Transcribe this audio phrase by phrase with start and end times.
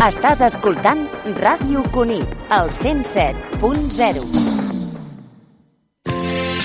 [0.00, 1.02] Estàs escoltant
[1.36, 4.22] Ràdio Cunit, al 107.0.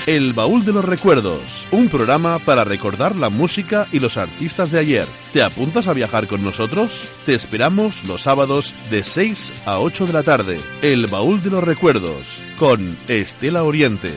[0.06, 4.78] El Baúl de los Recuerdos, un programa para recordar la música y los artistas de
[4.78, 5.04] ayer.
[5.34, 7.10] ¿Te apuntas a viajar con nosotros?
[7.26, 10.56] Te esperamos los sábados de 6 a 8 de la tarde.
[10.80, 14.12] El Baúl de los Recuerdos, con Estela Oriente.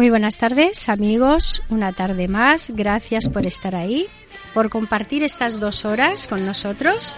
[0.00, 1.62] Muy buenas tardes, amigos.
[1.68, 2.68] Una tarde más.
[2.70, 4.06] Gracias por estar ahí,
[4.54, 7.14] por compartir estas dos horas con nosotros.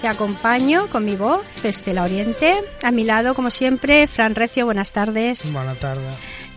[0.00, 2.54] Te acompaño con mi voz, Estela Oriente.
[2.84, 4.64] A mi lado, como siempre, Fran Recio.
[4.64, 5.52] Buenas tardes.
[5.52, 6.04] Buenas tardes.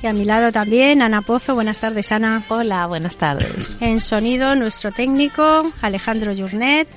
[0.03, 1.55] Y a mi lado también, Ana Pozo.
[1.55, 2.43] Buenas tardes, Ana.
[2.49, 3.75] Hola, buenas tardes.
[3.79, 6.87] En sonido, nuestro técnico, Alejandro Yurnet.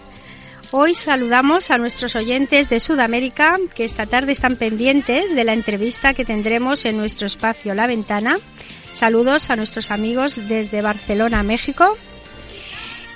[0.73, 6.13] Hoy saludamos a nuestros oyentes de Sudamérica que esta tarde están pendientes de la entrevista
[6.13, 8.35] que tendremos en nuestro espacio La Ventana.
[9.01, 11.99] Saludos a nuestros amigos desde Barcelona, México.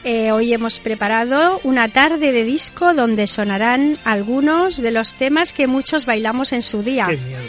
[0.04, 5.66] Eh, hoy hemos preparado una tarde de disco donde sonarán algunos de los temas que
[5.66, 7.06] muchos bailamos en su día.
[7.08, 7.40] Qué miedo.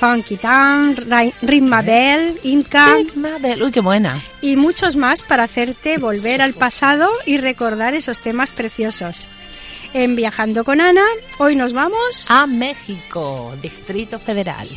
[0.00, 4.18] Funky Town, Ri- Ritma Bell, Inca Uy, qué buena.
[4.40, 9.26] y muchos más para hacerte volver al pasado y recordar esos temas preciosos.
[9.92, 11.04] En Viajando con Ana,
[11.38, 14.68] hoy nos vamos A México, Distrito Federal.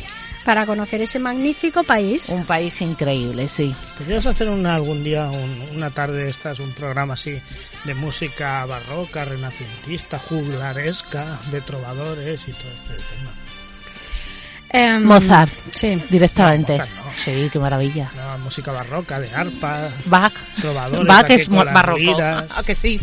[0.48, 2.30] Para conocer ese magnífico país.
[2.30, 3.74] Un país increíble, sí.
[3.98, 7.38] ¿Podrías hacer una, algún día, un- una tarde de estas, un programa así
[7.84, 13.30] de música barroca, renacentista, juglaresca, de trovadores y todo este tema?
[14.70, 16.02] Em, Mozart, Sí.
[16.08, 16.78] directamente.
[16.78, 17.12] No, Mozart no.
[17.22, 18.10] Sí, qué maravilla.
[18.16, 20.32] No, música barroca, de arpa, Bach.
[20.62, 21.06] trovadores.
[21.06, 22.16] Bach es barroco.
[22.22, 22.98] Ah, que sí.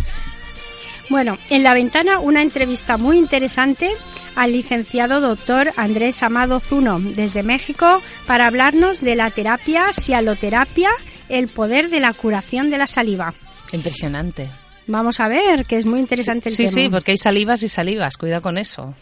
[1.09, 3.91] Bueno, en la ventana una entrevista muy interesante
[4.35, 10.89] al licenciado doctor Andrés Amado Zuno desde México para hablarnos de la terapia cialoterapia,
[11.29, 13.33] el poder de la curación de la saliva.
[13.71, 14.49] Impresionante.
[14.87, 16.75] Vamos a ver, que es muy interesante el sí, tema.
[16.75, 18.17] sí, porque hay salivas y salivas.
[18.17, 18.93] Cuidado con eso.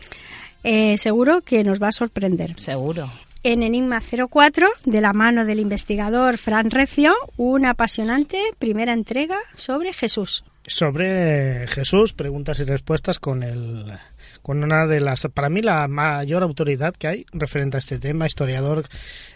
[0.63, 2.55] Eh, seguro que nos va a sorprender.
[2.59, 3.09] Seguro.
[3.43, 9.91] En Enigma 04, de la mano del investigador Fran Recio, una apasionante primera entrega sobre
[9.91, 10.45] Jesús.
[10.66, 13.91] Sobre Jesús, preguntas y respuestas con el
[14.41, 18.25] con una de las para mí la mayor autoridad que hay referente a este tema
[18.25, 18.85] historiador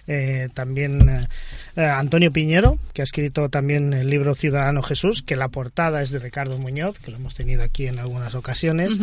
[0.06, 1.28] eh, también eh,
[1.76, 6.12] eh, Antonio Piñero que ha escrito también el libro Ciudadano Jesús que la portada es
[6.12, 8.94] de Ricardo Muñoz que lo hemos tenido aquí en algunas ocasiones.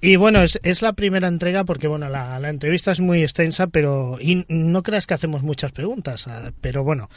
[0.00, 3.66] Y bueno, es, es la primera entrega porque bueno, la, la entrevista es muy extensa,
[3.68, 7.08] pero y no creas que hacemos muchas preguntas, ah, pero bueno,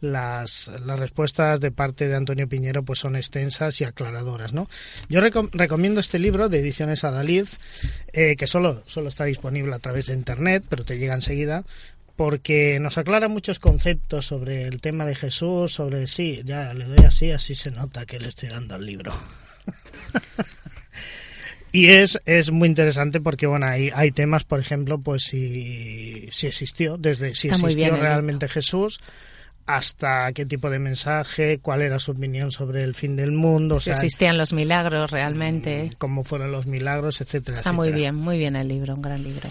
[0.00, 4.68] las, las respuestas de parte de Antonio Piñero pues son extensas y aclaradoras, ¿no?
[5.08, 7.46] Yo recom- recomiendo este libro de Ediciones Adalid,
[8.12, 11.64] eh, que solo, solo está disponible a través de internet, pero te llega enseguida
[12.16, 17.04] porque nos aclara muchos conceptos sobre el tema de Jesús, sobre sí, ya le doy
[17.06, 19.12] así, así se nota que le estoy dando al libro.
[21.74, 26.46] Y es, es muy interesante porque bueno hay, hay temas, por ejemplo, pues si, si
[26.46, 29.00] existió, desde si Está muy bien existió el realmente Jesús
[29.66, 33.78] hasta qué tipo de mensaje, cuál era su opinión sobre el fin del mundo, o
[33.78, 35.90] Si sea, existían los milagros realmente.
[35.98, 37.56] cómo fueron los milagros, etcétera.
[37.56, 38.12] Está muy etcétera.
[38.12, 39.48] bien, muy bien el libro, un gran libro.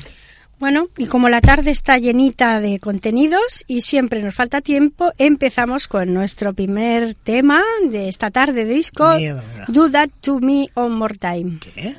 [0.60, 5.90] Bueno, y como la tarde está llenita de contenidos y siempre nos falta tiempo, empezamos
[5.90, 9.66] con nuestro primer tema de esta tarde de disco, Miedo me da.
[9.68, 11.58] Do That To Me One More Time.
[11.60, 11.96] ¿Qué?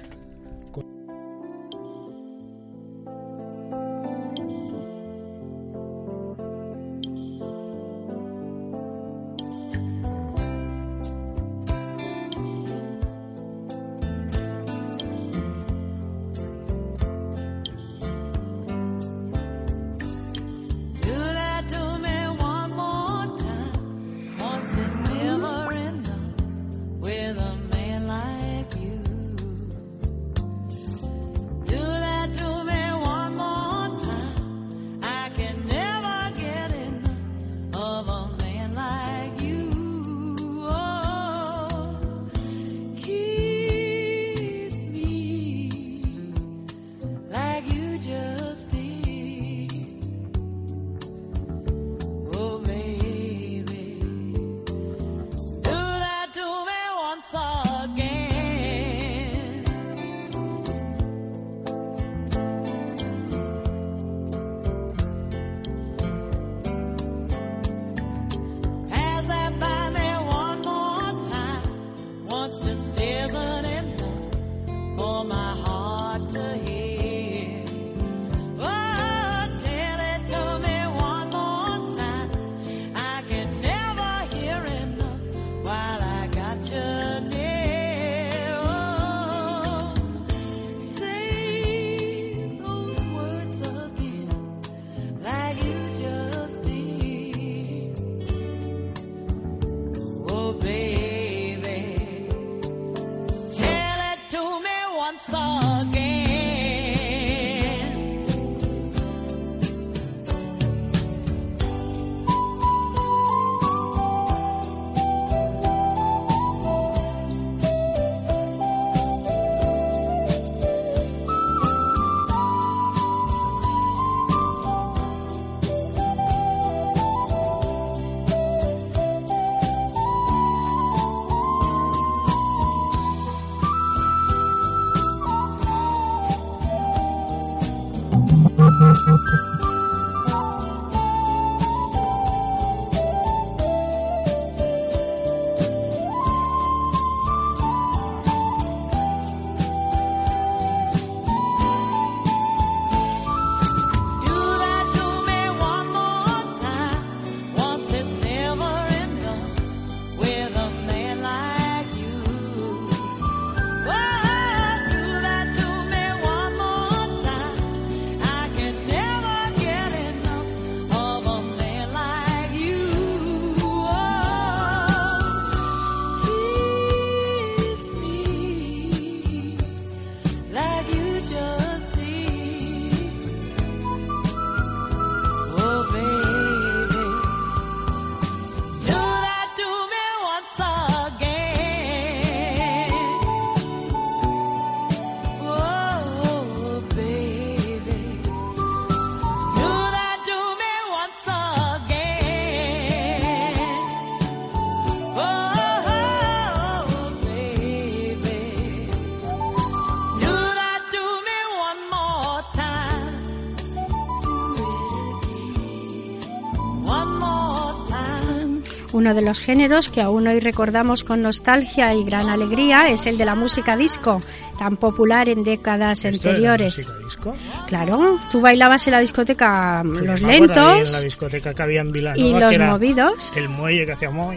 [219.14, 223.16] Uno de los géneros que aún hoy recordamos con nostalgia y gran alegría es el
[223.16, 224.20] de la música disco,
[224.58, 226.76] tan popular en décadas ¿Esto era anteriores.
[226.78, 227.36] música disco?
[227.68, 231.62] Claro, tú bailabas en la discoteca Sí, los acuerdo ahí En lentos la discoteca que
[231.62, 233.32] había en Vilanova, y que los era movidos.
[233.36, 234.36] El muelle que hacía moi.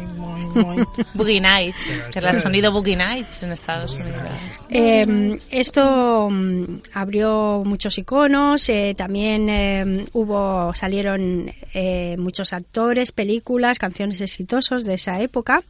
[1.14, 4.30] Boogie Nights, que era el sonido Boogie Nights en Estados Unidos.
[4.70, 13.80] Eh, esto mm, abrió muchos iconos, eh, también eh, hubo salieron eh, muchos actores, películas,
[13.80, 15.64] canciones exitosos de esa época.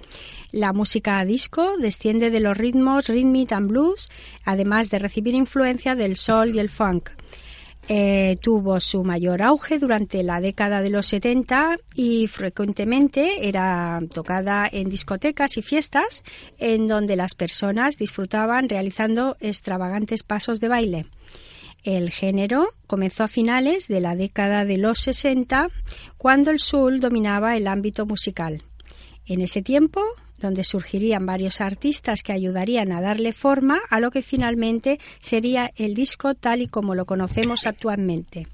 [0.52, 4.10] La música disco desciende de los ritmos rhythm and blues,
[4.46, 7.10] además de recibir influencia del soul y el funk.
[7.90, 14.68] Eh, tuvo su mayor auge durante la década de los 70 y frecuentemente era tocada
[14.70, 16.24] en discotecas y fiestas
[16.58, 21.06] en donde las personas disfrutaban realizando extravagantes pasos de baile.
[21.84, 25.70] El género comenzó a finales de la década de los 60
[26.18, 28.64] cuando el soul dominaba el ámbito musical.
[29.26, 30.02] En ese tiempo,
[30.40, 35.94] donde surgirían varios artistas que ayudarían a darle forma a lo que finalmente sería el
[35.94, 38.48] disco tal y como lo conocemos actualmente.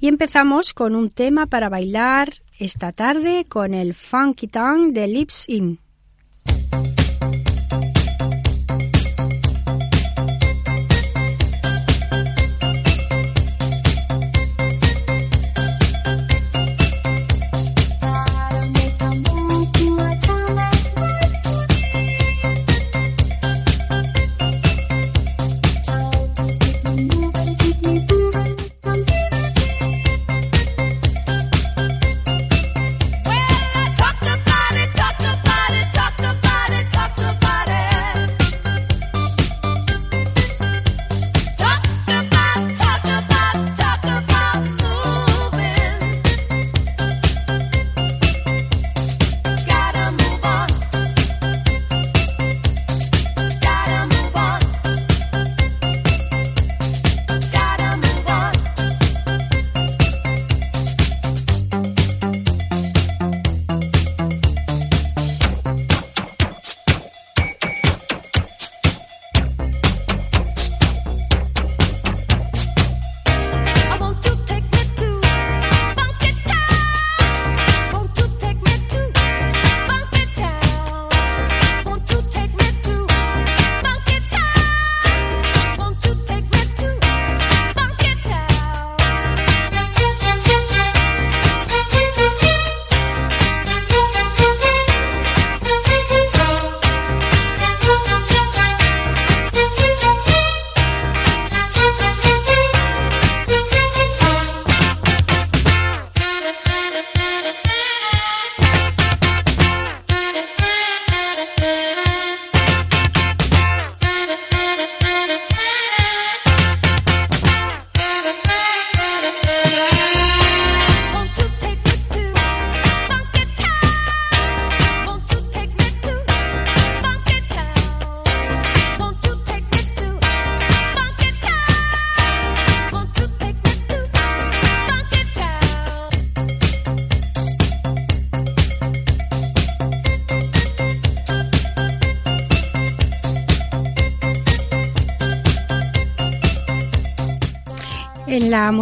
[0.00, 5.48] Y empezamos con un tema para bailar esta tarde con el Funky Town de Lips
[5.48, 5.83] In.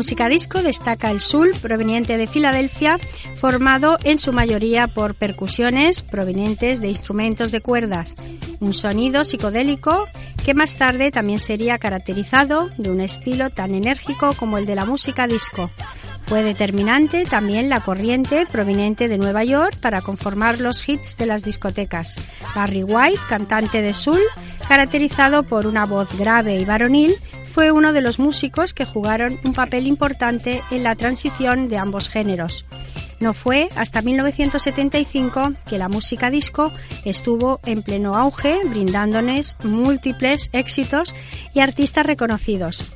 [0.03, 2.99] Música disco destaca el soul proveniente de Filadelfia,
[3.37, 8.17] formado en su mayoría por percusiones provenientes de instrumentos de cuerdas,
[8.59, 10.09] un sonido psicodélico
[10.45, 14.85] que más tarde también sería caracterizado de un estilo tan enérgico como el de la
[14.85, 15.71] música disco.
[16.27, 21.45] Fue determinante también la corriente proveniente de Nueva York para conformar los hits de las
[21.45, 22.17] discotecas.
[22.57, 24.21] Barry White, cantante de soul,
[24.67, 27.15] caracterizado por una voz grave y varonil,
[27.53, 32.09] fue uno de los músicos que jugaron un papel importante en la transición de ambos
[32.09, 32.65] géneros.
[33.21, 36.73] No fue hasta 1975 que la música disco
[37.05, 41.15] estuvo en pleno auge, brindándonos múltiples éxitos
[41.53, 42.91] y artistas reconocidos.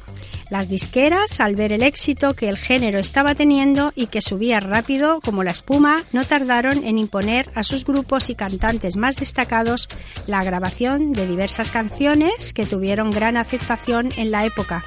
[0.49, 5.21] Las disqueras, al ver el éxito que el género estaba teniendo y que subía rápido
[5.21, 9.89] como la espuma, no tardaron en imponer a sus grupos y cantantes más destacados
[10.29, 14.85] la grabación de diversas canciones que tuvieron gran aceptación en la época.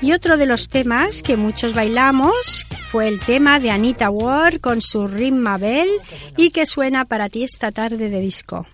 [0.00, 4.82] Y otro de los temas que muchos bailamos fue el tema de Anita Ward con
[4.82, 5.88] su Rim Mabel
[6.36, 8.66] y que suena para ti esta tarde de disco.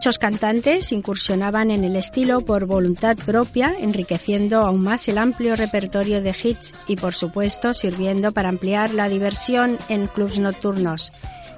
[0.00, 6.22] Muchos cantantes incursionaban en el estilo por voluntad propia, enriqueciendo aún más el amplio repertorio
[6.22, 11.12] de hits y, por supuesto, sirviendo para ampliar la diversión en clubs nocturnos.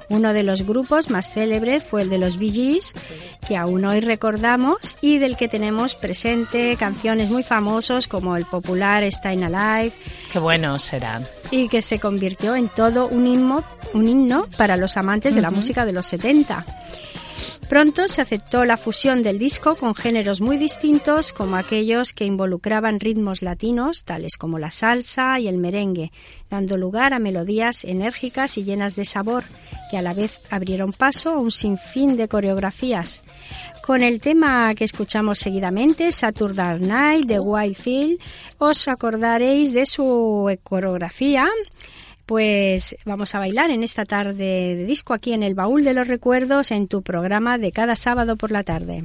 [0.08, 2.94] Uno de los grupos más célebres fue el de los Bee Gees,
[3.46, 9.08] que aún hoy recordamos y del que tenemos presente canciones muy famosos como el popular
[9.08, 9.92] Staying Alive.
[10.32, 11.25] Qué buenos serán.
[11.52, 13.62] Y que se convirtió en todo un himno,
[13.94, 16.66] un himno para los amantes de la música de los 70.
[17.73, 23.00] Pronto se aceptó la fusión del disco con géneros muy distintos como aquellos que involucraban
[23.00, 26.12] ritmos latinos, tales como la salsa y el merengue,
[26.50, 29.45] dando lugar a melodías enérgicas y llenas de sabor,
[29.91, 33.23] que a la vez abrieron paso a un sinfín de coreografías.
[33.83, 38.21] Con el tema que escuchamos seguidamente, Saturday Night de Whitefield,
[38.59, 41.49] os acordaréis de su coreografía
[42.26, 46.09] pues vamos a bailar en esta tarde de disco aquí en el Baúl de los
[46.09, 49.05] Recuerdos en tu programa de cada sábado por la tarde.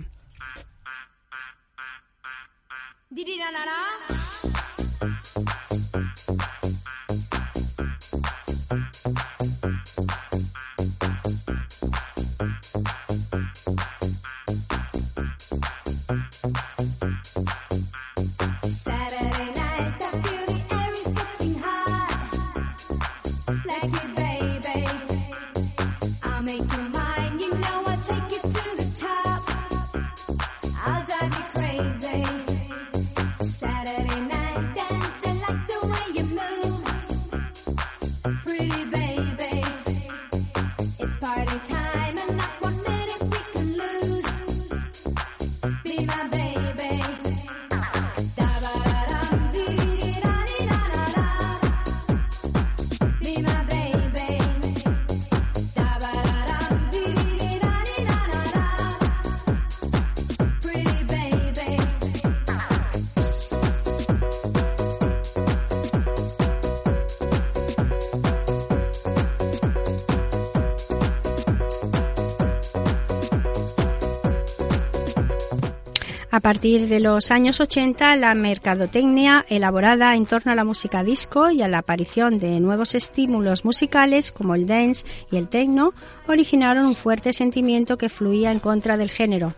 [76.47, 81.61] Partir de los años 80, la mercadotecnia elaborada en torno a la música disco y
[81.61, 85.91] a la aparición de nuevos estímulos musicales como el dance y el techno
[86.25, 89.55] originaron un fuerte sentimiento que fluía en contra del género.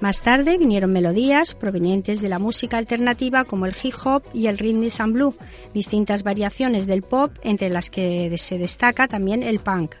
[0.00, 4.56] Más tarde vinieron melodías provenientes de la música alternativa como el hip hop y el
[4.56, 5.34] rhythm and blues,
[5.74, 9.96] distintas variaciones del pop entre las que se destaca también el punk.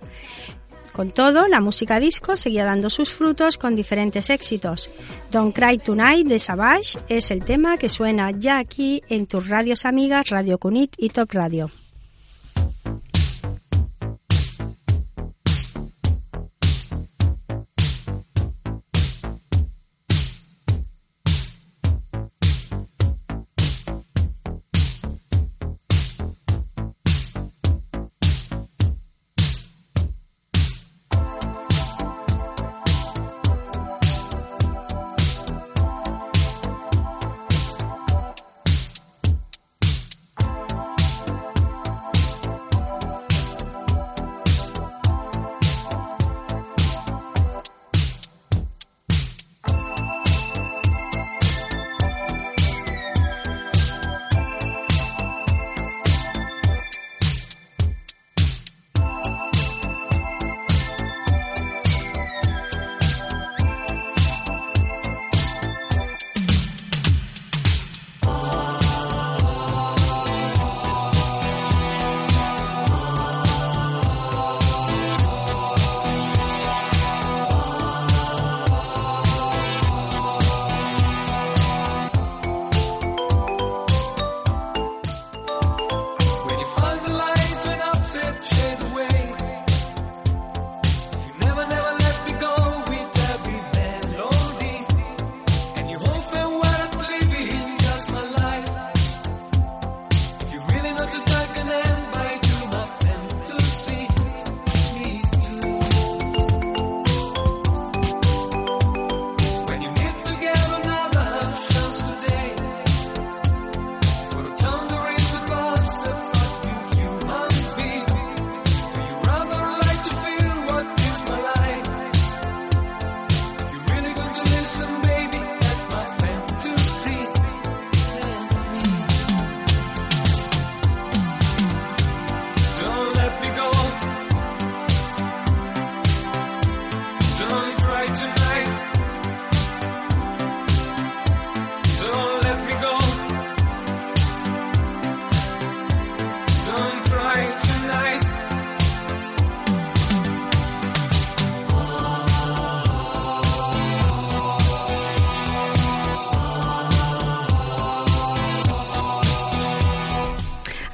[1.00, 4.90] Con todo, la música disco seguía dando sus frutos con diferentes éxitos.
[5.32, 9.86] Don't Cry Tonight de Savage es el tema que suena ya aquí en tus radios
[9.86, 11.70] amigas Radio Cunit y Top Radio.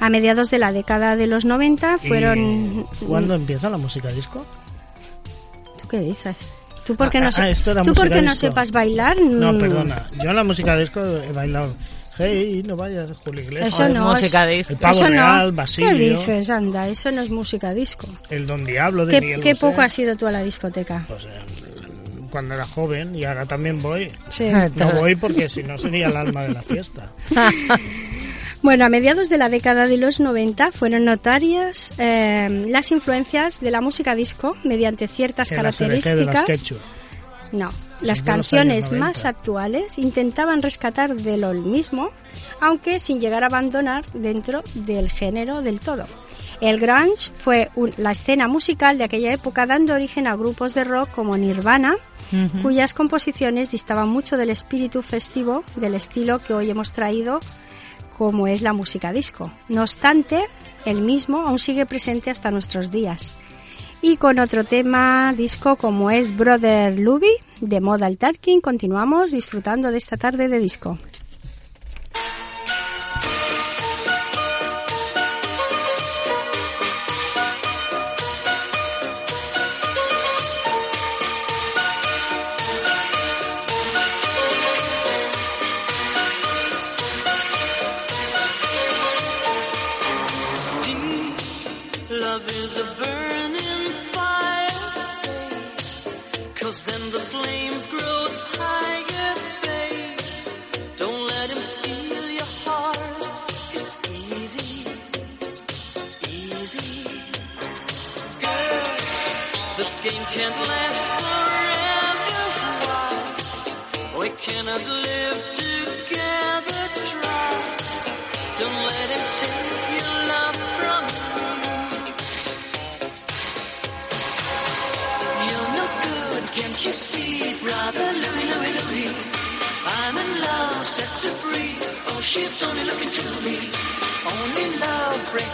[0.07, 2.87] A mediados de la década de los 90 fueron...
[3.01, 4.45] ¿Y ¿Cuándo empieza la música disco?
[5.81, 6.37] ¿Tú qué dices?
[6.85, 9.19] ¿Tú por qué Ah, no, ah, se- ¿tú música por qué no sepas bailar?
[9.21, 10.01] No, Mm, perdona.
[10.23, 11.75] Yo en la música disco he bailado.
[12.17, 13.73] Hey, no vayas, Julio Iglesias.
[13.73, 14.73] Eso no, música es- disco.
[14.75, 15.09] El Pavo eso no.
[15.09, 16.17] Real, ¿Qué Basilio.
[16.17, 16.87] dices, anda?
[16.87, 18.07] Eso no es música disco.
[18.29, 19.59] El Don Diablo de ¿Qué, Miguel qué Bosé.
[19.65, 21.03] poco has ido tú a la discoteca?
[21.05, 21.27] Pues eh,
[22.31, 24.09] cuando era joven y ahora también voy.
[24.29, 24.45] Sí.
[24.75, 27.11] No voy porque si no sería el alma de la fiesta.
[28.67, 33.71] Bueno, a mediados de la década de los 90 fueron notarias eh, las influencias de
[33.71, 36.73] la música disco mediante ciertas las características.
[37.53, 37.69] No,
[38.01, 39.05] las canciones años 90.
[39.05, 42.09] más actuales intentaban rescatar de lo mismo,
[42.59, 46.03] aunque sin llegar a abandonar dentro del género del todo.
[46.59, 50.83] El grunge fue un- la escena musical de aquella época dando origen a grupos de
[50.83, 51.95] rock como Nirvana,
[52.61, 57.39] cuyas composiciones distaban mucho del espíritu festivo del estilo que hoy hemos traído
[58.17, 59.51] como es la música disco.
[59.69, 60.43] No obstante,
[60.85, 63.35] el mismo aún sigue presente hasta nuestros días.
[64.01, 69.97] Y con otro tema disco como es Brother Luby de Modal Talking continuamos disfrutando de
[69.97, 70.99] esta tarde de disco.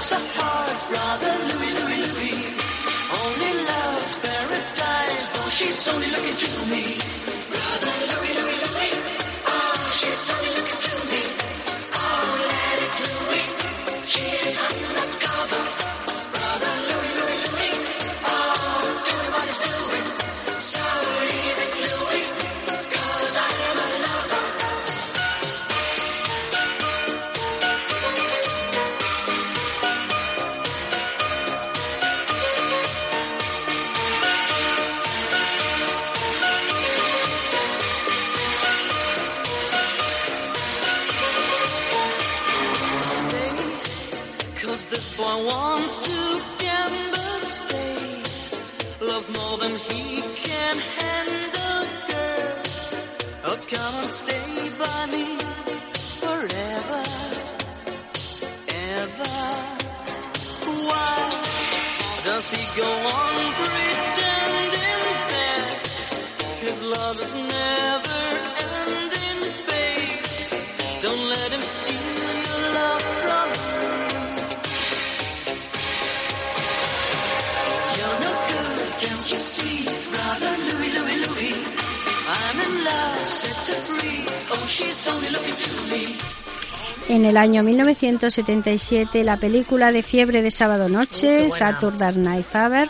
[0.05, 0.52] 上海
[87.34, 91.50] el año 1977, la película de Fiebre de Sábado Noche.
[91.50, 92.88] Saturday Night Fever,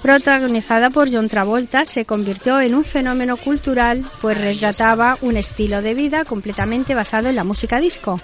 [0.00, 5.92] protagonizada por John Travolta, se convirtió en un fenómeno cultural, pues retrataba un estilo de
[5.92, 8.18] vida completamente basado en la música disco.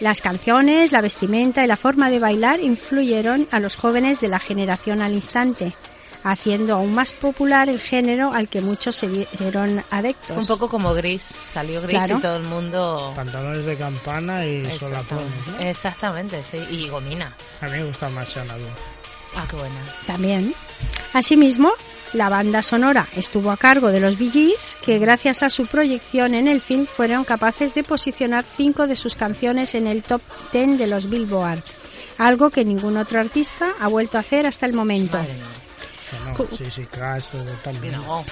[0.00, 4.40] Las canciones, la vestimenta y la forma de bailar influyeron a los jóvenes de la
[4.40, 5.74] generación al instante,
[6.30, 10.36] haciendo aún más popular el género al que muchos se vieron adeptos.
[10.36, 11.34] Un poco como Gris.
[11.52, 12.18] Salió Gris Claro.
[12.18, 13.12] y todo el mundo...
[13.16, 15.24] Pantalones de campana y solapones.
[15.26, 15.70] Exactamente, ¿no?
[15.70, 16.58] Exactamente, sí.
[16.70, 17.34] Y gomina.
[17.60, 18.64] A mí me gusta más Xanadu.
[19.36, 19.74] Ah, qué buena.
[20.06, 20.54] También.
[21.12, 21.72] Asimismo,
[22.14, 26.48] la banda sonora estuvo a cargo de los Gees, que gracias a su proyección en
[26.48, 30.86] el film fueron capaces de posicionar cinco de sus canciones en el top 10 de
[30.86, 31.62] los Billboard,
[32.16, 35.18] algo que ningún otro artista ha vuelto a hacer hasta el momento.
[35.18, 35.44] Madre mía.
[35.44, 35.67] Que
[36.24, 36.84] no, sí, sí,
[37.62, 37.94] también.
[37.94, 38.24] No.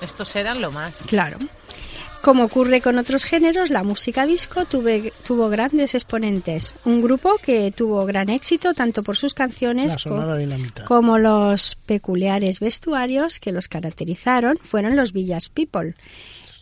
[0.00, 1.02] Estos eran lo más.
[1.06, 1.38] Claro.
[2.22, 6.74] Como ocurre con otros géneros, la música disco tuve- tuvo grandes exponentes.
[6.86, 10.86] Un grupo que tuvo gran éxito tanto por sus canciones co- sonora dinamita.
[10.86, 15.94] como los peculiares vestuarios que los caracterizaron fueron los Villas People.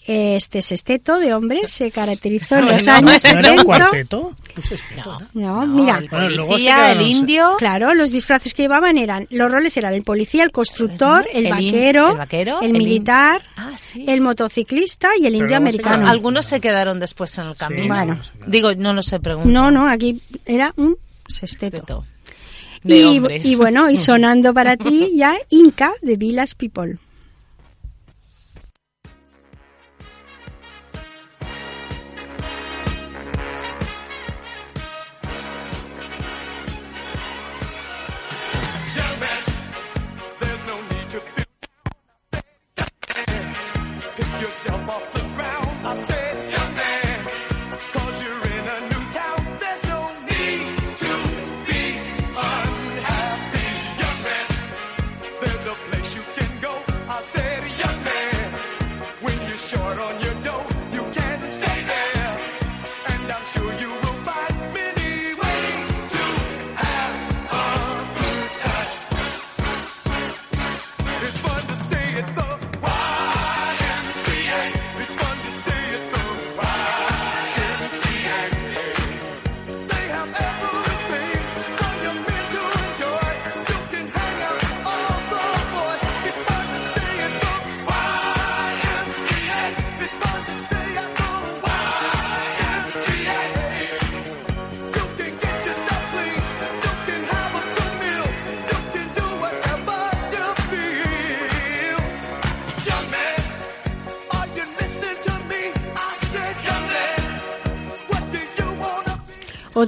[0.06, 3.64] Este sexteto de hombres se caracterizó en los No, años ¿No era un 70.
[3.64, 4.36] cuarteto?
[4.60, 5.60] Sexteto, ¿no?
[5.62, 8.98] No, mira, el Bueno, luego policía, se quedaron- el indio, Claro, los disfraces que llevaban
[8.98, 14.04] eran, los roles eran el policía, el constructor, el, vaquero, el vaquero, militar, Ah, sí.
[14.08, 16.08] el motociclista y el indio se americano.
[16.08, 17.94] Algunos se quedaron después en el camino.
[17.94, 18.18] Bueno.
[18.48, 19.48] Digo, no lo sé, pregunto.
[19.48, 20.96] No, no, aquí era un
[21.28, 22.04] sexteto.
[22.84, 26.98] Y, y bueno, y sonando para ti ya Inca de Village People.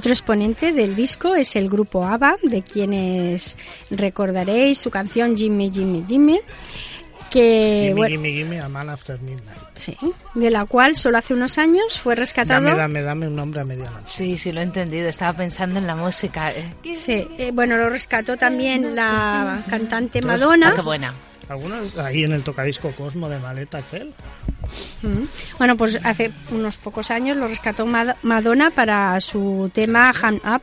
[0.05, 3.57] Otro exponente del disco es el grupo ABBA, de quienes
[3.89, 6.39] recordaréis su canción Jimmy, Jimmy, Jimmy,
[7.31, 9.57] que, Gimme, bueno, gimme, gimme, a man after midnight.
[9.73, 9.97] sí,
[10.35, 12.65] de la cual solo hace unos años fue rescatado.
[12.65, 14.03] Dame, dame, dame un nombre a medianoche.
[14.05, 15.09] Sí, sí, lo he entendido.
[15.09, 16.51] Estaba pensando en la música.
[16.51, 16.71] eh.
[16.95, 20.69] Sí, eh, bueno, lo rescató también la cantante Madonna.
[20.69, 21.15] Ah, qué buena.
[21.49, 24.13] ¿Algunos ahí en el tocadisco Cosmo de Maleta Excel?
[25.57, 30.61] Bueno, pues hace unos pocos años lo rescató Mad- Madonna para su tema Hand Up.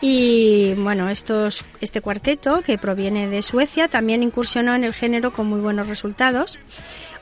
[0.00, 5.46] Y bueno, estos, este cuarteto, que proviene de Suecia, también incursionó en el género con
[5.46, 6.58] muy buenos resultados.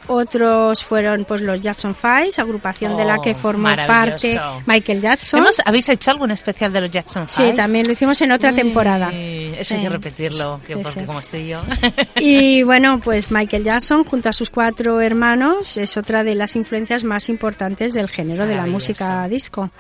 [0.09, 5.41] Otros fueron pues los Jackson Five, agrupación de la que Oh, formó parte Michael Jackson.
[5.41, 7.55] ¿Hemos, ¿Habéis hecho algún especial de los Jackson Sí, Five?
[7.55, 9.11] también lo hicimos en otra temporada.
[9.13, 9.87] Eso hay Sí.
[9.87, 11.07] que repetirlo, que Sí, porque sí.
[11.07, 11.63] como estoy yo.
[12.17, 17.05] Y bueno, pues Michael Jackson, junto a sus cuatro hermanos, es otra de las influencias
[17.05, 19.71] más importantes del género de la música disco.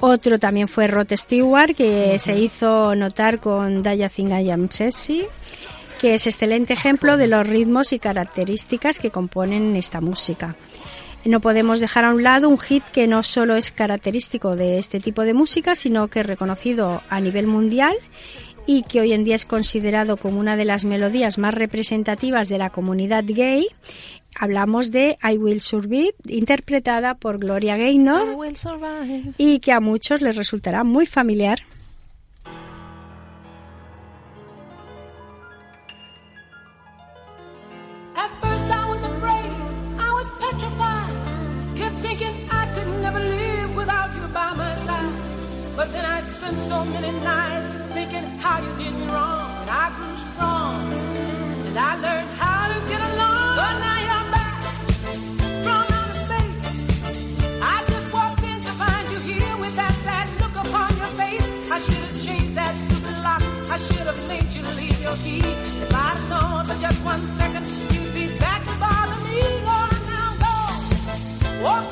[0.00, 5.24] Otro también fue Rod Stewart, que se hizo notar con Daya Think I Am Sexy,
[6.02, 10.56] que es excelente ejemplo de los ritmos y características que componen esta música.
[11.24, 14.98] No podemos dejar a un lado un hit que no solo es característico de este
[14.98, 17.94] tipo de música, sino que es reconocido a nivel mundial
[18.66, 22.58] y que hoy en día es considerado como una de las melodías más representativas de
[22.58, 23.68] la comunidad gay.
[24.34, 28.36] Hablamos de I Will Survive, interpretada por Gloria Gaynor
[29.38, 31.60] y que a muchos les resultará muy familiar.
[46.82, 49.50] So many nights thinking how you did me wrong.
[49.62, 50.92] And I grew strong,
[51.68, 53.50] and I learned how to get along.
[53.58, 54.60] So now you're back
[55.66, 56.58] from outer space.
[57.74, 61.46] I just walked in to find you here with that sad look upon your face.
[61.70, 63.42] I should have changed that stupid lock.
[63.74, 65.46] I should have made you leave your key.
[65.84, 69.38] If I'd known for just one second, you'd be back to bother me.
[69.68, 70.54] Lord, now go.
[71.64, 71.91] Walk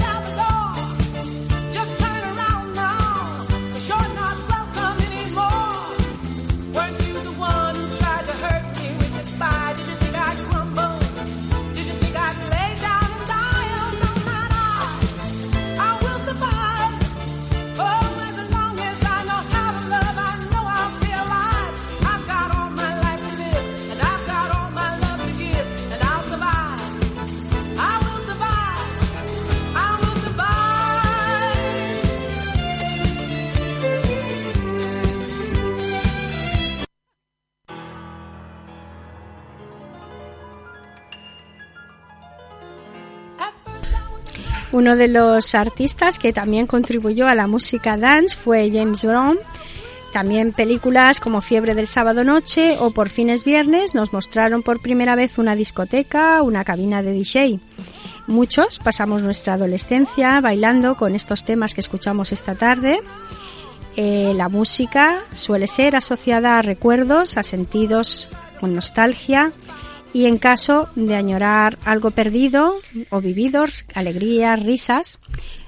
[44.81, 49.39] Uno de los artistas que también contribuyó a la música dance fue James Brown.
[50.11, 55.17] También películas como Fiebre del sábado noche o Por fines viernes nos mostraron por primera
[55.17, 57.61] vez una discoteca, una cabina de DJ.
[58.27, 63.01] Muchos pasamos nuestra adolescencia bailando con estos temas que escuchamos esta tarde.
[63.97, 69.53] Eh, la música suele ser asociada a recuerdos, a sentidos con nostalgia
[70.13, 72.75] y en caso de añorar algo perdido
[73.11, 75.19] o vividos, alegrías, risas.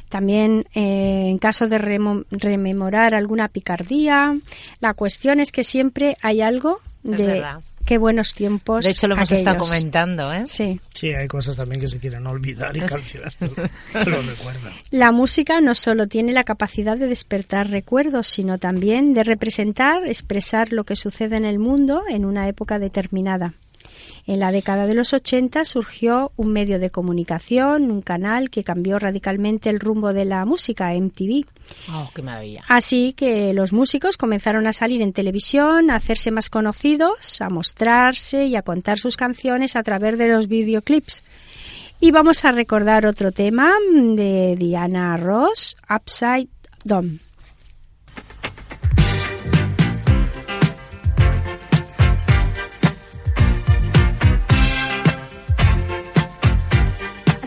[0.09, 4.37] También eh, en caso de remo- rememorar alguna picardía.
[4.81, 7.61] La cuestión es que siempre hay algo de verdad.
[7.87, 8.85] qué buenos tiempos.
[8.85, 10.43] De hecho, lo hemos estado comentando, ¿eh?
[10.47, 10.79] Sí.
[10.93, 14.73] Sí, hay cosas también que se quieren olvidar y canciones lo recuerdan.
[14.91, 20.73] La música no solo tiene la capacidad de despertar recuerdos, sino también de representar, expresar
[20.73, 23.55] lo que sucede en el mundo en una época determinada.
[24.27, 28.99] En la década de los 80 surgió un medio de comunicación, un canal que cambió
[28.99, 31.45] radicalmente el rumbo de la música, MTV.
[31.93, 32.63] Oh, qué maravilla.
[32.69, 38.47] Así que los músicos comenzaron a salir en televisión, a hacerse más conocidos, a mostrarse
[38.47, 41.25] y a contar sus canciones a través de los videoclips.
[41.99, 46.49] Y vamos a recordar otro tema de Diana Ross, Upside
[46.85, 47.21] Down.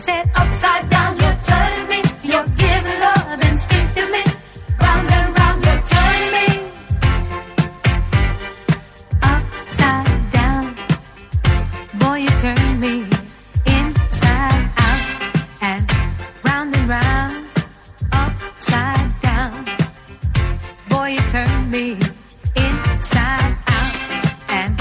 [0.06, 2.00] Said upside down, you're turning me.
[2.22, 4.22] You're giving love instinctively.
[4.80, 6.46] Round and round, you're turning me.
[9.20, 10.76] Upside down,
[11.98, 12.94] boy, you turn me
[13.66, 15.02] inside out
[15.62, 15.90] and
[16.44, 17.48] round and round.
[18.12, 19.64] Upside down,
[20.88, 21.98] boy, you turn me
[22.54, 23.94] inside out
[24.50, 24.80] and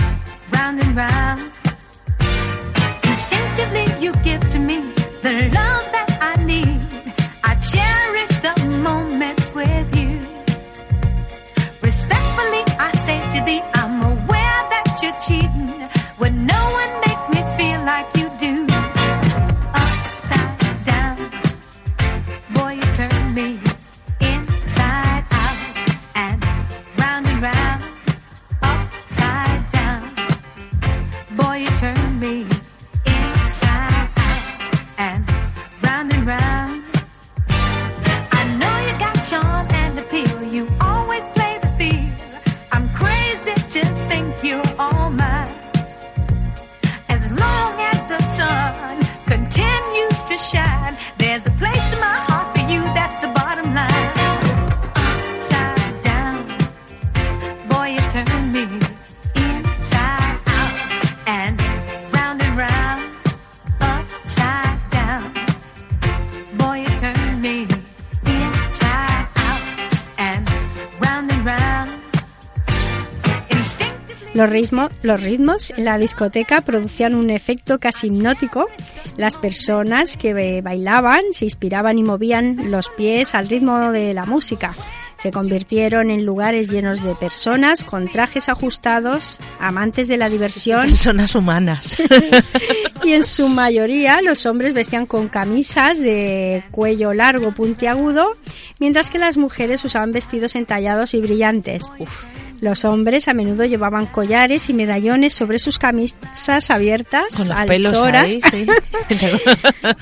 [0.51, 1.51] round and round.
[3.05, 4.94] Instinctively, you give to me
[5.25, 6.81] the love that I need.
[7.43, 8.53] I cherish the
[8.89, 10.19] moments with you.
[11.81, 15.71] Respectfully, I say to thee, I'm aware that you're cheating
[16.21, 18.14] when no one makes me feel like
[50.37, 52.34] to shine, there's a place in my heart
[74.35, 78.67] Los, ritmo- los ritmos en la discoteca producían un efecto casi hipnótico.
[79.17, 84.75] Las personas que bailaban se inspiraban y movían los pies al ritmo de la música.
[85.17, 91.33] Se convirtieron en lugares llenos de personas con trajes ajustados, amantes de la diversión Personas
[91.33, 91.95] humanas.
[93.05, 98.35] y en su mayoría los hombres vestían con camisas de cuello largo puntiagudo,
[98.79, 101.89] mientras que las mujeres usaban vestidos entallados y brillantes.
[102.61, 108.23] Los hombres a menudo llevaban collares y medallones sobre sus camisas abiertas, Con los altoras,
[108.23, 108.65] ahí, sí.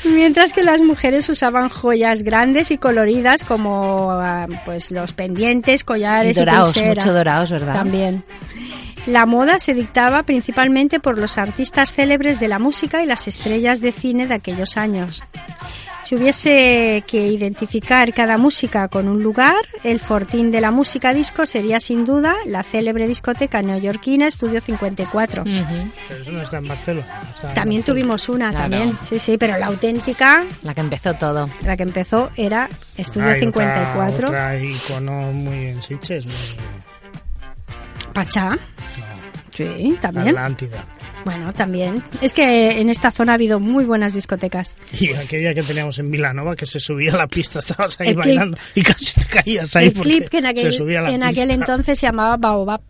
[0.09, 5.83] mientras que las mujeres usaban joyas grandes y coloridas como ah, pues los pendientes, Y
[5.83, 6.95] collares y, dorados, pulsera.
[6.95, 7.73] mucho dorados, ¿verdad?
[7.73, 8.23] También.
[9.05, 13.81] La moda se dictaba principalmente por los artistas célebres de la música y las estrellas
[13.81, 15.21] de cine de aquellos años.
[16.03, 21.45] Si hubiese que identificar cada música con un lugar, el fortín de la música disco
[21.45, 25.43] sería sin duda la célebre discoteca neoyorquina Estudio 54.
[25.43, 25.51] Ujú.
[26.09, 27.21] Pero eso no está en Barcelona.
[27.23, 27.85] no está en También Barcelona.
[28.03, 28.63] tuvimos una, Claro.
[28.69, 28.97] también.
[29.01, 31.49] Sí, sí, pero la auténtica, La que empezó todo.
[31.65, 34.27] la que empezó era Estudio Hay 54.
[34.27, 36.65] Otra, otra icono muy en Sitges, muy,
[38.13, 38.49] Pachá.
[38.49, 38.57] no,
[39.55, 40.29] Sí, también.
[40.29, 40.85] Atlántida.
[41.25, 42.03] Bueno, también.
[42.21, 44.71] Es que en esta zona ha habido muy buenas discotecas.
[44.99, 48.15] Y aquella que teníamos en Vilanova, que se subía a la pista, estabas ahí El
[48.15, 48.25] clip.
[48.25, 51.03] bailando y casi te caías ahí el porque clip que en aquel, se subía a
[51.03, 51.29] la en pista.
[51.29, 52.81] aquel entonces se llamaba Baobab.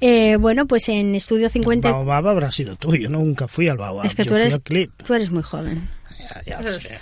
[0.00, 1.90] Eh, bueno, pues en Estudio 50...
[1.90, 4.06] Baobab habrá sido tú, yo nunca fui al Baobab.
[4.06, 4.90] es que yo tú eres, clip.
[5.04, 5.88] tú eres muy joven.
[6.28, 6.98] Ya, ya lo sé.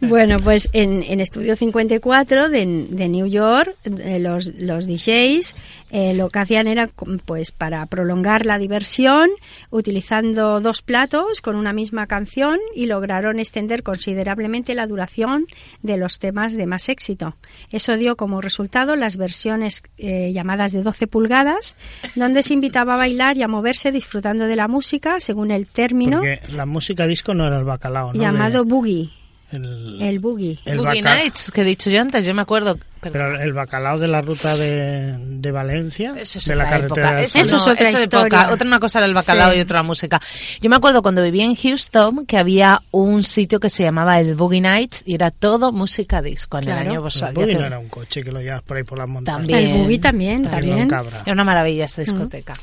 [0.00, 5.54] Bueno, pues en, en Estudio 54 de, de New York, eh, los, los DJs
[5.92, 6.88] eh, lo que hacían era,
[7.26, 9.28] pues para prolongar la diversión,
[9.68, 15.44] utilizando dos platos con una misma canción y lograron extender considerablemente la duración
[15.82, 17.36] de los temas de más éxito.
[17.70, 21.76] Eso dio como resultado las versiones eh, llamadas de 12 pulgadas,
[22.14, 26.20] donde se invitaba a bailar y a moverse disfrutando de la música según el término.
[26.20, 28.21] Porque la música disco no era el bacalao, ¿no?
[28.22, 29.10] Llamado Boogie,
[29.52, 30.58] El, el Boogie.
[30.64, 32.78] el Boogie Nights, que he dicho yo antes, yo me acuerdo.
[33.00, 37.06] Pero el bacalao de la ruta de, de Valencia, Eso es de la otra carretera
[37.08, 37.16] época.
[37.18, 38.26] de Eso, Eso no, es otra eso historia.
[38.28, 38.52] época.
[38.52, 39.58] Otra una cosa era el bacalao Sí.
[39.58, 40.20] y otra la música.
[40.60, 44.36] Yo me acuerdo cuando vivía en Houston que había un sitio que se llamaba el
[44.36, 46.58] Boogie Nights y era todo música disco.
[46.58, 46.80] En Claro.
[46.82, 48.98] el año pues, El hace- no era un coche que lo llevas por ahí por
[48.98, 49.38] las montañas.
[49.48, 49.58] También.
[49.70, 51.20] El Boogie también, También también.
[51.26, 52.54] Era una maravilla esta discoteca.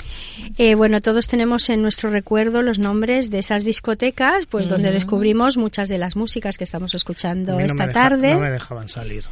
[0.58, 5.58] Eh, bueno, todos tenemos en nuestro recuerdo los nombres de esas discotecas, pues donde descubrimos
[5.58, 8.34] muchas de las músicas que estamos A escuchando no esta me deja- tarde.
[8.34, 9.24] no me dejaban salir.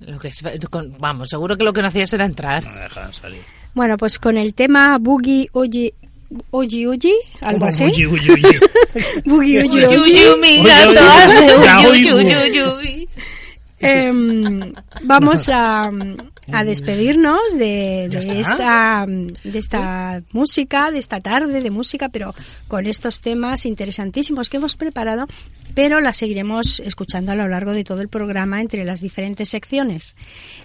[0.00, 0.30] Lo que
[0.98, 2.62] vamos, seguro que lo que no hacías era entrar.
[2.64, 3.40] No me dejaban salir.
[3.74, 5.94] Bueno, pues con el tema Boogie Oye
[6.50, 7.84] Oye Oye, algo así.
[7.84, 8.42] uyi, uyi, uyi.
[9.24, 10.16] Boogie Oye Uy,
[12.10, 13.08] Oye.
[15.02, 15.90] vamos a,
[16.52, 22.34] a despedirnos de, ¿Ya de esta, de esta música, de esta tarde de música, pero
[22.68, 25.26] con estos temas interesantísimos que hemos preparado,
[25.74, 30.14] pero las seguiremos escuchando a lo largo de todo el programa entre las diferentes secciones.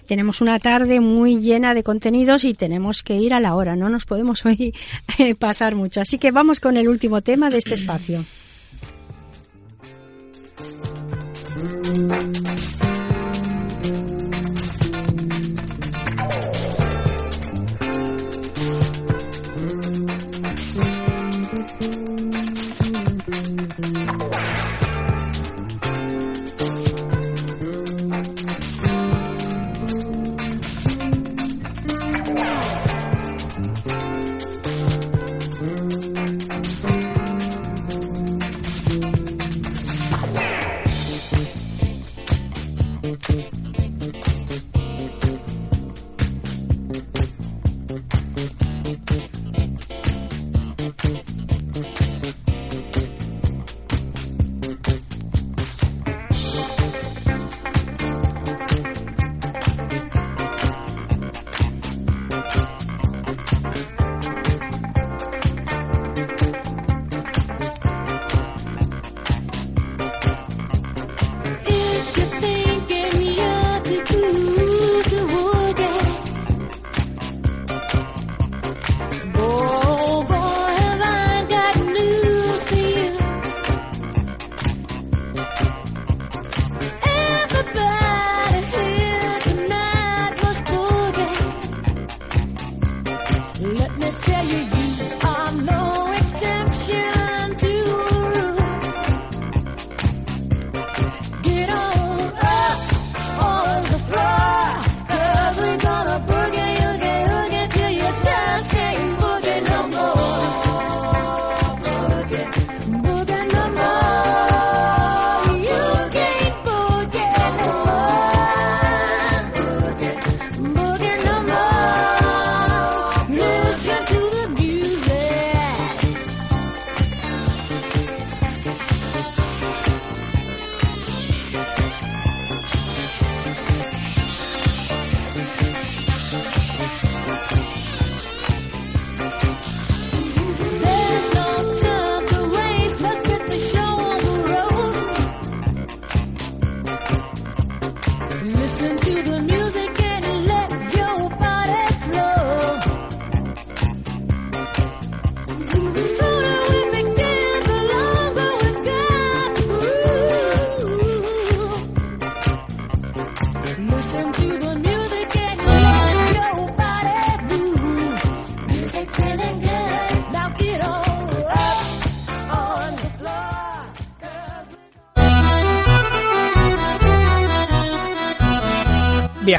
[0.06, 3.88] Tenemos una tarde muy llena de contenidos y tenemos que ir a la hora, no
[3.88, 4.74] nos podemos hoy
[5.18, 6.00] eh, pasar mucho.
[6.00, 8.24] Así que vamos con el último tema de este espacio.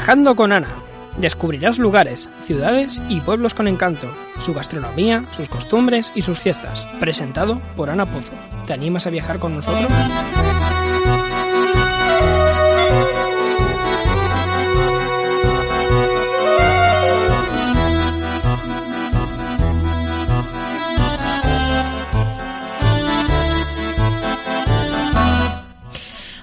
[0.02, 0.82] Viajando con Ana.
[1.16, 6.82] Descubrirás lugares, ciudades y pueblos con encanto, su gastronomía, sus costumbres y sus fiestas.
[6.98, 8.32] Presentado por Ana Pozo.
[8.66, 9.86] ¿Te animas a viajar con nosotros?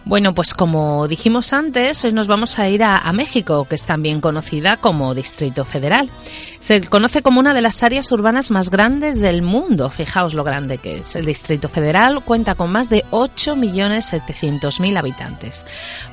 [0.10, 4.22] Bueno, pues como dijimos antes, hoy nos vamos a ir a, México, que es también
[4.22, 6.10] conocida como Distrito Federal.
[6.58, 9.92] Se conoce como una de las áreas urbanas más grandes del mundo.
[9.92, 11.16] Fijaos lo grande que es.
[11.16, 15.64] El Distrito Federal cuenta con más de 8.700.000 habitantes.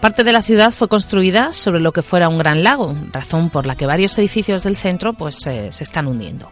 [0.03, 3.65] Parte de la ciudad fue construida sobre lo que fuera un gran lago, razón por
[3.65, 6.51] la que varios edificios del centro pues eh, se están hundiendo.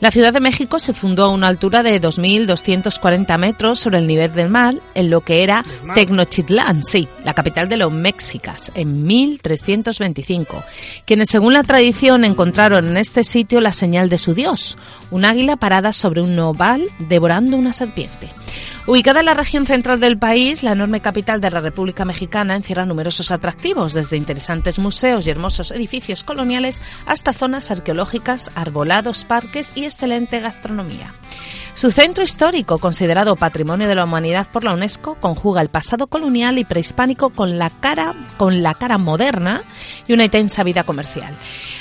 [0.00, 4.32] La Ciudad de México se fundó a una altura de 2.240 metros sobre el nivel
[4.32, 5.64] del mar en lo que era.
[5.94, 10.62] Tecnochitlán, sí, la capital de los mexicas, en 1325,
[11.04, 14.76] quienes según la tradición encontraron en este sitio la señal de su dios,
[15.10, 18.30] un águila parada sobre un noval devorando una serpiente.
[18.86, 22.84] Ubicada en la región central del país, la enorme capital de la República Mexicana encierra
[22.84, 29.84] numerosos atractivos, desde interesantes museos y hermosos edificios coloniales hasta zonas arqueológicas, arbolados, parques y
[29.84, 31.14] excelente gastronomía.
[31.74, 36.56] Su centro histórico, considerado Patrimonio de la Humanidad por la UNESCO, conjuga el pasado colonial
[36.58, 39.64] y prehispánico con la cara, con la cara moderna
[40.06, 41.34] y una intensa vida comercial.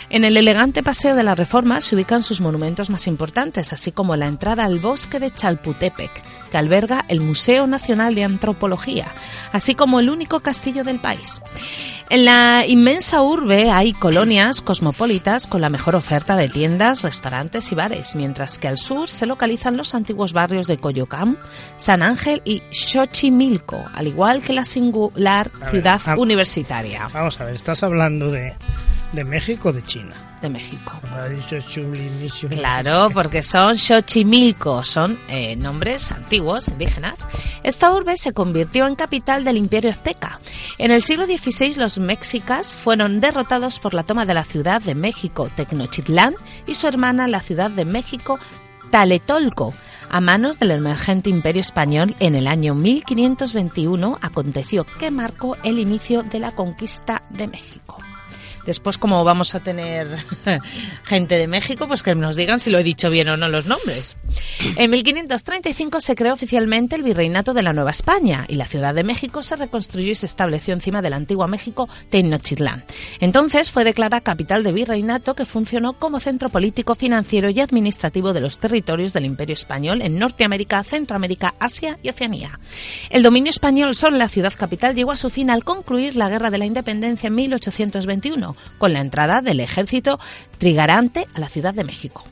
[0.09, 4.15] En el elegante Paseo de la Reforma se ubican sus monumentos más importantes, así como
[4.15, 6.11] la entrada al bosque de Chalputepec,
[6.51, 9.11] que alberga el Museo Nacional de Antropología,
[9.51, 11.41] así como el único castillo del país.
[12.11, 17.75] En la inmensa urbe hay colonias cosmopolitas con la mejor oferta de tiendas, restaurantes y
[17.75, 21.37] bares, mientras que al sur se localizan los antiguos barrios de Coyoacán,
[21.75, 27.39] San Ángel y Xochimilco, al igual que la singular A ver, ciudad a- universitaria Vamos
[27.39, 28.53] a ver, estás hablando de,
[29.11, 30.13] de México o de China.
[30.41, 30.91] de México.
[32.49, 37.27] Claro, porque son Xochimilco, son eh, nombres antiguos, indígenas.
[37.63, 40.39] Esta urbe se convirtió en capital del Imperio Azteca.
[40.77, 44.95] En el siglo XVI los mexicas fueron derrotados por la toma de la ciudad de
[44.95, 46.35] México, Tecnochitlán,
[46.67, 48.37] y su hermana, la ciudad de México,
[48.93, 49.73] Taletolco.
[50.07, 56.21] A manos del emergente imperio español en el año 1521 aconteció que marcó el inicio
[56.21, 57.97] de la conquista de México.
[58.65, 60.07] Después, como vamos a tener
[61.03, 63.65] gente de México, pues que nos digan si lo he dicho bien o no los
[63.65, 64.15] nombres.
[64.77, 69.03] En 1535 se creó oficialmente el Virreinato de la Nueva España y la Ciudad de
[69.03, 72.83] México se reconstruyó y se estableció encima de la antigua México Tenochtitlán.
[73.19, 78.41] Entonces fue declarada capital de Virreinato que funcionó como centro político, financiero y administrativo de
[78.41, 82.59] los territorios del Imperio Español en Norteamérica, Centroamérica, Asia y Oceanía.
[83.09, 86.49] El dominio español sobre la ciudad capital llegó a su fin al concluir la Guerra
[86.49, 90.19] de la Independencia en 1821, con la entrada del ejército
[90.57, 92.23] trigarante a la Ciudad de México.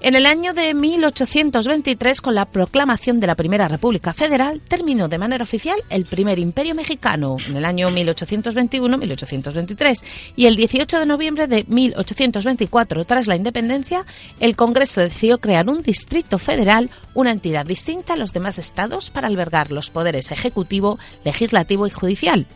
[0.00, 5.18] En el año de 1823, con la proclamación de la Primera República Federal, terminó de
[5.18, 10.04] manera oficial el primer imperio mexicano en el año 1821-1823
[10.36, 14.04] y el 18 de noviembre de 1824, tras la independencia,
[14.38, 19.28] el Congreso decidió crear un distrito federal, una entidad distinta a los demás estados para
[19.28, 22.46] albergar los poderes ejecutivo, legislativo y judicial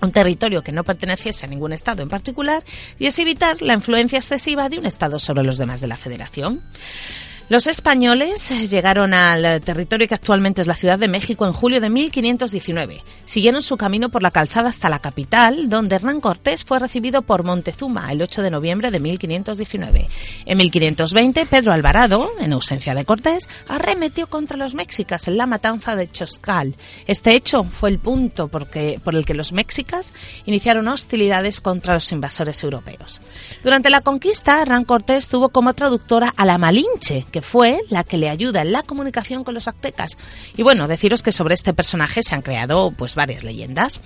[0.00, 2.62] un territorio que no perteneciese a ningún Estado en particular
[2.98, 6.62] y es evitar la influencia excesiva de un Estado sobre los demás de la Federación.
[7.50, 11.90] Los españoles llegaron al territorio que actualmente es la Ciudad de México en julio de
[11.90, 13.02] 1519.
[13.24, 17.42] Siguieron su camino por la calzada hasta la capital, donde Hernán Cortés fue recibido por
[17.42, 20.08] Montezuma el 8 de noviembre de 1519.
[20.46, 25.96] En 1520, Pedro Alvarado, en ausencia de Cortés, arremetió contra los mexicas en la matanza
[25.96, 26.76] de Choscal.
[27.08, 30.14] Este hecho fue el punto porque- por el que los mexicas
[30.46, 33.20] iniciaron hostilidades contra los invasores europeos.
[33.64, 38.16] Durante la conquista, Hernán Cortés tuvo como traductora a la Malinche, que fue la que
[38.16, 40.18] le ayuda en la comunicación con los aztecas.
[40.56, 44.00] Y bueno, deciros que sobre este personaje se han creado pues varias leyendas.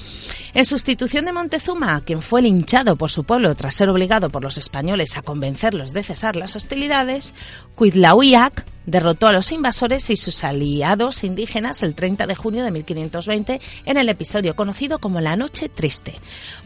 [0.54, 4.58] En sustitución de Montezuma, quien fue linchado por su pueblo tras ser obligado por los
[4.58, 7.34] españoles a convencerlos de cesar las hostilidades,
[7.74, 13.60] Cuitlahuiac derrotó a los invasores y sus aliados indígenas el 30 de junio de 1520
[13.86, 16.14] en el episodio conocido como la Noche Triste.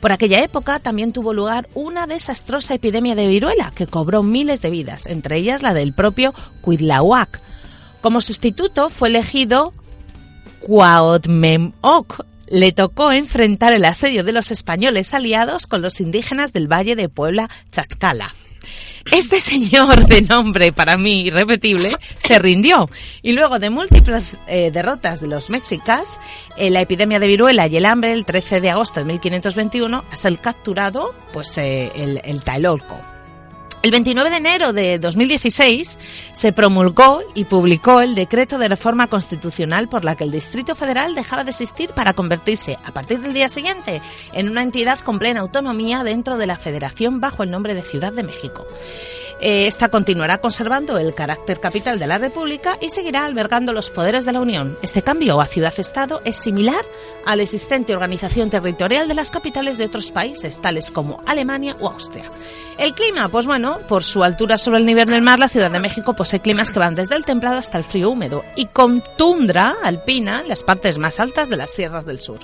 [0.00, 4.70] Por aquella época también tuvo lugar una desastrosa epidemia de viruela que cobró miles de
[4.70, 7.40] vidas, entre ellas la del propio Cuitlahuac.
[8.00, 9.72] Como sustituto fue elegido
[10.61, 12.24] Cuauhtémoc.
[12.50, 17.11] Le tocó enfrentar el asedio de los españoles aliados con los indígenas del Valle de
[17.11, 18.34] Puebla, Tlaxcala.
[19.11, 22.89] Este señor de nombre para mí irrepetible se rindió
[23.23, 26.21] y luego de múltiples eh, derrotas de los mexicas,
[26.57, 30.16] eh, la epidemia de viruela y el hambre, el 13 de agosto de 1521, a
[30.16, 33.18] ser capturado pues eh, el, el Tailolco.
[33.81, 35.99] El 29 de enero de 2016
[36.33, 41.14] se promulgó y publicó el decreto de reforma constitucional por la que el Distrito Federal
[41.14, 44.03] dejaba de existir para convertirse, a partir del día siguiente,
[44.33, 48.12] en una entidad con plena autonomía dentro de la Federación bajo el nombre de Ciudad
[48.12, 48.66] de México.
[49.41, 54.24] Eh, esta continuará conservando el carácter capital de la República y seguirá albergando los poderes
[54.24, 54.76] de la Unión.
[54.82, 56.84] Este cambio a ciudad-estado es similar
[57.24, 61.89] a la existente organización territorial de las capitales de otros países, tales como Alemania o
[61.89, 62.24] Austria.
[62.78, 65.80] El clima, pues bueno, por su altura sobre el nivel del mar, la Ciudad de
[65.80, 69.76] México posee climas que van desde el templado hasta el frío húmedo y con tundra
[69.82, 72.39] alpina las partes más altas de las sierras del sur.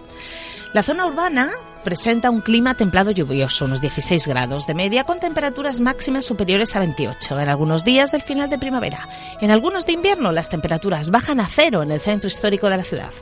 [0.73, 1.51] La zona urbana
[1.85, 6.81] presenta un clima templado lluvioso, unos 16 grados de media, con temperaturas máximas superiores a
[6.81, 9.09] 28 en algunos días del final de primavera.
[9.41, 12.85] En algunos de invierno las temperaturas bajan a cero en el centro histórico de la
[12.85, 13.13] ciudad.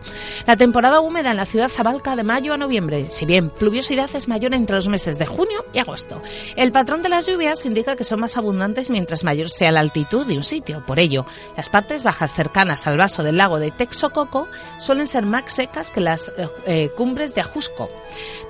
[0.46, 4.28] La temporada húmeda en la ciudad abarca de mayo a noviembre, si bien pluviosidad es
[4.28, 6.22] mayor entre los meses de junio y agosto.
[6.56, 10.24] El patrón de las lluvias indica que son más abundantes mientras mayor sea la altitud
[10.24, 10.86] de un sitio.
[10.86, 14.48] Por ello, las partes bajas cercanas al vaso del lago de Texcoco
[14.78, 17.90] suelen ser más secas que las eh, eh, cumbres de Ajusco.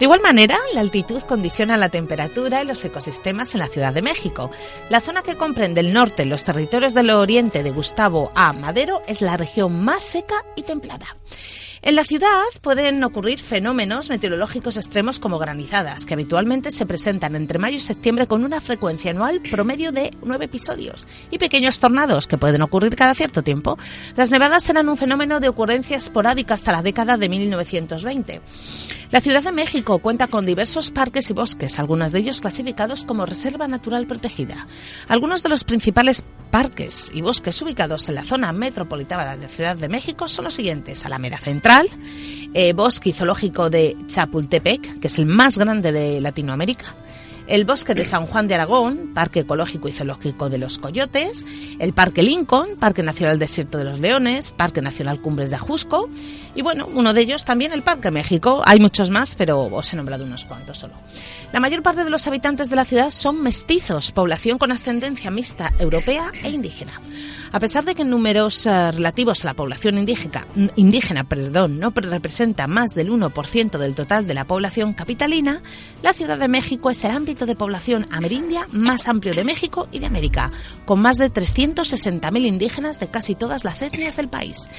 [0.03, 4.03] De igual manera, la altitud condiciona la temperatura y los ecosistemas en la Ciudad de
[4.03, 4.51] México.
[4.91, 8.53] La zona que comprende el norte los territorios del oriente de Gustavo A.
[8.53, 11.17] Madero es la región más seca y templada.
[11.85, 12.29] En la ciudad
[12.61, 18.29] pueden ocurrir fenómenos meteorológicos extremos como granizadas, que habitualmente se presentan entre mayo y septiembre
[18.29, 23.17] con una frecuencia anual promedio de nueve episodios, y pequeños tornados, que pueden ocurrir cada
[23.17, 23.79] cierto tiempo.
[24.15, 28.41] Las nevadas eran un fenómeno de ocurrencia esporádica hasta la década de 1920.
[29.11, 33.27] La Ciudad de México cuenta con diversos parques y bosques, algunos de ellos clasificados como
[33.27, 34.69] Reserva Natural Protegida.
[35.09, 39.89] Algunos de los principales parques y bosques ubicados en la zona metropolitana de Ciudad de
[39.89, 41.89] México son los siguientes: Alameda Central,
[42.53, 46.95] eh, Bosque Zoológico de Chapultepec, que es el más grande de Latinoamérica.
[47.49, 51.45] El Bosque de San Juan de Aragón, Parque Ecológico y Zoológico de los Coyotes,
[51.81, 56.09] el Parque Lincoln, Parque Nacional Desierto de los Leones, Parque Nacional Cumbres de Ajusco
[56.55, 58.63] y bueno, uno de ellos también el Parque México.
[58.65, 60.95] Hay muchos más, pero os he nombrado unos cuantos solo.
[61.53, 65.71] La mayor parte de los habitantes de la ciudad son mestizos, población con ascendencia mixta
[65.79, 66.99] europea e indígena.
[67.53, 72.67] A pesar de que en números eh, relativos a la población indígena, perdón, no representa
[72.67, 75.61] más del 1% del total de la población capitalina,
[76.03, 79.99] la Ciudad de México es el ámbito de población amerindia más amplio de México y
[79.99, 80.51] de América,
[80.87, 84.71] con más de 360.000 indígenas de casi todas las etnias del país.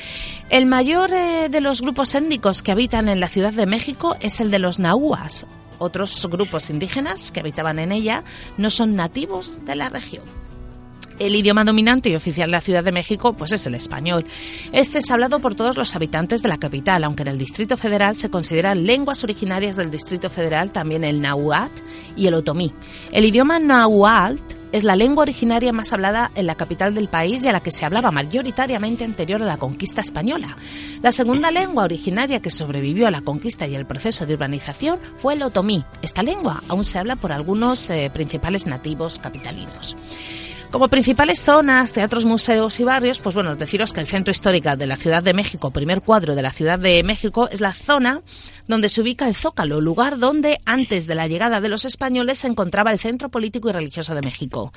[0.50, 4.40] El mayor eh, de los grupos étnicos que habitan en la Ciudad de México es
[4.40, 5.46] el de los nahuas.
[5.84, 8.24] Otros grupos indígenas que habitaban en ella
[8.58, 10.43] no son nativos de la región.
[11.20, 14.26] El idioma dominante y oficial de la Ciudad de México pues es el español.
[14.72, 18.18] Este es hablado por todos los habitantes de la capital, aunque en el Distrito Federal
[18.18, 21.82] se consideran lenguas originarias del Distrito Federal también el náhuatl
[22.16, 22.74] y el otomí.
[23.12, 24.42] El idioma náhuatl
[24.74, 27.70] es la lengua originaria más hablada en la capital del país y a la que
[27.70, 30.58] se hablaba mayoritariamente anterior a la conquista española.
[31.04, 35.36] La segunda lengua originaria que sobrevivió a la conquista y el proceso de urbanización fue
[35.36, 35.86] el otomí.
[36.02, 39.96] Esta lengua aún se habla por algunos eh, principales nativos capitalinos.
[40.74, 44.88] Como principales zonas, teatros, museos y barrios, pues bueno, deciros que el centro histórico de
[44.88, 48.24] la Ciudad de México, primer cuadro de la Ciudad de México, es la zona
[48.68, 52.48] donde se ubica el Zócalo, lugar donde antes de la llegada de los españoles se
[52.48, 54.74] encontraba el centro político y religioso de México.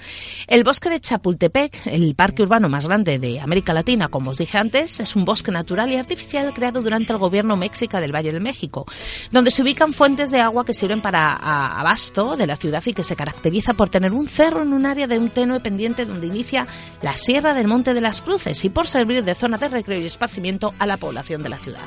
[0.49, 4.59] El bosque de Chapultepec, el parque urbano más grande de América Latina, como os dije
[4.59, 8.41] antes, es un bosque natural y artificial creado durante el gobierno mexica del Valle de
[8.41, 8.85] México,
[9.31, 13.03] donde se ubican fuentes de agua que sirven para abasto de la ciudad y que
[13.03, 16.66] se caracteriza por tener un cerro en un área de un tenue pendiente donde inicia
[17.03, 20.07] la Sierra del Monte de las Cruces y por servir de zona de recreo y
[20.07, 21.80] esparcimiento a la población de la ciudad.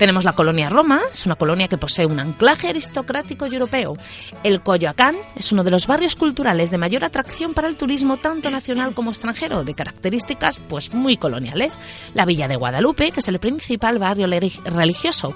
[0.00, 3.92] Tenemos la colonia Roma, es una colonia que posee un anclaje aristocrático y europeo.
[4.42, 8.50] El Coyoacán es uno de los barrios culturales de mayor atracción para el turismo tanto
[8.50, 11.78] nacional como extranjero, de características pues muy coloniales.
[12.14, 14.26] La Villa de Guadalupe, que es el principal barrio
[14.64, 15.34] religioso.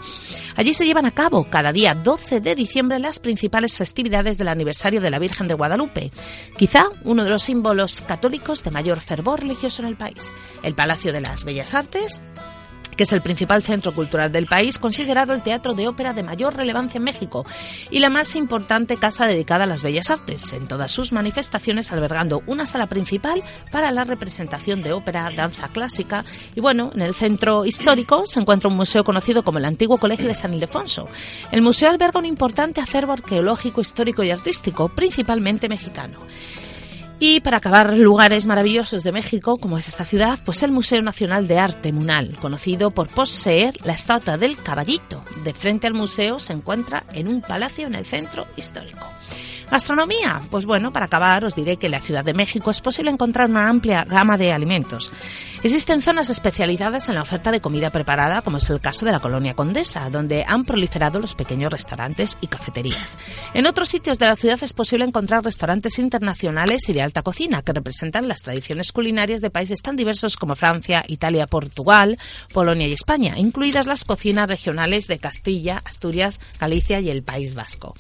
[0.57, 5.03] Allí se llevan a cabo cada día 12 de diciembre las principales festividades del aniversario
[5.03, 6.11] de la Virgen de Guadalupe,
[6.57, 10.33] quizá uno de los símbolos católicos de mayor fervor religioso en el país.
[10.63, 12.23] El Palacio de las Bellas Artes,
[12.97, 16.57] que es el principal centro cultural del país, considerado el teatro de ópera de mayor
[16.57, 17.45] relevancia en México
[17.91, 22.43] y la más importante casa dedicada a las bellas artes, en todas sus manifestaciones albergando
[22.47, 26.25] una sala principal para la representación de ópera, danza clásica
[26.55, 30.27] y bueno, en el centro histórico se encuentra un museo conocido como el Antiguo Colegio
[30.27, 31.09] de San Ildefonso.
[31.51, 36.19] El museo alberga un importante acervo arqueológico, histórico y artístico, principalmente mexicano.
[37.21, 41.47] Y para acabar lugares maravillosos de México, como es esta ciudad, pues el Museo Nacional
[41.47, 45.25] de Arte Munal, conocido por poseer la estatua del caballito.
[45.45, 49.07] De frente al museo se encuentra en un palacio en el centro histórico.
[49.71, 53.11] Gastronomía, pues bueno, para acabar os diré que en la Ciudad de México es posible
[53.11, 55.11] encontrar una amplia gama de alimentos.
[55.65, 59.21] Existen zonas especializadas en la oferta de comida preparada, como es el caso de la
[59.21, 63.17] colonia Condesa, donde han proliferado los pequeños restaurantes y cafeterías.
[63.55, 67.63] En otros sitios de la ciudad es posible encontrar restaurantes internacionales y de alta cocina,
[67.63, 72.19] que representan las tradiciones culinarias de países tan diversos como Francia, Italia, Portugal,
[72.53, 77.95] Polonia y España, incluidas las cocinas regionales de Castilla, Asturias, Galicia y el País Vasco.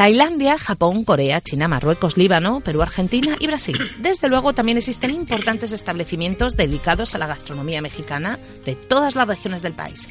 [0.00, 3.76] Tailandia, Japón, Corea, China, Marruecos, Líbano, Perú, Argentina y Brasil.
[3.98, 9.60] Desde luego también existen importantes establecimientos dedicados a la gastronomía mexicana de todas las regiones
[9.60, 10.08] del país.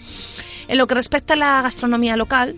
[0.67, 2.53] En lo que respecta a la gastronomía local,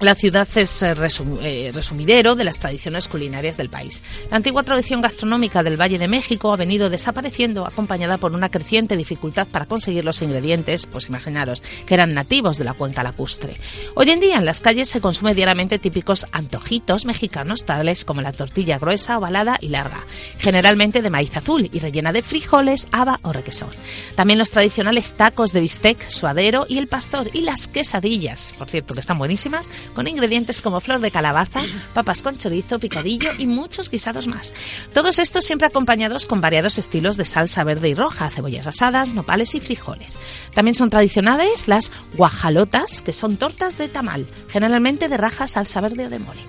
[0.00, 0.94] la ciudad es eh,
[1.42, 4.02] eh, resumidero de las tradiciones culinarias del país.
[4.30, 8.96] La antigua tradición gastronómica del Valle de México ha venido desapareciendo, acompañada por una creciente
[8.96, 13.56] dificultad para conseguir los ingredientes, pues imaginaros, que eran nativos de la cuenca lacustre.
[13.94, 18.32] Hoy en día en las calles se consume diariamente típicos antojitos mexicanos, tales como la
[18.32, 20.04] tortilla gruesa, ovalada y larga,
[20.38, 23.70] generalmente de maíz azul y rellena de frijoles, haba o requesón.
[24.14, 28.92] También los tradicionales tacos de bistec, suadero y el pastor y las quesadillas, por cierto
[28.92, 31.60] que están buenísimas, con ingredientes como flor de calabaza,
[31.94, 34.54] papas con chorizo, picadillo y muchos guisados más.
[34.92, 39.54] Todos estos siempre acompañados con variados estilos de salsa verde y roja, cebollas asadas, nopales
[39.54, 40.18] y frijoles.
[40.54, 46.06] También son tradicionales las guajalotas, que son tortas de tamal, generalmente de raja, salsa verde
[46.06, 46.40] o de mole.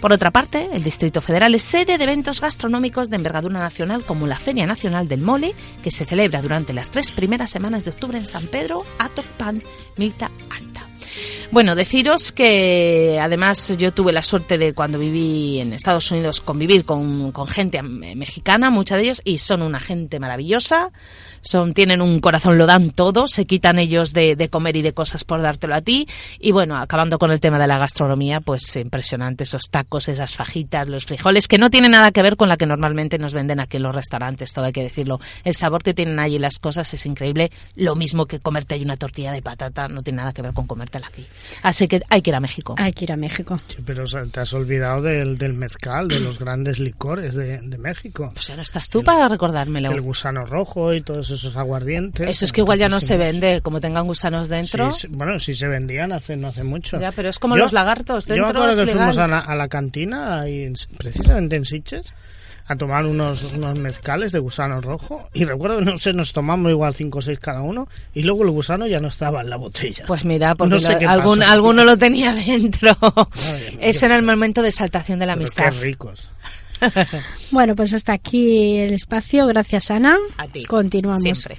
[0.00, 4.26] Por otra parte, el Distrito Federal es sede de eventos gastronómicos de envergadura nacional como
[4.26, 8.18] la Feria Nacional del Mole, que se celebra durante las tres primeras semanas de octubre
[8.18, 9.62] en San Pedro, Atocpan,
[9.96, 10.86] Milta Alta.
[11.52, 16.86] Bueno, deciros que además yo tuve la suerte de cuando viví en Estados Unidos convivir
[16.86, 17.82] con, con gente eh,
[18.16, 20.92] mexicana, mucha de ellos, y son una gente maravillosa,
[21.42, 24.94] son, tienen un corazón, lo dan todo, se quitan ellos de, de comer y de
[24.94, 26.08] cosas por dártelo a ti.
[26.38, 30.88] Y bueno, acabando con el tema de la gastronomía, pues impresionante esos tacos, esas fajitas,
[30.88, 33.76] los frijoles, que no tienen nada que ver con la que normalmente nos venden aquí
[33.76, 35.20] en los restaurantes, todo hay que decirlo.
[35.44, 38.96] El sabor que tienen allí las cosas es increíble, lo mismo que comerte allí una
[38.96, 41.26] tortilla de patata, no tiene nada que ver con comértela aquí.
[41.62, 42.74] Así que hay que ir a México.
[42.78, 43.58] Hay que ir a México.
[43.68, 47.58] Sí, pero o sea, te has olvidado del, del mezcal, de los grandes licores de,
[47.60, 48.30] de México.
[48.34, 49.90] Pues ya no estás tú para recordármelo.
[49.90, 52.28] El gusano rojo y todos esos aguardientes.
[52.28, 54.90] Eso es que igual ya no se vende, como tengan gusanos dentro.
[54.92, 56.98] Sí, bueno, sí se vendían hace no hace mucho.
[57.00, 59.30] Ya, pero es como los lagartos, Yo dentro me acuerdo es que fuimos a legal.
[59.30, 62.12] la, a la cantina, ahí precisamente en Siches,
[62.66, 65.28] a tomar unos, unos mezcales de gusano rojo.
[65.34, 67.88] Y recuerdo que no sé, nos tomamos igual cinco o seis cada uno.
[68.14, 70.04] Y luego el gusano ya no estaba en la botella.
[70.06, 71.52] Pues mira, porque No sé lo- qué algún, pasa.
[71.52, 72.96] alguno lo tenía dentro.
[73.00, 75.72] Madre Ese era el momento de exaltación de la Pero amistad.
[75.72, 76.28] qué ricos.
[77.52, 79.46] Bueno, pues hasta aquí el espacio.
[79.46, 80.16] Gracias, Ana.
[80.38, 80.64] A ti.
[80.64, 81.22] Continuamos.
[81.22, 81.58] Siempre.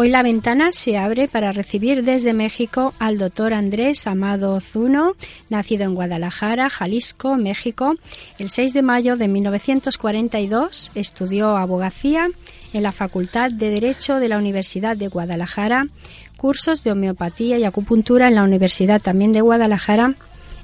[0.05, 5.15] Hoy la ventana se abre para recibir desde México al doctor Andrés Amado Zuno,
[5.49, 7.95] nacido en Guadalajara, Jalisco, México.
[8.37, 12.29] El 6 de mayo de 1942 estudió abogacía
[12.71, 15.87] en la Facultad de Derecho de la Universidad de Guadalajara,
[16.37, 20.13] cursos de homeopatía y acupuntura en la Universidad también de Guadalajara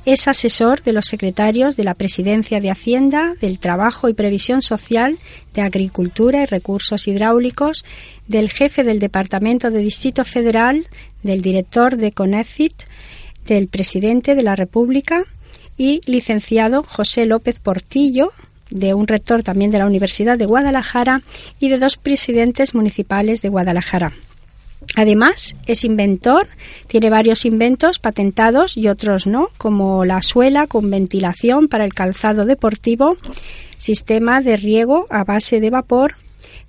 [0.06, 5.18] es asesor de los secretarios de la Presidencia de Hacienda, del Trabajo y Previsión Social,
[5.54, 7.86] de Agricultura y Recursos Hidráulicos,
[8.28, 10.88] del jefe del Departamento de Distrito Federal,
[11.22, 12.74] del director de CONECIT,
[13.46, 15.24] del presidente de la República
[15.78, 18.32] y licenciado José López Portillo,
[18.70, 21.22] de un rector también de la Universidad de Guadalajara
[21.60, 24.14] y de dos presidentes municipales de Guadalajara.
[24.96, 26.48] Además, es inventor,
[26.88, 32.46] tiene varios inventos patentados y otros no, como la suela con ventilación para el calzado
[32.46, 33.16] deportivo,
[33.78, 36.16] sistema de riego a base de vapor,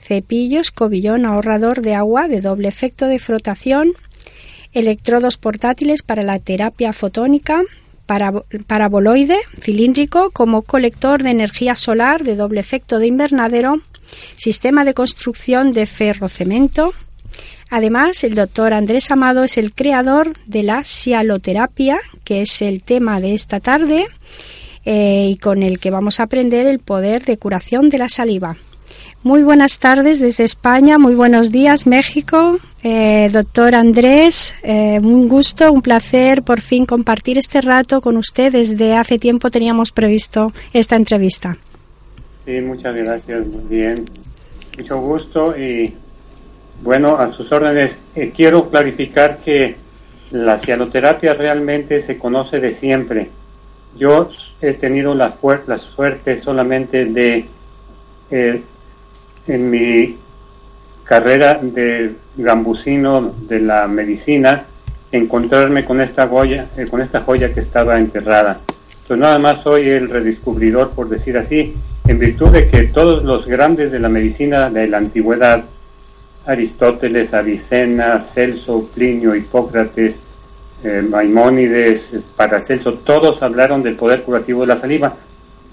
[0.00, 3.92] cepillo, escobillón ahorrador de agua de doble efecto de frotación,
[4.72, 7.62] electrodos portátiles para la terapia fotónica,
[8.06, 8.32] para-
[8.66, 13.80] paraboloide cilíndrico como colector de energía solar de doble efecto de invernadero,
[14.36, 16.92] sistema de construcción de ferrocemento,
[17.74, 23.18] Además, el doctor Andrés Amado es el creador de la cialoterapia, que es el tema
[23.18, 24.04] de esta tarde
[24.84, 28.58] eh, y con el que vamos a aprender el poder de curación de la saliva.
[29.22, 32.58] Muy buenas tardes desde España, muy buenos días México.
[32.82, 38.52] Eh, doctor Andrés, eh, un gusto, un placer por fin compartir este rato con usted.
[38.52, 41.56] Desde hace tiempo teníamos previsto esta entrevista.
[42.44, 44.04] Sí, muchas gracias, muy bien.
[44.76, 45.94] Mucho gusto y
[46.82, 47.96] bueno, a sus órdenes.
[48.14, 49.76] Eh, quiero clarificar que
[50.32, 53.30] la cianoterapia realmente se conoce de siempre.
[53.96, 54.30] Yo
[54.60, 57.46] he tenido la, la suerte solamente de,
[58.30, 58.62] eh,
[59.46, 60.16] en mi
[61.04, 64.64] carrera de gambusino de la medicina,
[65.10, 68.60] encontrarme con esta joya, eh, con esta joya que estaba enterrada.
[69.06, 71.74] Pues nada más soy el redescubridor, por decir así,
[72.08, 75.64] en virtud de que todos los grandes de la medicina de la antigüedad,
[76.46, 80.14] Aristóteles, Avicena, Celso, Plinio, Hipócrates,
[80.84, 85.14] eh, Maimónides, Paracelso, todos hablaron del poder curativo de la saliva.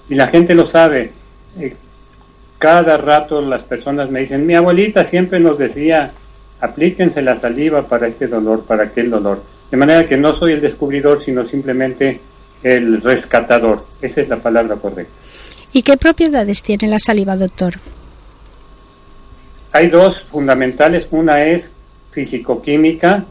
[0.08, 1.12] Y la gente lo sabe.
[1.58, 1.74] Eh,
[2.58, 6.12] cada rato las personas me dicen, mi abuelita siempre nos decía,
[6.60, 9.42] aplíquense la saliva para este dolor, para aquel dolor.
[9.70, 12.20] De manera que no soy el descubridor, sino simplemente
[12.62, 13.86] el rescatador.
[14.00, 15.14] Esa es la palabra correcta.
[15.72, 17.74] ¿Y qué propiedades tiene la saliva, doctor?
[19.72, 21.06] Hay dos fundamentales.
[21.10, 21.70] Una es
[22.10, 23.24] fisicoquímica,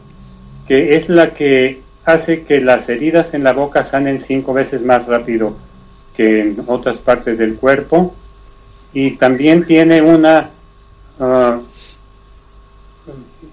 [0.66, 5.06] que es la que hace que las heridas en la boca sanen cinco veces más
[5.06, 5.56] rápido
[6.16, 8.14] que en otras partes del cuerpo.
[8.92, 10.50] Y también tiene una
[11.18, 11.60] ah,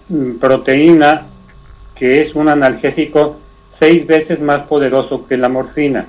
[0.10, 1.26] mm, proteína
[1.94, 3.40] que es un analgésico
[3.72, 6.08] seis veces más poderoso que la morfina.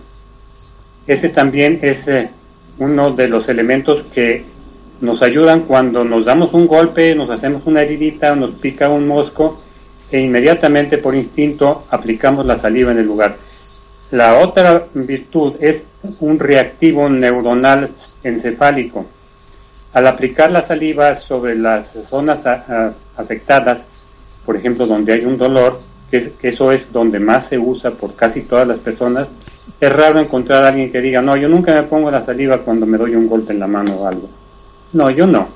[1.07, 2.31] Ese también es eh,
[2.79, 4.45] uno de los elementos que
[5.01, 9.61] nos ayudan cuando nos damos un golpe, nos hacemos una heridita, nos pica un mosco
[10.11, 13.37] e inmediatamente por instinto aplicamos la saliva en el lugar.
[14.11, 15.85] La otra virtud es
[16.21, 17.91] un reactivo neuronal
[18.25, 19.05] encefálico.
[19.93, 23.81] Al aplicar la saliva sobre las zonas a- a- afectadas,
[24.47, 25.79] por ejemplo, donde hay un dolor,
[26.11, 29.29] que, es- que eso es donde más se usa por casi todas las personas,
[29.79, 32.87] es raro encontrar a alguien que diga, no, yo nunca me pongo la saliva cuando
[32.87, 34.29] me doy un golpe en la mano o algo.
[34.93, 35.49] No, yo no.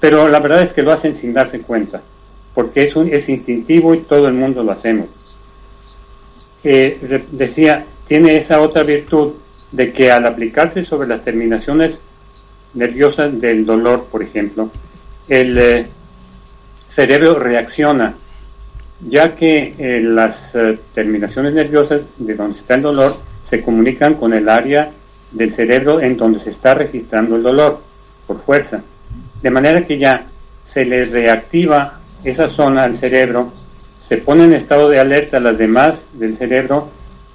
[0.00, 2.02] Pero la verdad es que lo hacen sin darse cuenta,
[2.54, 5.08] porque es, un, es instintivo y todo el mundo lo hacemos.
[6.64, 9.32] Eh, decía, tiene esa otra virtud
[9.70, 11.98] de que al aplicarse sobre las terminaciones
[12.74, 14.70] nerviosas del dolor, por ejemplo,
[15.28, 15.86] el eh,
[16.88, 18.14] cerebro reacciona,
[19.08, 23.16] ya que eh, las eh, terminaciones nerviosas de donde está el dolor
[23.48, 24.90] se comunican con el área
[25.30, 27.80] del cerebro en donde se está registrando el dolor
[28.32, 28.82] por fuerza.
[29.42, 30.24] De manera que ya
[30.64, 33.50] se le reactiva esa zona al cerebro,
[34.08, 36.88] se pone en estado de alerta las demás del cerebro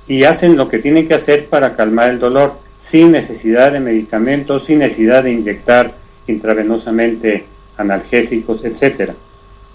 [0.07, 4.65] y hacen lo que tienen que hacer para calmar el dolor sin necesidad de medicamentos,
[4.65, 5.93] sin necesidad de inyectar
[6.27, 7.43] intravenosamente
[7.77, 9.13] analgésicos, etcétera.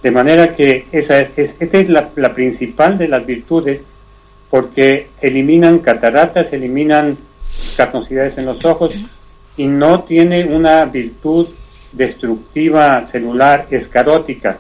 [0.03, 3.81] De manera que esa es, es- esta es la, la principal de las virtudes
[4.51, 7.17] porque eliminan cataratas, eliminan
[7.77, 8.95] carnosidades en los ojos
[9.57, 11.49] y no tiene una virtud
[11.93, 14.59] destructiva celular escarótica,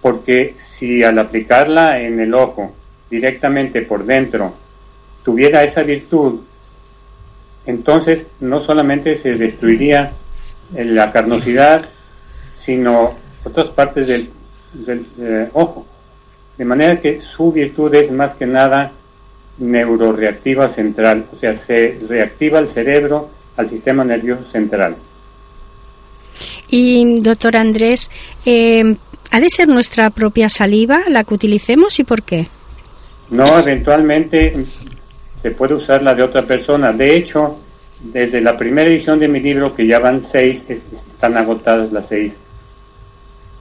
[0.00, 2.72] porque si al aplicarla en el ojo
[3.10, 4.54] directamente por dentro
[5.24, 6.40] tuviera esa virtud,
[7.66, 10.12] entonces no solamente se destruiría
[10.74, 11.84] la carnosidad,
[12.58, 13.14] sino
[13.44, 14.30] otras partes del,
[14.72, 15.86] del, eh, ojo.
[16.56, 18.92] De manera que su virtud es más que nada
[19.58, 23.30] neuroreactiva central, o sea, se reactiva el cerebro
[23.60, 24.96] al sistema nervioso central.
[26.68, 28.10] Y, doctor Andrés,
[28.46, 28.96] eh,
[29.30, 32.46] ¿ha de ser nuestra propia saliva la que utilicemos y por qué?
[33.30, 34.54] No, eventualmente
[35.42, 36.92] se puede usar la de otra persona.
[36.92, 37.60] De hecho,
[38.00, 40.82] desde la primera edición de mi libro, que ya van seis, es-
[41.12, 42.32] están agotadas las seis.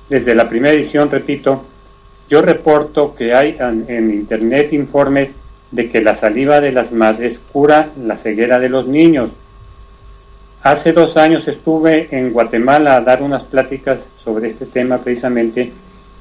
[0.10, 1.64] Desde la primera edición, repito,
[2.30, 5.32] yo reporto que hay en, en internet informes
[5.72, 9.30] de que la saliva de las madres cura la ceguera de los niños.
[10.62, 15.72] Hace dos años estuve en Guatemala a dar unas pláticas sobre este tema precisamente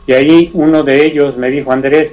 [0.07, 2.13] y ahí uno de ellos me dijo, Andrés,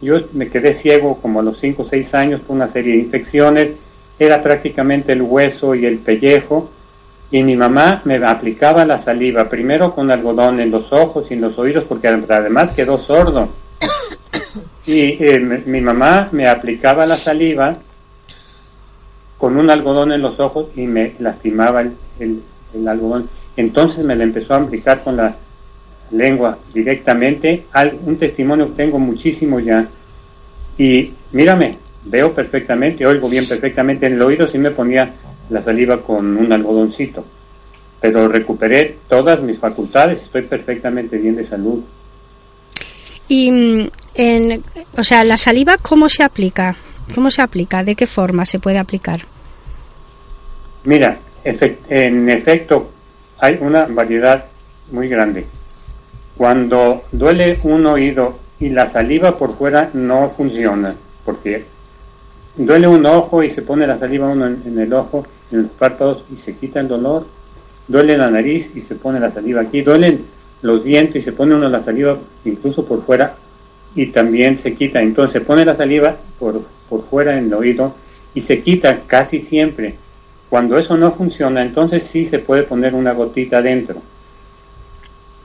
[0.00, 3.02] yo me quedé ciego como a los 5 o 6 años por una serie de
[3.02, 3.68] infecciones,
[4.18, 6.70] era prácticamente el hueso y el pellejo
[7.30, 11.42] y mi mamá me aplicaba la saliva primero con algodón en los ojos y en
[11.42, 13.48] los oídos porque además quedó sordo.
[14.86, 17.76] Y eh, mi mamá me aplicaba la saliva
[19.38, 23.28] con un algodón en los ojos y me lastimaba el, el- algodón.
[23.56, 25.34] Entonces me la empezó a aplicar con la
[26.10, 27.64] lengua directamente.
[28.04, 29.86] Un testimonio tengo muchísimo ya.
[30.78, 35.10] Y mírame, veo perfectamente, oigo bien perfectamente en el oído, sí me ponía
[35.48, 37.24] la saliva con un algodoncito.
[38.00, 41.80] Pero recuperé todas mis facultades, estoy perfectamente bien de salud.
[43.28, 44.62] Y, mm, en,
[44.96, 46.76] o sea, la saliva, ¿cómo se aplica?
[47.14, 47.82] ¿Cómo se aplica?
[47.82, 49.20] ¿De qué forma se puede aplicar?
[50.84, 52.90] Mira, en efecto,
[53.38, 54.44] hay una variedad
[54.90, 55.46] muy grande.
[56.36, 60.94] Cuando duele un oído y la saliva por fuera no funciona,
[61.24, 61.64] porque
[62.56, 65.70] duele un ojo y se pone la saliva uno en, en el ojo, en los
[65.72, 67.26] párpados y se quita el dolor.
[67.88, 69.82] Duele la nariz y se pone la saliva aquí.
[69.82, 70.24] Duelen
[70.62, 73.36] los dientes y se pone uno la saliva incluso por fuera
[73.96, 75.00] y también se quita.
[75.00, 77.94] Entonces pone la saliva por, por fuera en el oído
[78.34, 79.94] y se quita casi siempre.
[80.48, 84.00] Cuando eso no funciona, entonces sí se puede poner una gotita dentro.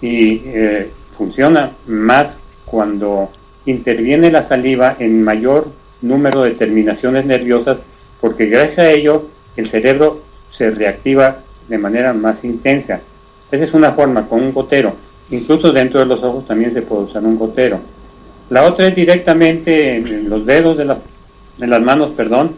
[0.01, 2.35] Y eh, funciona más
[2.65, 3.29] cuando
[3.65, 5.71] interviene la saliva en mayor
[6.01, 7.79] número de terminaciones nerviosas,
[8.19, 10.21] porque gracias a ello el cerebro
[10.51, 12.99] se reactiva de manera más intensa.
[13.51, 14.95] Esa es una forma, con un gotero.
[15.29, 17.79] Incluso dentro de los ojos también se puede usar un gotero.
[18.51, 20.97] La otra es directamente en los dedos de las,
[21.57, 22.57] de las manos, perdón,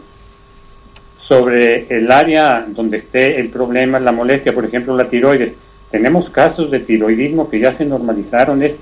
[1.20, 5.52] sobre el área donde esté el problema, la molestia, por ejemplo, la tiroides.
[5.92, 8.64] Tenemos casos de tiroidismo que ya se normalizaron.
[8.64, 8.72] Es,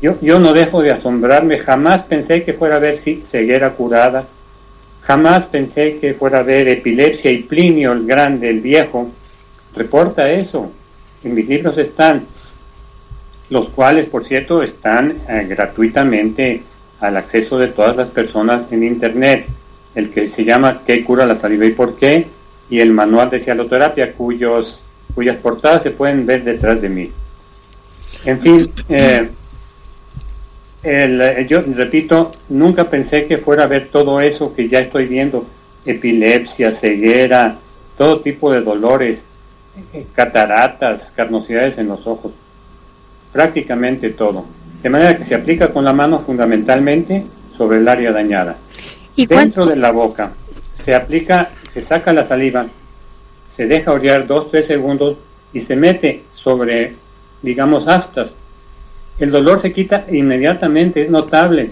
[0.00, 4.24] yo, yo no dejo de asombrarme, jamás pensé que fuera a haber sí, ceguera curada,
[5.00, 9.10] jamás pensé que fuera a haber epilepsia y Plinio el grande, el viejo,
[9.74, 10.70] reporta eso.
[11.24, 12.24] En mis libros están,
[13.52, 16.62] los cuales, por cierto, están eh, gratuitamente
[17.00, 19.46] al acceso de todas las personas en Internet.
[19.94, 22.26] El que se llama ¿Qué cura la saliva y por qué?
[22.72, 24.80] y el manual de cialoterapia, cuyos,
[25.14, 27.10] cuyas portadas se pueden ver detrás de mí.
[28.24, 29.28] En fin, eh,
[30.82, 35.06] el, eh, yo repito, nunca pensé que fuera a ver todo eso que ya estoy
[35.06, 35.46] viendo,
[35.84, 37.58] epilepsia, ceguera,
[37.98, 39.22] todo tipo de dolores,
[39.92, 42.32] eh, cataratas, carnosidades en los ojos,
[43.32, 44.44] prácticamente todo.
[44.82, 47.24] De manera que se aplica con la mano fundamentalmente
[47.56, 48.56] sobre el área dañada.
[49.16, 50.32] ¿Y Dentro de la boca
[50.74, 52.66] se aplica, se saca la saliva,
[53.54, 55.16] se deja orear dos, tres segundos
[55.52, 56.94] y se mete sobre,
[57.42, 58.30] digamos, aftas.
[59.18, 61.70] El dolor se quita inmediatamente, es notable,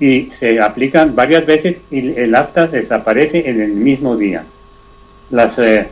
[0.00, 4.42] y se aplica varias veces y el afta desaparece en el mismo día.
[5.30, 5.88] las eh,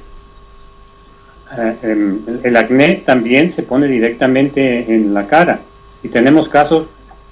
[1.82, 5.60] el- el acné también se pone directamente en la cara
[6.02, 6.86] y tenemos casos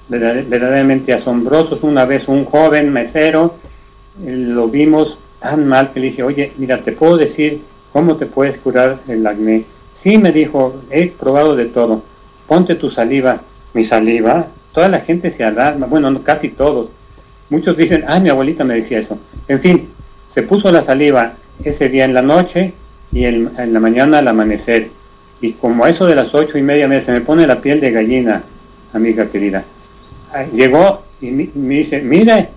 [0.09, 1.83] verdad- verdaderamente asombrosos.
[1.83, 3.55] Una vez un joven mesero
[4.25, 7.61] eh, lo vimos tan mal que le dije, oye, mira, te puedo decir
[7.93, 9.65] cómo te puedes curar el acné.
[10.01, 12.01] Sí, me dijo, he probado de todo.
[12.47, 13.41] Ponte tu saliva.
[13.73, 14.47] Mi saliva.
[14.71, 15.85] Toda la gente se alarma.
[15.85, 16.89] Bueno, no, casi todos.
[17.49, 19.19] Muchos dicen, ah, mi abuelita me decía eso.
[19.47, 19.89] En fin,
[20.33, 22.73] se puso la saliva ese día en la noche
[23.11, 24.89] y el- en la mañana al amanecer.
[25.41, 27.91] Y como a eso de las ocho y media, se me pone la piel de
[27.91, 28.43] gallina,
[28.93, 29.63] amiga querida.
[30.53, 32.49] Llegó y me dice, mire,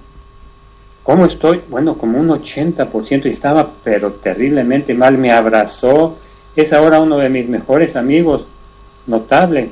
[1.02, 1.60] ¿cómo estoy?
[1.68, 5.16] Bueno, como un 80% y estaba, pero terriblemente mal.
[5.18, 6.18] Me abrazó.
[6.56, 8.46] Es ahora uno de mis mejores amigos.
[9.06, 9.70] Notable.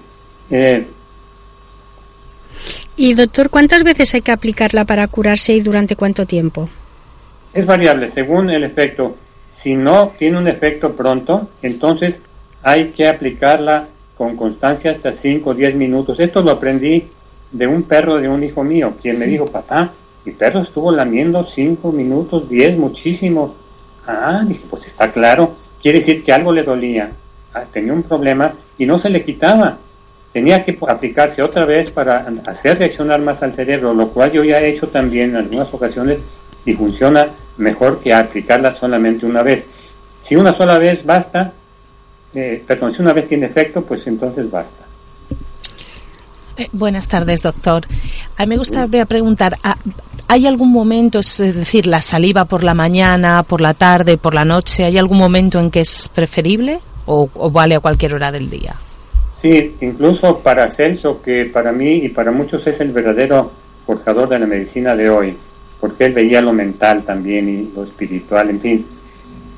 [0.50, 0.86] Eh,
[2.96, 6.68] Y doctor, ¿cuántas veces hay que aplicarla para curarse y durante cuánto tiempo?
[7.54, 9.16] Es variable según el efecto.
[9.58, 12.20] Si no tiene un efecto pronto, entonces
[12.62, 16.20] hay que aplicarla con constancia hasta 5 o 10 minutos.
[16.20, 17.08] Esto lo aprendí
[17.50, 19.90] de un perro de un hijo mío, quien me dijo, papá,
[20.24, 23.56] mi perro estuvo lamiendo 5 minutos, 10, muchísimo.
[24.06, 27.10] Ah, dije, pues está claro, quiere decir que algo le dolía,
[27.52, 29.76] Ah, tenía un problema y no se le quitaba.
[30.32, 34.58] Tenía que aplicarse otra vez para hacer reaccionar más al cerebro, lo cual yo ya
[34.58, 36.20] he hecho también en algunas ocasiones
[36.64, 37.26] y funciona
[37.58, 39.64] mejor que aplicarla solamente una vez.
[40.24, 41.52] Si una sola vez basta,
[42.34, 44.84] eh, perdón, si una vez tiene efecto, pues entonces basta.
[46.56, 47.82] Eh, buenas tardes, doctor.
[48.36, 49.76] A mí me gustaría preguntar, ¿ha-
[50.26, 54.44] ¿hay algún momento, es decir, la saliva por la mañana, por la tarde, por la
[54.44, 58.50] noche, ¿hay algún momento en que es preferible o, o vale a cualquier hora del
[58.50, 58.74] día?
[59.40, 63.52] Sí, incluso para Celso, que para mí y para muchos es el verdadero
[63.86, 65.36] forjador de la medicina de hoy,
[65.80, 68.86] porque él veía lo mental también y lo espiritual, en fin.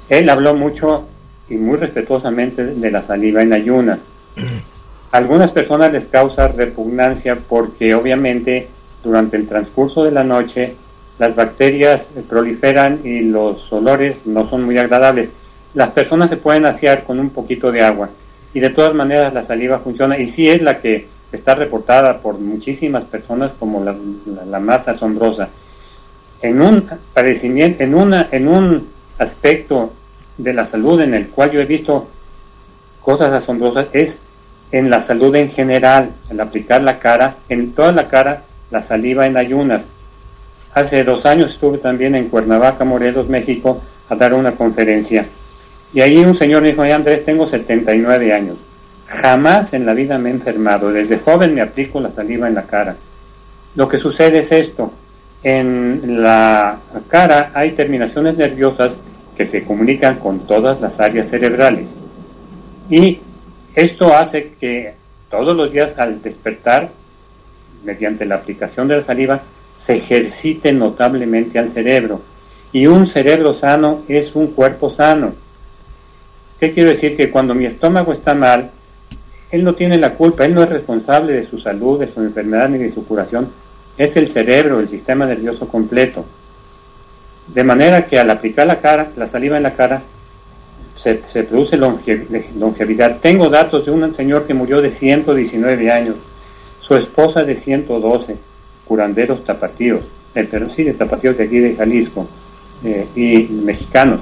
[0.09, 1.07] Él habló mucho
[1.49, 3.99] y muy respetuosamente de la saliva en ayunas.
[5.13, 8.69] A algunas personas les causa repugnancia porque obviamente
[9.03, 10.75] durante el transcurso de la noche
[11.19, 15.29] las bacterias proliferan y los olores no son muy agradables.
[15.75, 18.09] Las personas se pueden asear con un poquito de agua
[18.55, 22.39] y de todas maneras la saliva funciona y sí es la que está reportada por
[22.39, 23.95] muchísimas personas como la,
[24.27, 25.49] la- la más asombrosa.
[26.43, 28.89] En un padecimiento, en una, en un
[29.19, 29.93] aspecto
[30.39, 32.09] de la salud en el cual yo he visto
[33.03, 34.17] cosas asombrosas es
[34.73, 39.27] en la salud en general, al aplicar la cara, en toda la cara, la saliva
[39.27, 39.83] en ayunas.
[40.75, 45.27] Hace dos años estuve también en Cuernavaca, Morelos, México, a dar una conferencia.
[45.93, 48.57] Y ahí un señor me dijo, "Oye, Andrés, tengo 79 años.
[49.07, 50.93] Jamás en la vida me he enfermado.
[50.93, 52.95] Desde joven me aplico la saliva en la cara.
[53.75, 54.93] Lo que sucede es esto.
[55.43, 58.93] En la cara hay terminaciones nerviosas
[59.37, 61.87] que se comunican con todas las áreas cerebrales.
[62.91, 63.19] Y
[63.75, 64.95] esto hace que
[65.31, 66.91] todos los días al despertar,
[67.85, 69.41] mediante la aplicación de la saliva,
[69.77, 72.21] se ejercite notablemente al cerebro.
[72.73, 75.33] Y un cerebro sano es un cuerpo sano.
[76.59, 77.17] ¿Qué quiero decir?
[77.17, 78.71] Que cuando mi estómago está mal,
[79.51, 82.69] él no tiene la culpa, él no es responsable de su salud, de su enfermedad
[82.69, 83.49] ni de su curación.
[84.01, 86.25] Es el cerebro, el sistema nervioso completo.
[87.49, 90.01] De manera que al aplicar la cara, la saliva en la cara,
[91.03, 93.19] se, produce longe- longevidad.
[93.21, 96.15] Tengo datos de un señor que murió de 119 años,
[96.81, 98.37] su esposa de 112,
[98.87, 100.03] curanderos tapatíos,
[100.35, 102.27] eh, pero sí de tapatíos de aquí de Jalisco,
[102.83, 104.21] eh, y mexicanos.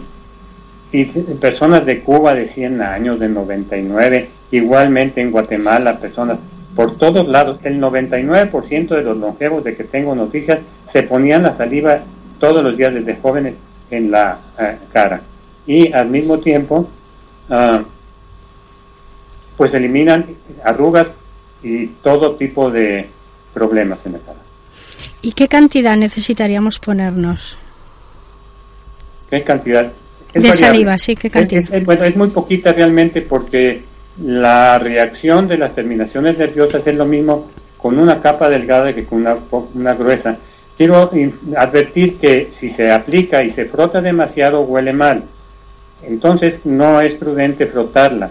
[0.91, 6.41] Y personas de Cuba de 100 años, de 99, igualmente en Guatemala, personas
[6.79, 7.59] por todos lados.
[7.65, 10.61] El 99% de los longevos de que tengo noticias
[10.93, 11.99] se ponían la saliva
[12.39, 13.55] todos los días desde jóvenes
[13.91, 15.21] en la eh, cara.
[15.67, 16.89] Y al mismo tiempo,
[17.51, 17.83] ah,
[19.57, 20.25] pues eliminan
[20.63, 21.09] arrugas
[21.65, 23.09] y todo tipo de
[23.53, 24.39] problemas en la cara.
[25.21, 27.59] ¿Y qué cantidad necesitaríamos ponernos?
[29.29, 29.87] ¿Qué cantidad?
[30.33, 30.57] Es De variable.
[30.67, 31.65] saliva, sí, ¿qué cantidad?
[31.65, 33.83] Es, es- bueno, es muy poquita realmente porque
[34.23, 39.25] la reacción de las terminaciones nerviosas es lo mismo con una capa delgada que con
[39.75, 40.37] una, gruesa.
[40.77, 41.11] Quiero
[41.57, 45.23] advertir que si se aplica y se frota demasiado huele mal.
[46.03, 48.31] Entonces no es prudente frotarla.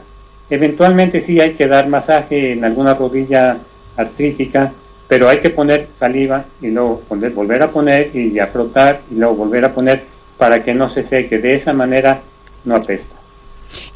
[0.49, 3.57] Eventualmente sí hay que dar masaje en alguna rodilla
[3.97, 4.71] artrítica,
[5.07, 9.35] pero hay que poner saliva y luego volver a poner y ya frotar y luego
[9.35, 10.03] volver a poner
[10.37, 11.39] para que no se seque.
[11.39, 12.19] De esa manera
[12.63, 13.16] no apesta.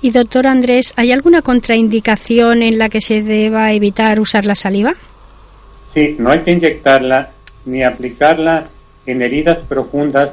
[0.01, 4.93] Y doctor Andrés, ¿hay alguna contraindicación en la que se deba evitar usar la saliva?
[5.93, 7.31] Sí, no hay que inyectarla
[7.65, 8.67] ni aplicarla
[9.05, 10.31] en heridas profundas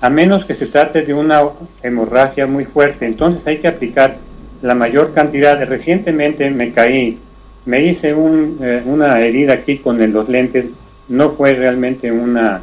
[0.00, 1.42] a menos que se trate de una
[1.82, 3.06] hemorragia muy fuerte.
[3.06, 4.16] Entonces hay que aplicar
[4.62, 5.58] la mayor cantidad.
[5.66, 7.18] Recientemente me caí,
[7.64, 10.66] me hice un, eh, una herida aquí con los lentes,
[11.08, 12.62] no fue realmente una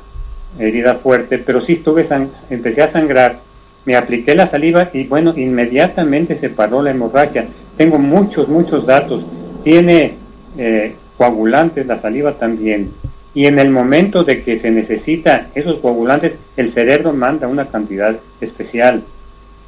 [0.57, 2.07] herida fuerte, pero sí estuve
[2.49, 3.39] empecé a sangrar,
[3.86, 7.48] me apliqué la saliva y bueno, inmediatamente se paró la hemorragia.
[7.78, 9.24] Tengo muchos, muchos datos.
[9.64, 10.16] Tiene
[10.57, 12.91] eh, coagulantes, la saliva también.
[13.34, 18.16] Y en el momento de que se necesita esos coagulantes, el cerebro manda una cantidad
[18.41, 19.03] especial.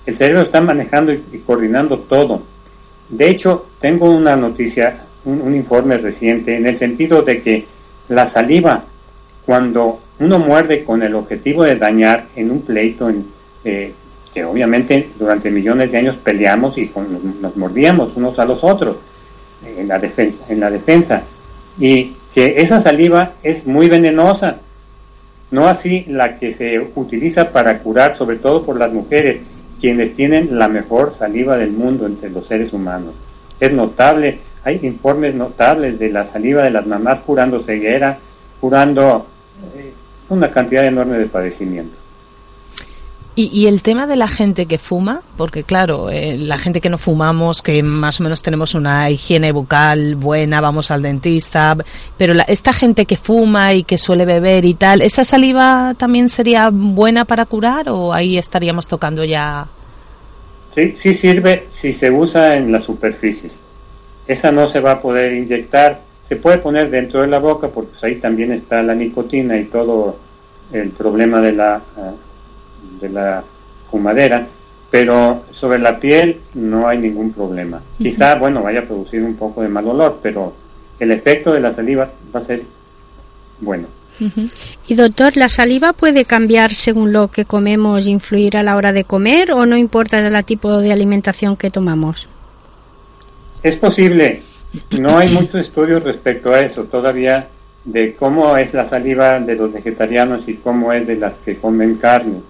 [0.05, 2.41] El cerebro está manejando y, coordinando todo.
[3.09, 7.65] De hecho, tengo una noticia, un, un informe reciente, en el sentido de que
[8.09, 8.83] la saliva,
[9.45, 13.25] cuando uno muerde con el objetivo de dañar en un pleito, en,
[13.63, 13.93] eh,
[14.37, 18.97] que obviamente durante millones de años peleamos y con- nos mordíamos unos a los otros
[19.65, 21.23] eh, en la defensa, en la defensa,
[21.79, 24.57] y que esa saliva es muy venenosa,
[25.49, 29.41] no así la que se utiliza para curar, sobre todo por las mujeres,
[29.81, 33.15] quienes tienen la mejor saliva del mundo entre los seres humanos.
[33.59, 38.19] Es notable, hay informes notables de la saliva de las mamás curando ceguera,
[38.61, 39.25] curando
[39.75, 39.93] eh,
[40.29, 41.97] una cantidad enorme de padecimientos.
[43.39, 46.89] Y, y el tema de la gente que fuma, porque claro, eh, la gente que
[46.89, 51.77] no fumamos, que más o menos tenemos una higiene bucal buena, vamos al dentista,
[52.17, 56.29] pero la- esta gente que fuma y que suele beber y tal, ¿esa saliva también
[56.29, 59.67] sería buena para curar o ahí estaríamos tocando ya?
[60.73, 63.53] Sí, sí sirve si se usa en las superficies.
[64.27, 66.01] Esa no se va a poder inyectar.
[66.27, 70.17] Se puede poner dentro de la boca porque ahí también está la nicotina y todo
[70.73, 72.11] el problema de la, ah,
[72.99, 73.43] de la
[73.89, 74.47] fumadera.
[74.89, 77.81] Pero sobre la piel no hay ningún problema.
[77.97, 80.53] Quizá, bueno, vaya a producir un poco de mal olor, pero
[80.99, 82.63] el efecto de la saliva va a ser
[83.59, 83.87] bueno.
[84.87, 89.03] Y doctor, ¿la saliva puede cambiar según lo que comemos, influir a la hora de
[89.03, 92.27] comer o no importa el tipo de alimentación que tomamos?
[93.61, 94.41] Es posible.
[94.99, 97.47] No hay muchos estudios respecto a eso todavía
[97.85, 101.95] de cómo es la saliva de los vegetarianos y cómo es de las que comen
[101.95, 102.41] carne.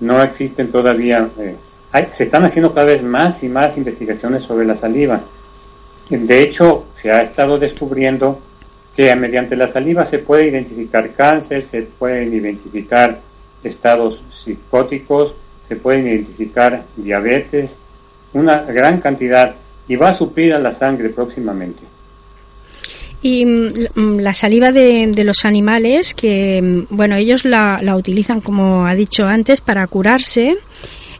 [0.00, 1.28] No existen todavía.
[1.38, 1.56] eh,
[1.92, 5.20] hay- se están haciendo cada vez más y más investigaciones sobre la saliva.
[6.10, 8.38] De hecho, se ha estado descubriendo
[8.94, 13.20] que mediante la saliva se puede identificar cáncer, se pueden identificar
[13.62, 15.34] estados psicóticos,
[15.68, 17.70] se pueden identificar diabetes,
[18.32, 19.54] una gran cantidad
[19.88, 21.82] y va a suplir a la sangre próximamente.
[23.26, 27.96] Y mm, mm, la saliva de, de los animales, que mm, bueno, ellos la, la
[27.96, 30.56] utilizan, como ha dicho antes, para curarse.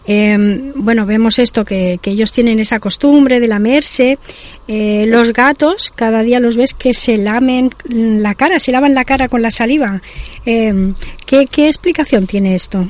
[0.07, 4.20] Eh, bueno, vemos esto, que, ellos tienen esa costumbre de lamerse.
[4.69, 9.05] Eh, los gatos, cada día los ves que se lamen la cara, se lavan la
[9.05, 10.01] cara con la saliva.
[10.45, 10.93] Eh,
[11.27, 12.89] ¿qué, ¿Qué explicación tiene esto?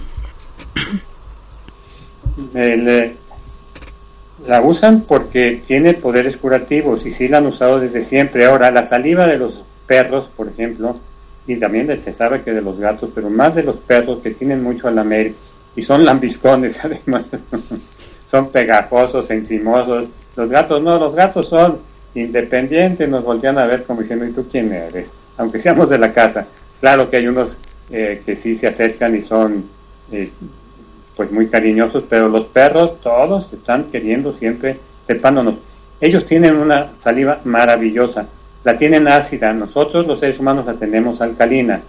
[2.54, 3.16] Eh,
[4.46, 8.44] la usan porque tiene poderes curativos y sí la han usado desde siempre.
[8.44, 10.96] Ahora, la saliva de los perros, por ejemplo,
[11.46, 14.62] y también se sabe que de los gatos, pero más de los perros que tienen
[14.62, 15.32] mucho a lamer
[15.76, 17.24] y son lambiscones además,
[18.30, 20.08] son pegajosos, encimosos.
[20.34, 21.78] Los gatos no, los gatos son
[22.14, 25.06] independientes, nos voltean a ver como diciendo, ¿y tú quién eres?
[25.36, 26.46] Aunque seamos de la casa.
[26.80, 27.50] Claro que hay unos
[27.90, 29.64] eh, que sí se acercan y son
[30.10, 30.30] eh,
[31.16, 35.54] pues muy cariñosos, pero los perros todos están queriendo siempre trepándonos.
[36.00, 38.26] Ellos tienen una saliva maravillosa,
[38.64, 41.80] la tienen ácida, nosotros los seres humanos la tenemos alcalina.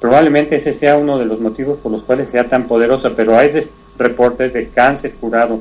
[0.00, 3.50] Probablemente ese sea uno de los motivos por los cuales sea tan poderosa, pero hay
[3.96, 5.60] reportes de cáncer curado.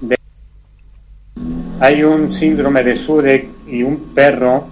[0.00, 0.16] de-
[1.80, 4.64] hay un síndrome de Surek y un perro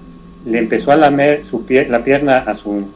[0.47, 2.89] le empezó a lamer su pie- la pierna a su,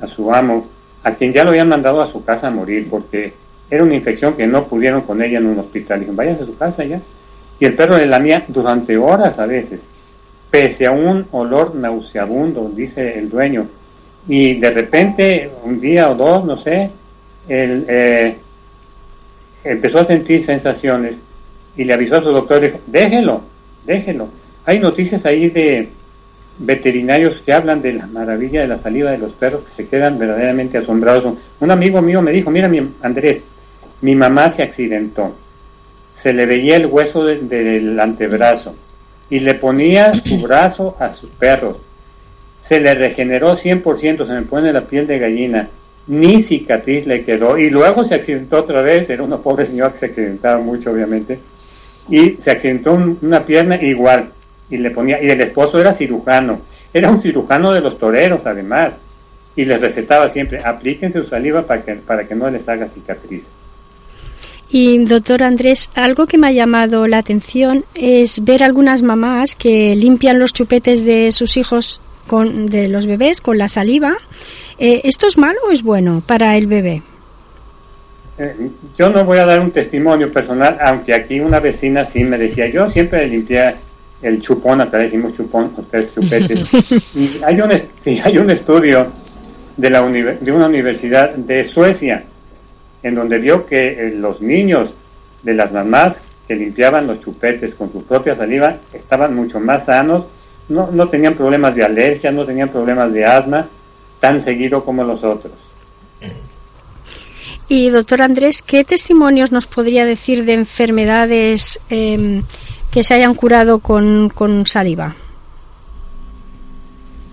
[0.00, 0.66] a su amo,
[1.02, 3.34] a quien ya lo habían mandado a su casa a morir porque
[3.74, 6.00] era una infección que no pudieron con ella en un hospital.
[6.00, 7.00] Dijeron, váyanse a su casa ya.
[7.58, 9.80] Y el perro le lamía durante horas a veces,
[10.50, 13.66] pese a un olor nauseabundo, dice el dueño.
[14.28, 16.90] Y de repente, un día o dos, no sé,
[17.48, 18.36] él eh,
[19.64, 21.16] empezó a sentir sensaciones
[21.76, 23.42] y le avisó a su doctor, dijo, déjelo,
[23.84, 24.28] déjelo.
[24.66, 25.88] Hay noticias ahí de
[26.58, 30.18] veterinarios que hablan de la maravilla de la saliva de los perros que se quedan
[30.18, 31.34] verdaderamente asombrados.
[31.60, 33.42] Un amigo mío me dijo, mira mi Andrés,
[34.04, 35.34] mi mamá se accidentó,
[36.14, 38.74] se le veía el hueso de- del antebrazo
[39.30, 41.78] y le ponía su brazo a sus perros.
[42.68, 45.68] Se le regeneró 100%, se me pone la piel de gallina,
[46.06, 49.98] ni cicatriz le quedó y luego se accidentó otra vez, era una pobre señora que
[50.00, 51.38] se accidentaba mucho obviamente,
[52.10, 54.28] y se accidentó un- una pierna igual
[54.68, 56.60] y le ponía y el esposo era cirujano.
[56.92, 58.94] Era un cirujano de los toreros además.
[59.56, 63.44] Y les recetaba siempre, aplíquense su saliva para que, para que no les haga cicatriz.
[64.70, 69.94] Y doctor Andrés, algo que me ha llamado la atención es ver algunas mamás que
[69.94, 74.14] limpian los chupetes de sus hijos con de los bebés con la saliva.
[74.78, 77.02] Eh, ¿Esto es malo o es bueno para el bebé?
[78.38, 82.36] Eh, yo no voy a dar un testimonio personal, aunque aquí una vecina sí me
[82.36, 83.74] decía, yo siempre limpié
[84.22, 86.72] el chupón, acá decimos chupón, ustedes chupetes.
[87.14, 87.70] y hay un,
[88.24, 89.12] hay un estudio
[89.76, 92.24] de, la de una universidad de Suecia,
[93.04, 94.90] en donde vio que eh, los niños
[95.44, 96.16] de las mamás
[96.48, 100.24] que limpiaban los chupetes con su propia saliva estaban mucho más sanos,
[100.68, 103.66] no, no tenían problemas de alergia, no tenían problemas de asma
[104.20, 105.52] tan seguido como los otros.
[107.68, 112.42] Y doctor Andrés, ¿qué testimonios nos podría decir de enfermedades em,
[112.90, 115.14] que se hayan curado con, con saliva?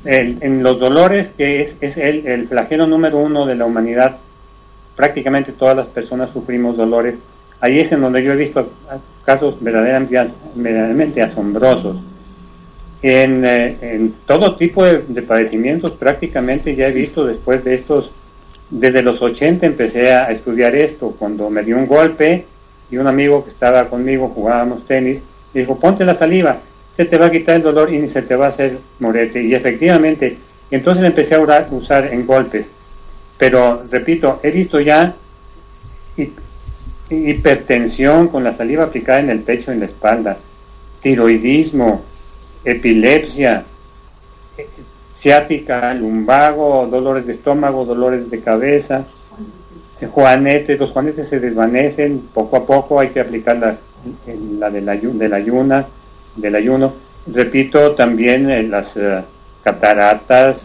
[0.04, 4.18] El- en los dolores, que es, es el, el flagelo número uno de la humanidad,
[4.96, 7.16] prácticamente todas las personas sufrimos dolores.
[7.60, 8.70] Ahí es en donde yo he visto
[9.26, 11.98] casos verdaderamente, as- verdaderamente asombrosos.
[13.04, 18.12] En, eh, en todo tipo de, de padecimientos prácticamente ya he visto después de estos,
[18.70, 22.46] desde los 80 empecé a estudiar esto, cuando me dio un golpe
[22.92, 25.20] y un amigo que estaba conmigo, jugábamos tenis,
[25.54, 26.60] dijo, ponte la saliva,
[26.96, 29.42] se te va a quitar el dolor y ni se te va a hacer morete.
[29.42, 30.38] Y efectivamente,
[30.70, 31.40] entonces empecé a
[31.72, 32.68] usar en golpes.
[33.42, 35.16] Pero, repito, he visto ya
[36.16, 36.32] hi-
[37.10, 40.38] hipertensión con la saliva aplicada en el pecho y en la espalda,
[41.02, 42.04] tiroidismo,
[42.64, 43.64] epilepsia,
[44.60, 44.68] eh,
[45.18, 49.06] ciática, lumbago, dolores de estómago, dolores de cabeza,
[50.00, 53.76] eh, juanetes, los juanetes se desvanecen poco a poco, hay que aplicar la,
[54.60, 55.14] la del, ayu-
[56.36, 56.94] del ayuno.
[57.26, 59.24] Repito, también eh, las eh,
[59.64, 60.62] cataratas,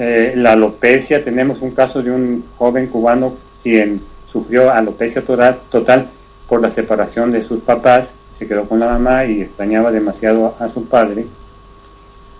[0.00, 4.00] eh, la alopecia, tenemos un caso de un joven cubano quien
[4.32, 6.08] sufrió alopecia total, total
[6.48, 8.08] por la separación de sus papás,
[8.38, 11.26] se quedó con la mamá y extrañaba demasiado a, a su padre.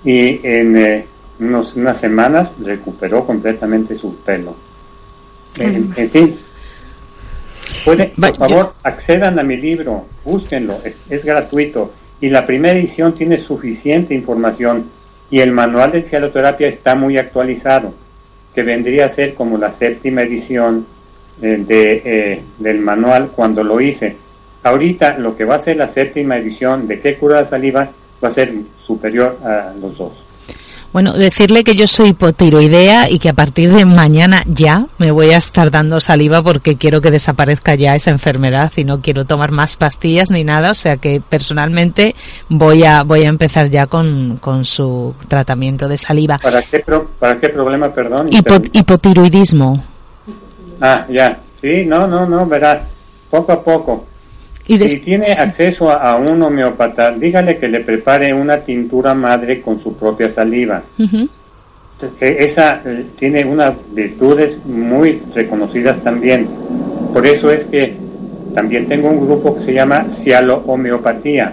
[0.05, 1.07] Y en eh,
[1.39, 4.55] unos- unas semanas recuperó completamente su pelo.
[5.59, 6.39] En, en fin,
[7.85, 11.93] puede, por favor, accedan a mi libro, búsquenlo, es, es gratuito.
[12.23, 14.85] Y la primera edición tiene suficiente información
[15.31, 17.94] y el manual de cialoterapia está muy actualizado,
[18.55, 20.86] que vendría a ser como la séptima edición
[21.40, 24.16] eh, de, eh, del manual cuando lo hice.
[24.62, 27.90] Ahorita lo que va a ser la séptima edición de qué cura la saliva
[28.23, 28.52] va a ser
[28.85, 30.30] superior a los dos.
[30.93, 35.31] Bueno, decirle que yo soy hipotiroidea y que a partir de mañana ya me voy
[35.31, 39.53] a estar dando saliva porque quiero que desaparezca ya esa enfermedad y no quiero tomar
[39.53, 42.17] más pastillas ni nada, o sea que personalmente
[42.49, 46.39] voy a voy a empezar ya con, con su tratamiento de saliva.
[46.39, 48.29] ¿Para qué, pro- para qué problema, perdón?
[48.31, 49.85] Hipo- hipotiroidismo.
[50.81, 51.39] Ah, ya.
[51.61, 52.83] Sí, no, no, no, verá.
[53.31, 54.07] Poco a poco.
[54.74, 59.60] Y si tiene acceso a, a un homeópata, dígale que le prepare una tintura madre
[59.60, 60.82] con su propia saliva.
[62.20, 66.48] Eh, Esa eh, tiene unas virtudes muy reconocidas también.
[67.12, 67.97] Por eso es que
[68.55, 71.52] también tengo un grupo que se llama Cialo Homeopatía.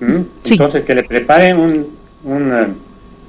[0.00, 0.20] ¿Mm?
[0.50, 1.86] Entonces, que le preparen un,
[2.24, 2.66] un, eh,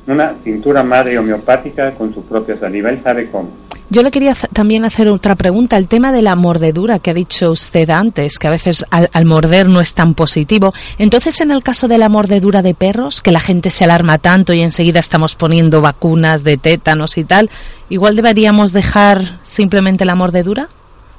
[0.08, 2.90] una tintura madre homeopática con su propia saliva.
[2.90, 3.50] Él sabe cómo.
[3.90, 5.78] Yo le quería también hacer otra pregunta.
[5.78, 9.26] El tema de la mordedura que ha dicho usted antes, que a veces al, al
[9.26, 10.74] morder no es tan positivo.
[10.98, 14.54] Entonces, en el caso de la mordedura de perros, que la gente se alarma tanto
[14.54, 17.50] y enseguida estamos poniendo vacunas de tétanos y tal,
[17.90, 20.68] igual deberíamos dejar simplemente la mordedura?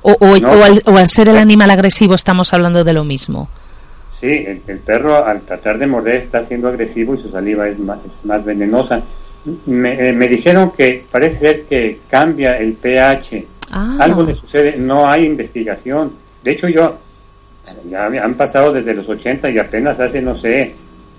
[0.02, 0.48] ¿O, o- No.
[0.50, 3.48] o al, o al ser el animal agresivo estamos hablando de lo mismo?
[4.20, 7.78] Sí, el, el perro al tratar de morder está siendo agresivo y su saliva es
[7.78, 9.00] más, es más venenosa.
[9.66, 13.46] Me, eh, me dijeron que parece ser que cambia el pH.
[13.70, 13.96] Ah.
[14.00, 16.12] Algo le sucede, no hay investigación.
[16.42, 16.98] De hecho, yo,
[17.88, 20.74] ya han pasado desde los 80 y apenas hace, no sé,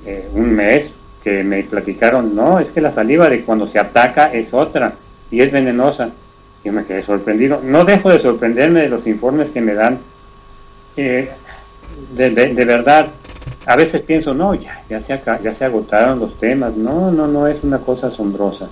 [0.05, 0.93] eh, un mes
[1.23, 4.93] que me platicaron, no, es que la saliva de cuando se ataca es otra
[5.29, 6.09] y es venenosa.
[6.63, 7.61] Y me quedé sorprendido.
[7.63, 9.99] No dejo de sorprenderme de los informes que me dan.
[10.97, 11.29] Eh,
[12.13, 13.09] de, de, de verdad,
[13.65, 16.75] a veces pienso, no, ya, ya, se ya se agotaron los temas.
[16.75, 18.69] No, no, no, es una cosa asombrosa.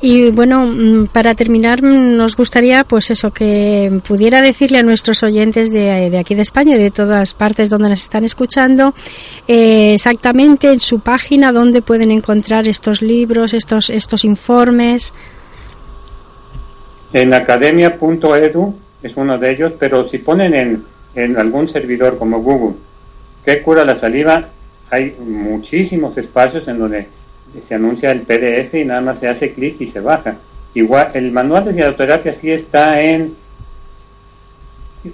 [0.00, 5.22] Y bueno, mm, para terminar, mm, nos gustaría, pues eso, que pudiera decirle a nuestros
[5.22, 8.94] oyentes de, de aquí de España y de todas partes donde nos están escuchando,
[9.46, 15.14] eh, exactamente en su página donde pueden encontrar estos libros, estos, estos informes.
[17.12, 20.84] En academia.edu es uno de ellos, pero si ponen en,
[21.14, 22.74] en algún servidor como Google,
[23.44, 24.48] ¿qué cura la saliva?
[24.90, 27.08] Hay muchísimos espacios en donde
[27.66, 30.36] se anuncia el PDF y nada más se hace clic y se baja.
[30.74, 33.36] Igual, el manual de cianoterapia sí está en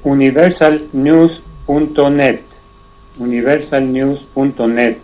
[0.03, 2.41] universalnews.net,
[3.19, 4.97] universalnews.net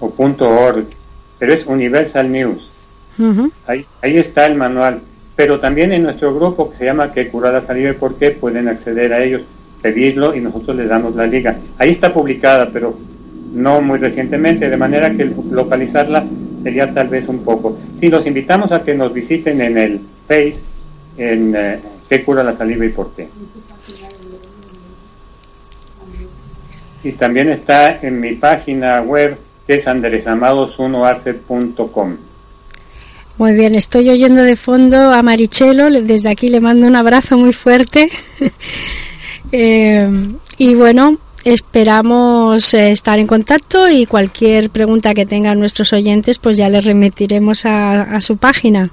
[0.00, 0.86] o .org,
[1.38, 2.70] pero es Universal News.
[3.66, 5.00] Ahí, ahí está el manual.
[5.36, 8.30] Pero también en nuestro grupo que se llama Que cura la saliva y por qué
[8.30, 9.42] pueden acceder a ellos,
[9.80, 11.56] pedirlo y nosotros les damos la liga.
[11.78, 12.98] Ahí está publicada, pero
[13.52, 16.24] no muy recientemente, de manera que localizarla
[16.62, 17.78] sería tal vez un poco.
[17.98, 20.56] Sí, los invitamos a que nos visiten en el Face,
[21.16, 23.28] en eh, qué cura la saliva y por qué.
[27.02, 32.16] Y también está en mi página web, que es anderesamados1arce.com.
[33.38, 37.54] Muy bien, estoy oyendo de fondo a Marichelo, desde aquí le mando un abrazo muy
[37.54, 38.10] fuerte.
[39.52, 40.08] Eh,
[40.58, 46.56] y bueno, esperamos eh, estar en contacto y cualquier pregunta que tengan nuestros oyentes, pues
[46.56, 48.88] ya les remitiremos a, a su página.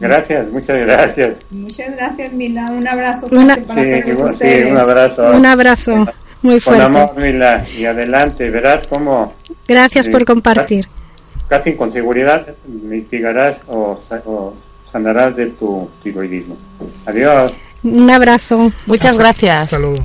[0.00, 1.36] Gracias, muchas gracias.
[1.50, 2.66] Muchas gracias, Mila.
[2.76, 4.70] Un abrazo Una- para Sí, todos sí, ustedes.
[4.72, 5.30] un abrazo.
[5.30, 5.94] Un abrazo
[6.42, 6.82] muy Con fuerte.
[6.82, 9.32] amor, Mila, y adelante, verás cómo
[9.66, 10.86] Gracias por compartir.
[11.48, 14.54] casi con seguridad mitigarás o, o
[14.92, 16.56] sanarás de tu tiroidismo.
[17.06, 17.54] Adiós.
[17.84, 18.72] Un abrazo.
[18.86, 19.72] Muchas gracias.
[19.72, 20.00] Not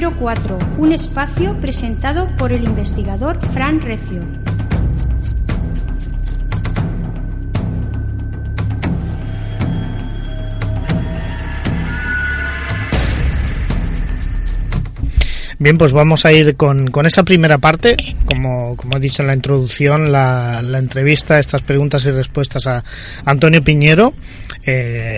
[0.00, 4.22] Enigma 04, un espacio presentado por el investigador Fran Recio.
[15.58, 17.94] Bien, pues vamos a ir con, con esta primera parte.
[18.24, 22.82] Como, como he dicho en la introducción, la, la entrevista, estas preguntas y respuestas a
[23.26, 24.14] Antonio Piñero,
[24.64, 25.09] eh,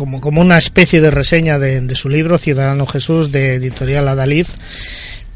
[0.00, 4.46] como, como una especie de reseña de, su libro Ciudadano Jesús, de editorial Adalid.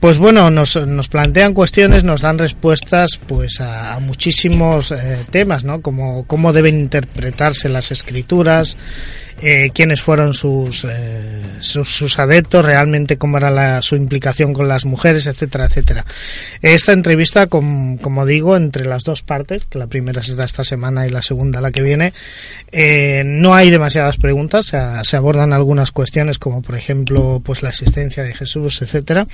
[0.01, 5.65] Pues bueno, nos, nos plantean cuestiones, nos dan respuestas pues a, a muchísimos eh, temas,
[5.65, 5.83] ¿no?
[5.83, 8.79] Como cómo deben interpretarse las escrituras,
[9.43, 14.85] eh, quiénes fueron sus, eh, sus, adeptos, realmente cómo era la, su implicación con las
[14.85, 16.05] mujeres, etcétera, etcétera.
[16.63, 21.07] Esta entrevista, com- como digo, entre las dos partes, que la primera será esta semana
[21.07, 22.13] y la segunda la que viene,
[22.73, 27.71] eh, no hay demasiadas preguntas, se, se abordan algunas cuestiones como por ejemplo pues la
[27.71, 29.27] existencia de Jesús, etcétera.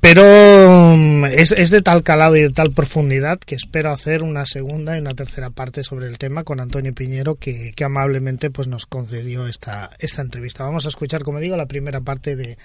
[0.00, 4.96] Pero mm, es, de tal calado y de tal profundidad que espero hacer una segunda
[4.96, 8.86] y una tercera parte sobre el tema con Antonio Piñero que, que amablemente pues nos
[8.86, 10.64] concedió esta, esta entrevista.
[10.64, 12.56] Vamos a escuchar, como digo, la primera parte de,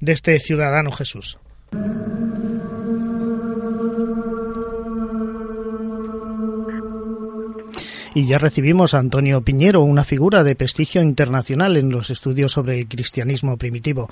[0.00, 1.38] de este Ciudadano Jesús.
[8.14, 12.78] Y ya recibimos a Antonio Piñero, una figura de prestigio internacional en los estudios sobre
[12.78, 14.08] el cristianismo primitivo.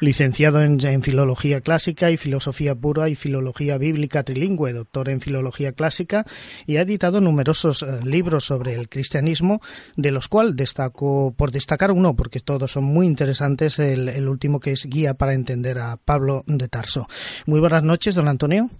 [0.00, 6.24] Licenciado en, Filología Clásica y Filosofía Pura y Filología Bíblica Trilingüe, doctor en Filología Clásica
[6.66, 9.60] y ha editado numerosos eh, libros sobre el cristianismo,
[9.96, 14.60] de los cuales destaco, por destacar uno, porque todos son muy interesantes, el, el último
[14.60, 17.06] que es Guía para entender a Pablo de Tarso.
[17.46, 18.70] Muy buenas noches, don Antonio.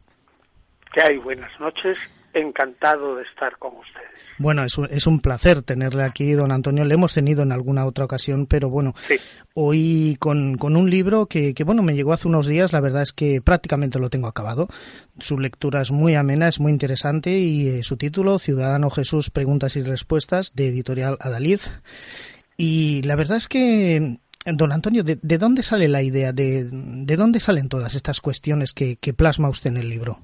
[0.92, 1.18] ¿Qué hay?
[1.18, 1.98] Buenas noches.
[2.32, 4.08] Encantado de estar con ustedes.
[4.38, 6.84] Bueno, es un, es un placer tenerle aquí, don Antonio.
[6.84, 9.16] Le hemos tenido en alguna otra ocasión, pero bueno, Sí.
[9.54, 12.72] hoy con, con un libro que, que, bueno, me llegó hace unos días.
[12.72, 14.68] La verdad es que prácticamente lo tengo acabado.
[15.18, 19.74] Su lectura es muy amena, es muy interesante y eh, su título, Ciudadano Jesús, Preguntas
[19.76, 21.60] y Respuestas, de Editorial Adalid.
[22.56, 26.32] Y la verdad es que, don Antonio, ¿de, de dónde sale la idea?
[26.32, 30.20] ¿De, ¿De dónde salen todas estas cuestiones que, que plasma usted en el libro?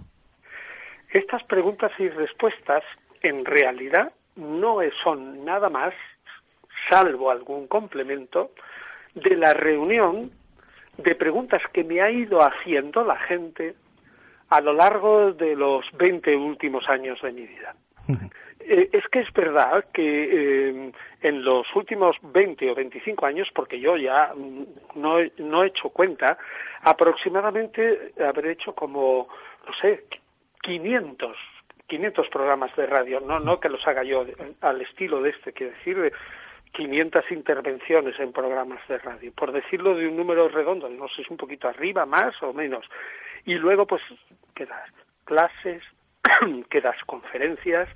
[1.17, 2.85] Estas preguntas y respuestas
[3.23, 5.95] en realidad no son nada más,
[6.91, 8.51] salvo algún complemento,
[9.15, 10.31] de la reunión
[10.99, 13.77] de preguntas que me ha ido haciendo la gente
[14.51, 17.75] a lo largo de los 20 últimos años de mi vida.
[18.61, 23.81] Eh, es que es verdad que eh, en los últimos 20 o 25 años, porque
[23.81, 24.35] yo ya
[24.95, 26.37] no, no he hecho cuenta,
[26.83, 29.29] aproximadamente habré hecho como,
[29.67, 30.05] no sé,
[30.67, 31.37] 500,
[31.87, 34.27] 500 programas de radio, no, no que los haga yo
[34.61, 36.13] al estilo de este, quiero decir, de
[36.73, 41.29] 500 intervenciones en programas de radio, por decirlo de un número redondo, no sé si
[41.31, 42.85] un poquito arriba, más o menos.
[43.45, 44.03] Y luego, pues,
[44.57, 44.91] que das
[45.25, 45.85] clases,
[46.69, 47.89] que das conferencias,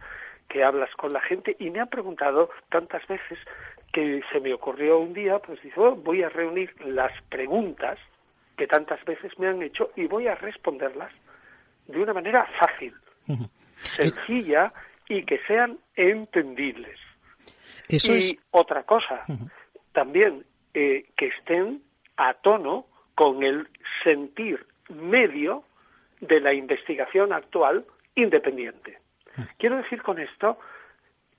[0.49, 3.39] que hablas con la gente, y me han preguntado tantas veces
[3.93, 7.99] que se me ocurrió un día, pues dice, "Oh, voy a reunir las preguntas
[8.57, 11.13] que tantas veces me han hecho y voy a responderlas
[11.91, 12.95] de una manera fácil,
[13.75, 14.73] sencilla
[15.09, 16.99] y que sean entendibles.
[17.89, 18.37] Eso y es.
[18.51, 19.25] otra cosa,
[19.93, 20.45] también
[20.75, 21.83] eh, que estén
[22.17, 23.69] a tono con el
[24.05, 25.65] sentir medio
[26.21, 27.85] de la investigación actual
[28.15, 28.99] independiente.
[29.59, 30.59] Quiero decir con esto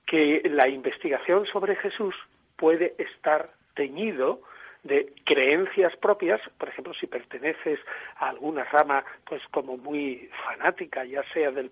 [0.06, 2.14] que la investigación sobre Jesús
[2.56, 4.42] puede estar teñido
[4.82, 7.78] de creencias propias, por ejemplo, si perteneces
[8.16, 11.70] a alguna rama, pues como muy fanática, ya sea del,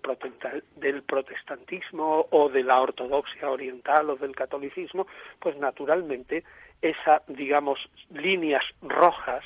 [0.77, 5.07] del protestantismo o de la ortodoxia oriental o del catolicismo,
[5.39, 6.45] pues naturalmente
[6.81, 7.79] esa, digamos,
[8.11, 9.43] líneas rojas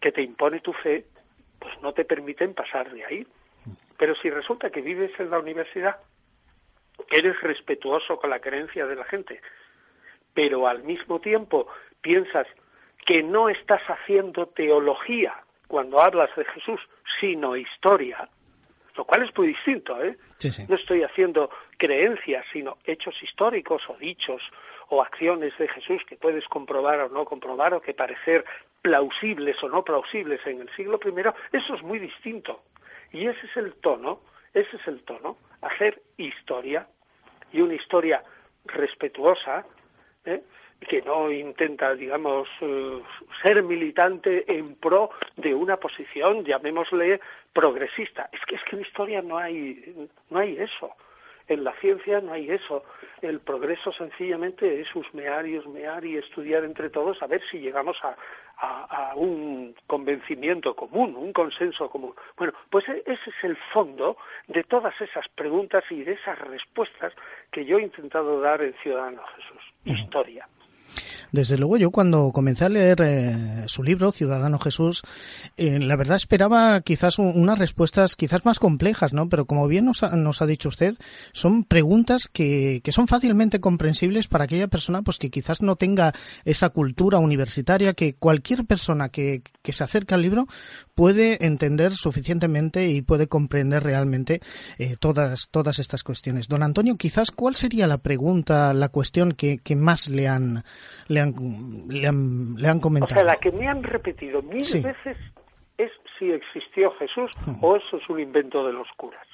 [0.00, 1.04] que te impone tu fe,
[1.58, 3.26] pues no te permiten pasar de ahí.
[3.98, 5.96] Pero si resulta que vives en la universidad,
[7.10, 9.40] eres respetuoso con la creencia de la gente,
[10.32, 11.66] pero al mismo tiempo
[12.00, 12.46] piensas
[13.08, 15.34] que no estás haciendo teología
[15.66, 16.78] cuando hablas de Jesús,
[17.18, 18.28] sino historia,
[18.94, 20.18] lo cual es muy distinto, ¿eh?
[20.36, 20.66] Sí, sí.
[20.68, 21.48] No estoy haciendo
[21.78, 24.42] creencias, sino hechos históricos o dichos
[24.90, 28.44] o acciones de Jesús que puedes comprobar o no comprobar o que parecer
[28.82, 32.60] plausibles o no plausibles en el siglo I, eso es muy distinto.
[33.10, 34.20] Y ese es el tono,
[34.52, 36.86] ese es el tono, hacer historia
[37.54, 38.22] y una historia
[38.66, 39.64] respetuosa,
[40.26, 40.42] ¿eh?
[40.86, 43.02] Que no intenta, digamos, eh,
[43.42, 47.20] ser militante en pro de una posición, llamémosle
[47.52, 48.28] progresista.
[48.32, 50.92] Es que es que en historia no hay no hay eso.
[51.48, 52.84] En la ciencia no hay eso.
[53.22, 57.96] El progreso sencillamente es husmear y husmear y estudiar entre todos a ver si llegamos
[58.02, 58.14] a,
[58.58, 62.14] a, a un convencimiento común, un consenso común.
[62.36, 67.14] Bueno, pues e- ese es el fondo de todas esas preguntas y de esas respuestas
[67.50, 69.62] que yo he intentado dar en Ciudadano Jesús.
[69.86, 70.46] Historia.
[71.32, 75.02] Desde luego, yo cuando comencé a leer eh, su libro, Ciudadano Jesús,
[75.56, 79.28] eh, la verdad esperaba quizás un- unas respuestas quizás más complejas, ¿no?
[79.28, 80.94] Pero como bien nos ha, nos ha dicho usted,
[81.32, 86.12] son preguntas que, que son fácilmente comprensibles para aquella persona pues que quizás no tenga
[86.44, 90.46] esa cultura universitaria que cualquier persona que, que se acerca al libro
[90.98, 94.40] puede entender suficientemente y puede comprender realmente
[94.80, 96.48] eh, todas, todas estas cuestiones.
[96.48, 100.64] Don Antonio, quizás, ¿cuál sería la pregunta, la cuestión que, que más le han,
[101.06, 101.34] le han,
[101.88, 103.14] le han, le han O comentado?
[103.14, 104.80] sea, la que me han repetido mil Sí.
[104.80, 105.16] veces
[105.78, 107.30] es si existió Jesús
[107.62, 109.24] o eso es un invento de los curas.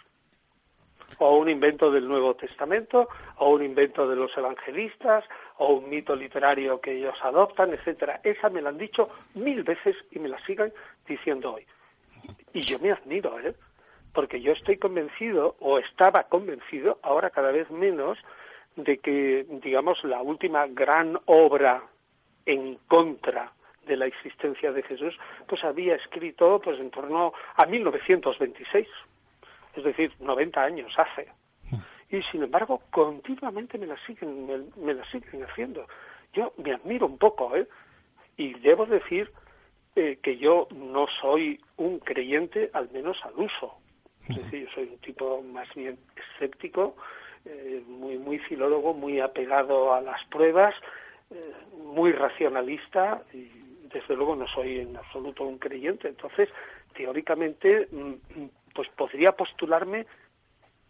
[1.18, 3.08] O un invento del Nuevo Testamento,
[3.38, 5.24] o un invento de los evangelistas,
[5.58, 8.20] o un mito literario que ellos adoptan, etcétera.
[8.24, 10.72] Esa me la han dicho mil veces y me la siguen
[11.06, 11.66] diciendo hoy.
[12.52, 13.54] Y yo me admiro, ¿eh?
[14.12, 18.18] Porque yo estoy convencido, o estaba convencido, ahora cada vez menos,
[18.76, 21.82] de que, digamos, la última gran obra
[22.46, 23.52] en contra
[23.86, 25.16] de la existencia de Jesús,
[25.46, 28.88] pues había escrito pues en torno a 1926,
[29.76, 31.28] es decir, 90 años hace.
[32.10, 35.86] y sin embargo continuamente me la siguen, me, me la siguen haciendo.
[36.32, 37.66] Yo me admiro un poco, ¿eh?
[38.36, 39.30] Y debo decir
[39.96, 43.74] eh, que yo no soy un creyente, al menos al uso.
[44.28, 46.96] Es decir, yo soy un tipo más bien escéptico,
[47.44, 50.74] eh, muy, muy filólogo, muy apegado a las pruebas,
[51.30, 51.52] eh,
[51.84, 53.48] muy racionalista y
[53.92, 56.08] desde luego no soy en absoluto un creyente.
[56.08, 56.48] Entonces,
[56.96, 60.06] teóricamente, mm, mm, pues podría postularme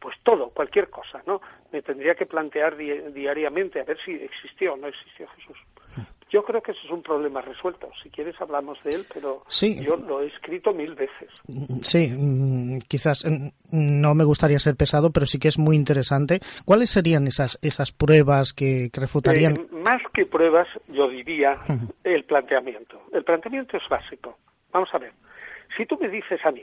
[0.00, 1.40] pues todo, cualquier cosa, ¿no?
[1.72, 5.56] Me tendría que plantear di- diariamente a ver si existió o no existió Jesús.
[6.30, 7.88] Yo creo que ese es un problema resuelto.
[8.02, 9.82] Si quieres hablamos de él, pero Sí.
[9.82, 11.30] yo lo he escrito mil veces.
[11.82, 16.40] Sí, mm, quizás mm, no me gustaría ser pesado, pero sí que es muy interesante.
[16.66, 19.56] ¿Cuáles serían esas esas pruebas que, que refutarían?
[19.56, 21.60] Eh, más que pruebas, yo diría
[22.02, 23.00] el planteamiento.
[23.12, 24.36] El planteamiento es básico.
[24.72, 25.12] Vamos a ver.
[25.76, 26.62] Si tú me dices a mí,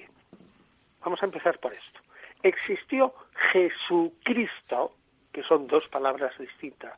[1.03, 1.99] vamos a empezar por esto.
[2.43, 3.13] Existió
[3.51, 4.95] Jesucristo,
[5.31, 6.97] que son dos palabras distintas.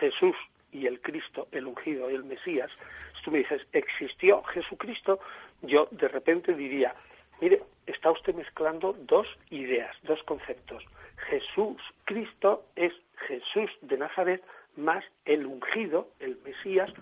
[0.00, 0.36] Jesús
[0.72, 2.70] y el Cristo, el ungido, el Mesías.
[3.16, 5.20] Si tú me dices, existió Jesucristo,
[5.62, 6.94] yo de repente diría,
[7.40, 10.84] mire, está usted mezclando dos ideas, dos conceptos.
[11.28, 12.92] Jesús, Cristo es
[13.26, 14.44] Jesús de Nazaret
[14.76, 16.92] más el ungido, el Mesías,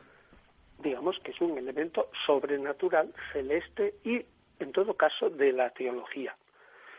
[0.78, 4.24] digamos que es un elemento sobrenatural, celeste y,
[4.64, 6.34] en todo caso, de la teología.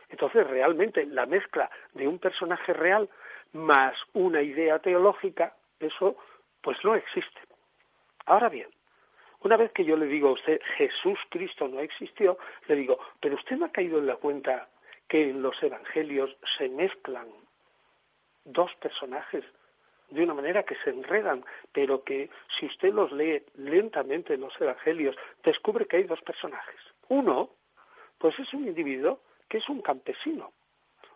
[0.09, 3.09] Entonces, realmente, la mezcla de un personaje real
[3.53, 6.15] más una idea teológica, eso
[6.61, 7.39] pues no existe.
[8.25, 8.69] Ahora bien,
[9.41, 12.37] una vez que yo le digo a usted Jesús Cristo no existió,
[12.67, 14.67] le digo, pero usted no ha caído en la cuenta
[15.07, 17.27] que en los evangelios se mezclan
[18.43, 19.43] dos personajes
[20.09, 22.29] de una manera que se enredan, pero que
[22.59, 26.79] si usted los lee lentamente en los evangelios, descubre que hay dos personajes.
[27.10, 27.49] Uno,
[28.18, 29.19] pues es un individuo
[29.49, 30.52] que es un campesino,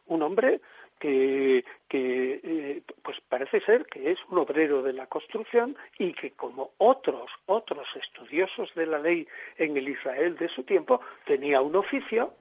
[0.08, 0.62] un hombre
[1.00, 6.32] que, que eh, pues parece ser que es un obrero de la construcción y que
[6.32, 11.76] como otros otros estudiosos de la ley en el Israel de su tiempo tenía un
[11.76, 12.34] oficio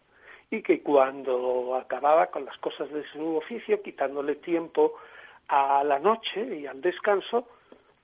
[0.51, 4.95] y que cuando acababa con las cosas de su oficio quitándole tiempo
[5.49, 7.47] a la noche y al descanso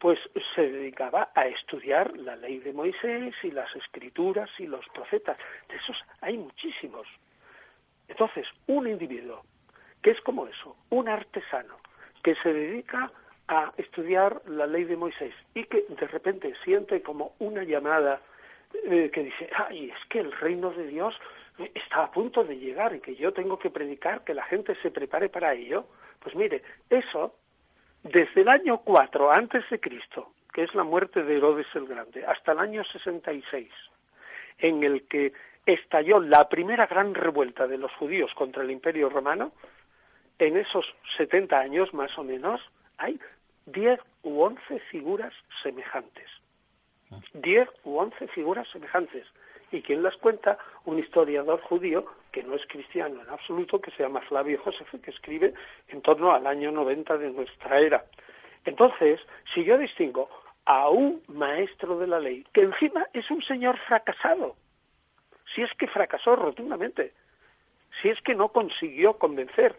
[0.04, 0.18] pues
[0.54, 5.38] se dedicaba a estudiar la ley de Moisés y las escrituras y los profetas
[5.70, 7.06] de esos hay muchísimos
[8.06, 9.40] entonces un individuo
[10.02, 11.78] que es como eso, un artesano
[12.22, 13.10] que se dedica
[13.48, 18.20] a estudiar la ley de Moisés y que de repente siente como una llamada
[18.84, 21.14] eh, que dice, ay, es que el reino de Dios
[21.72, 24.90] está a punto de llegar y que yo tengo que predicar, que la gente se
[24.90, 25.86] prepare para ello.
[26.20, 27.36] Pues mire, eso,
[28.04, 32.24] desde el año 4 antes de Cristo, que es la muerte de Herodes el Grande,
[32.24, 33.68] hasta el año 66,
[34.58, 35.32] en el que
[35.66, 39.52] estalló la primera gran revuelta de los judíos contra el Imperio Romano,
[40.38, 40.84] en esos
[41.16, 42.60] 70 años más o menos
[42.98, 43.18] hay
[43.66, 45.32] 10 u 11 figuras
[45.62, 46.28] semejantes.
[47.32, 49.26] 10 u 11 figuras semejantes.
[49.74, 50.56] ¿Y quién las cuenta?
[50.84, 55.10] Un historiador judío que no es cristiano en absoluto, que se llama Flavio Josefe, que
[55.10, 55.52] escribe
[55.88, 58.04] en torno al año 90 de nuestra era.
[58.64, 59.20] Entonces,
[59.52, 60.30] si yo distingo
[60.64, 64.54] a un maestro de la ley, que encima es un señor fracasado,
[65.52, 67.12] si es que fracasó rotundamente,
[68.00, 69.74] si es que no consiguió convencer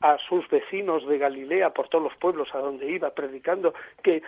[0.00, 3.74] a sus vecinos de Galilea por todos los pueblos a donde iba predicando
[4.04, 4.22] que,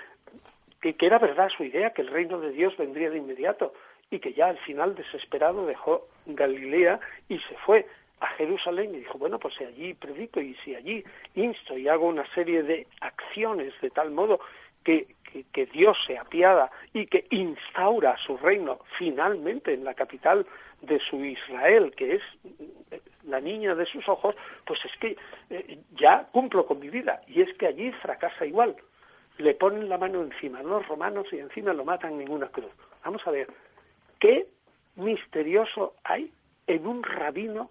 [0.81, 3.73] que era verdad su idea, que el reino de Dios vendría de inmediato
[4.13, 7.87] y que ya al final desesperado dejó Galilea y se fue
[8.21, 11.03] a Jerusalén y dijo, bueno, pues si allí predico y si allí
[11.35, 14.39] insto y hago una serie de acciones de tal modo
[14.85, 20.47] que, que, que Dios se apiada y que instaura su reino finalmente en la capital
[20.83, 22.23] de su Israel, que es
[23.25, 24.35] la niña de sus ojos,
[24.67, 25.17] pues es que
[25.51, 27.23] eh, ya cumplo con mi vida.
[27.29, 28.77] Y es que allí fracasa igual.
[29.39, 32.71] Le ponen la mano encima los romanos y encima lo matan en una cruz.
[33.05, 33.49] Vamos a ver,
[34.23, 34.47] ¿qué
[34.95, 36.31] misterioso hay
[36.69, 37.69] en un rabino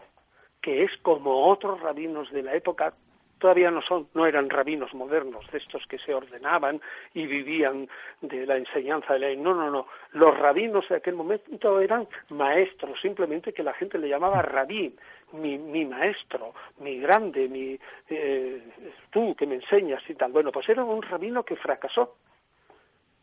[0.62, 2.94] que es como otros rabinos de la época?
[3.40, 6.82] Todavía no son, no eran rabinos modernos, de estos que se ordenaban
[7.14, 7.88] y vivían
[8.20, 9.38] de la enseñanza de la ley.
[9.38, 9.88] No, no, no.
[10.12, 14.94] Los rabinos de aquel momento eran maestros, simplemente que la gente le llamaba rabí,
[15.32, 17.80] mi, mi maestro, mi grande, mi
[18.10, 18.62] eh,
[19.10, 20.34] tú que me enseñas y tal.
[20.34, 22.18] Bueno, pues era un rabino que fracasó.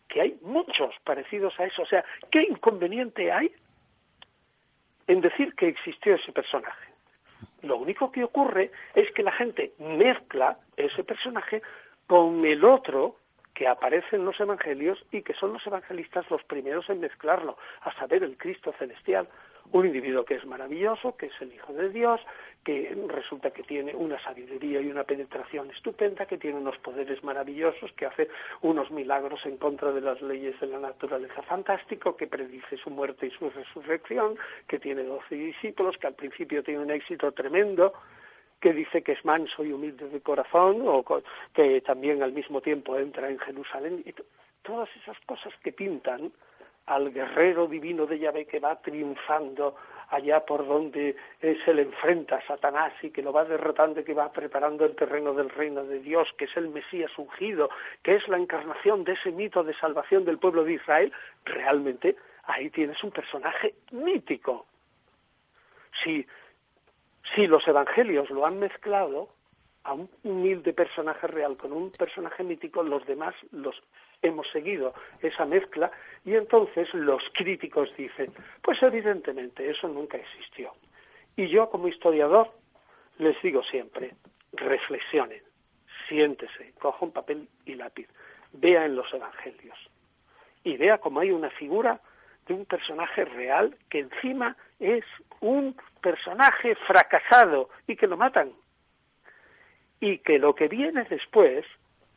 [0.09, 1.83] Que hay muchos parecidos a eso.
[1.83, 3.53] O sea, ¿qué inconveniente hay
[5.07, 6.89] en decir que existió ese personaje?
[7.63, 11.63] Lo único que ocurre es que la gente mezcla ese personaje
[12.07, 13.17] con el otro
[13.55, 17.93] que aparece en los evangelios y que son los evangelistas los primeros en mezclarlo, a
[17.95, 19.29] saber, el Cristo celestial,
[19.73, 22.21] un individuo que es maravilloso, que es el Hijo de Dios,
[22.65, 27.93] que resulta que tiene una sabiduría y una penetración estupenda, que tiene unos poderes maravillosos,
[27.93, 28.29] que hace
[28.63, 31.43] unos milagros en contra de las leyes de la naturaleza.
[31.43, 34.37] Fantástico, que predice su muerte y su resurrección,
[34.67, 37.93] que tiene doce discípulos, que al principio tiene un éxito tremendo,
[38.61, 41.05] que dice que es manso y humilde de corazón, o
[41.55, 44.13] que también al mismo tiempo entra en Jerusalén, y
[44.63, 46.33] todas esas cosas que pintan
[46.89, 49.77] al guerrero divino de Yahvé que va triunfando
[50.09, 54.15] allá por donde se le enfrenta a Satanás y que lo va derrotando y que
[54.15, 57.69] va preparando el terreno del reino de Dios, que es el Mesías ungido,
[58.03, 61.13] que es la encarnación de ese mito de salvación del pueblo de Israel,
[61.45, 64.65] realmente ahí tienes un personaje mítico.
[66.03, 66.27] Si,
[67.35, 69.29] si los evangelios lo han mezclado
[69.89, 73.75] a un humilde personaje real con un personaje mítico, los demás los
[74.21, 74.93] hemos seguido
[75.23, 75.91] esa mezcla
[76.27, 78.33] y entonces los críticos dicen,
[78.63, 80.73] pues evidentemente eso nunca existió.
[81.37, 82.51] Y yo como historiador
[83.17, 84.15] les digo siempre,
[84.53, 85.43] reflexionen,
[86.07, 88.09] siéntese, coja un papel y lápiz,
[88.53, 89.79] vea en los evangelios
[90.65, 91.99] y vea cómo hay una figura
[92.47, 95.05] de un personaje real que encima es
[95.41, 98.53] un personaje fracasado y que lo matan.
[100.01, 101.65] Y que lo que viene después,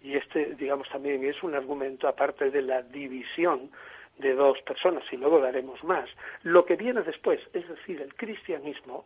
[0.01, 3.71] y este digamos también es un argumento aparte de la división
[4.17, 6.09] de dos personas, y luego daremos más,
[6.43, 9.05] lo que viene después, es decir, el cristianismo,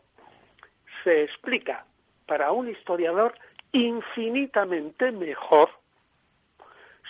[1.03, 1.85] se explica
[2.26, 3.34] para un historiador
[3.72, 5.69] infinitamente mejor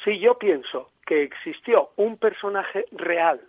[0.03, 3.41] si yo pienso que existió un personaje real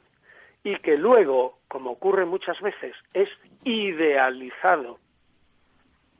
[0.64, 3.28] y que luego, como ocurre muchas veces, es
[3.64, 4.98] idealizado,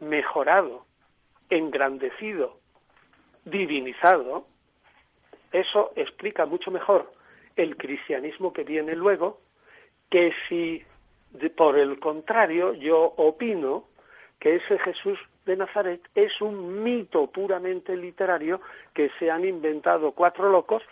[0.00, 0.86] mejorado,
[1.50, 2.58] engrandecido,
[3.44, 4.46] divinizado,
[5.52, 7.12] eso explica mucho mejor
[7.56, 9.40] el cristianismo que viene luego
[10.10, 10.84] que si,
[11.56, 13.84] por el contrario, yo opino
[14.38, 18.60] que ese Jesús de Nazaret es un mito puramente literario
[18.92, 20.82] que se han inventado cuatro locos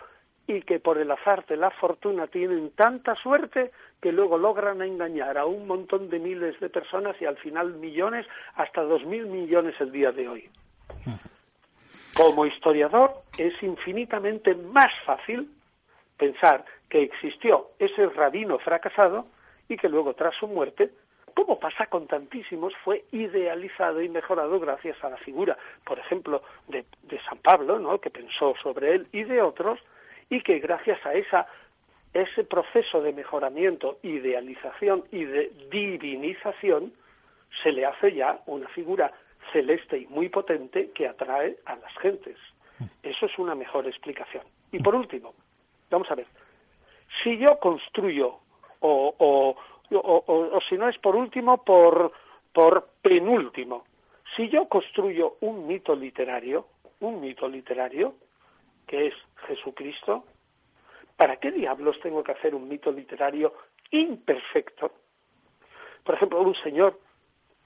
[0.47, 3.71] y que por el azar de la fortuna tienen tanta suerte
[4.05, 8.27] que luego logran engañar a un montón de miles de personas y al final millones,
[8.53, 10.47] hasta dos mil millones el día de hoy.
[12.15, 15.49] Como historiador es infinitamente más fácil
[16.17, 19.25] pensar que existió ese rabino fracasado
[19.67, 20.91] y que luego tras su muerte,
[21.33, 26.85] como pasa con tantísimos, fue idealizado y mejorado gracias a la figura, por ejemplo, de,
[27.01, 27.99] de San Pablo, ¿no?
[27.99, 29.79] que pensó sobre él, y de otros,
[30.29, 31.47] y que gracias a esa,
[32.15, 36.93] ese proceso de mejoramiento, idealización y de divinización,
[37.61, 39.11] se le hace ya una figura
[39.51, 42.37] celeste y muy potente que atrae a las gentes.
[43.03, 44.43] Eso es una mejor explicación.
[44.71, 45.33] Y por último,
[45.89, 46.25] vamos a ver,
[47.21, 48.39] si yo construyo,
[48.79, 49.55] o,
[49.89, 52.13] o, si no es por último, por,
[52.53, 53.83] por penúltimo,
[54.37, 56.67] si yo construyo un mito literario,
[57.01, 58.15] un mito literario,
[58.87, 59.13] que es
[59.47, 60.23] Jesucristo,
[61.15, 63.53] ¿para qué diablos tengo que hacer un mito literario
[63.91, 64.91] imperfecto?
[66.03, 66.99] Por ejemplo, un señor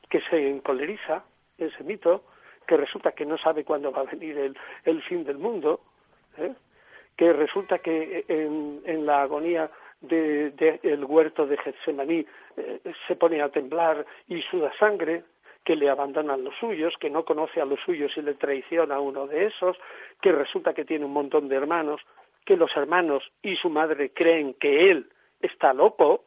[0.09, 1.23] que se encoleriza,
[1.57, 2.23] ese mito,
[2.67, 5.81] que resulta que no sabe cuándo va a venir el, el fin del mundo,
[6.37, 6.53] ¿eh?
[7.17, 9.69] que resulta que en, la agonía
[9.99, 15.23] del de, huerto de Getsemaní eh, se pone a temblar y suda sangre,
[15.65, 19.01] que le abandonan los suyos, que no conoce a los suyos y le traiciona a
[19.01, 19.77] uno de esos,
[20.21, 22.01] que resulta que tiene un montón de hermanos,
[22.45, 25.09] que los hermanos y su madre creen que él
[25.41, 26.25] está loco,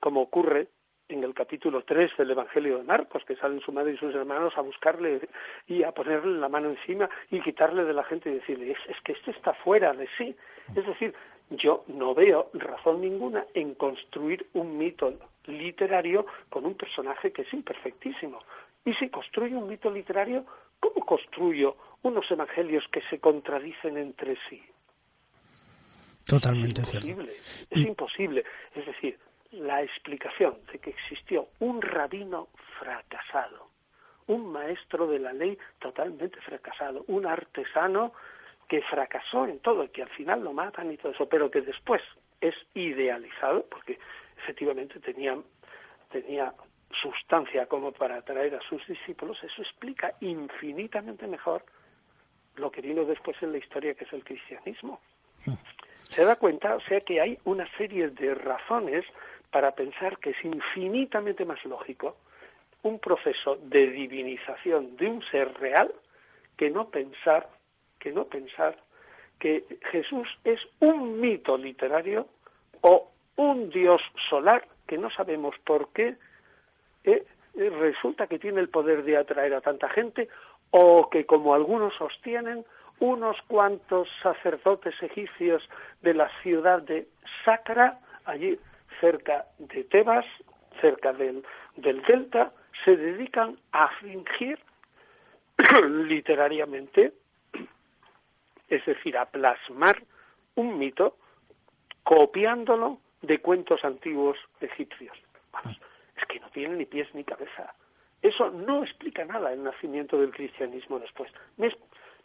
[0.00, 0.68] como ocurre
[1.08, 4.52] en el capítulo 3 del Evangelio de Marcos, que salen su madre y sus hermanos
[4.56, 5.28] a buscarle
[5.66, 9.12] y a ponerle la mano encima y quitarle de la gente y decirle, es, que
[9.12, 10.36] este está fuera de sí.
[10.76, 11.14] Es decir,
[11.50, 15.14] yo no veo razón ninguna en construir un mito
[15.46, 18.38] literario con un personaje que es imperfectísimo.
[18.84, 20.44] Y si construyo un mito literario,
[20.78, 24.62] ¿cómo construyo unos evangelios que se contradicen entre sí?
[26.28, 27.08] Totalmente cierto.
[27.08, 27.36] imposible,
[27.70, 28.44] es imposible.
[28.74, 29.18] Es decir,
[29.52, 32.48] la explicación de que existió un rabino
[32.78, 33.68] fracasado,
[34.26, 38.12] un maestro de la ley totalmente fracasado, un artesano
[38.68, 41.62] que fracasó en todo y que al final lo matan y todo eso, pero que
[41.62, 42.02] después
[42.40, 43.98] es idealizado porque
[44.36, 45.36] efectivamente tenía,
[46.10, 46.52] tenía
[47.00, 51.64] sustancia como para atraer a sus discípulos, eso explica infinitamente mejor
[52.56, 55.00] lo que vino después en la historia que es el cristianismo.
[56.08, 59.04] Se da cuenta, o sea, que hay una serie de razones
[59.50, 62.16] para pensar que es infinitamente más lógico
[62.82, 65.92] un proceso de divinización de un ser real
[66.56, 67.48] que no pensar
[67.98, 68.76] que no pensar
[69.38, 72.28] que Jesús es un mito literario
[72.80, 76.16] o un dios solar que no sabemos por qué
[77.04, 77.24] eh,
[77.54, 80.28] resulta que tiene el poder de atraer a tanta gente
[80.70, 82.64] o que como algunos sostienen
[83.00, 85.62] unos cuantos sacerdotes egipcios
[86.02, 87.08] de la ciudad de
[87.44, 88.58] Sacra, allí
[89.00, 90.26] cerca de Tebas,
[90.80, 91.44] cerca del,
[91.76, 92.52] del delta,
[92.84, 94.58] se dedican a fingir
[95.88, 97.12] literariamente,
[98.68, 100.02] es decir, a plasmar
[100.54, 101.16] un mito
[102.02, 105.16] copiándolo de cuentos antiguos egipcios.
[105.52, 105.80] Vamos,
[106.16, 107.74] es que no tiene ni pies ni cabeza.
[108.22, 111.32] Eso no explica nada el nacimiento del cristianismo después.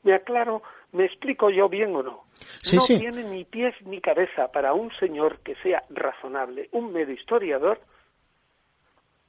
[0.04, 0.62] Me, aclaro,
[0.92, 2.24] me explico yo bien o no.
[2.62, 3.00] Sí, no sí.
[3.00, 7.80] tiene ni pies ni cabeza para un señor que sea razonable, un medio historiador,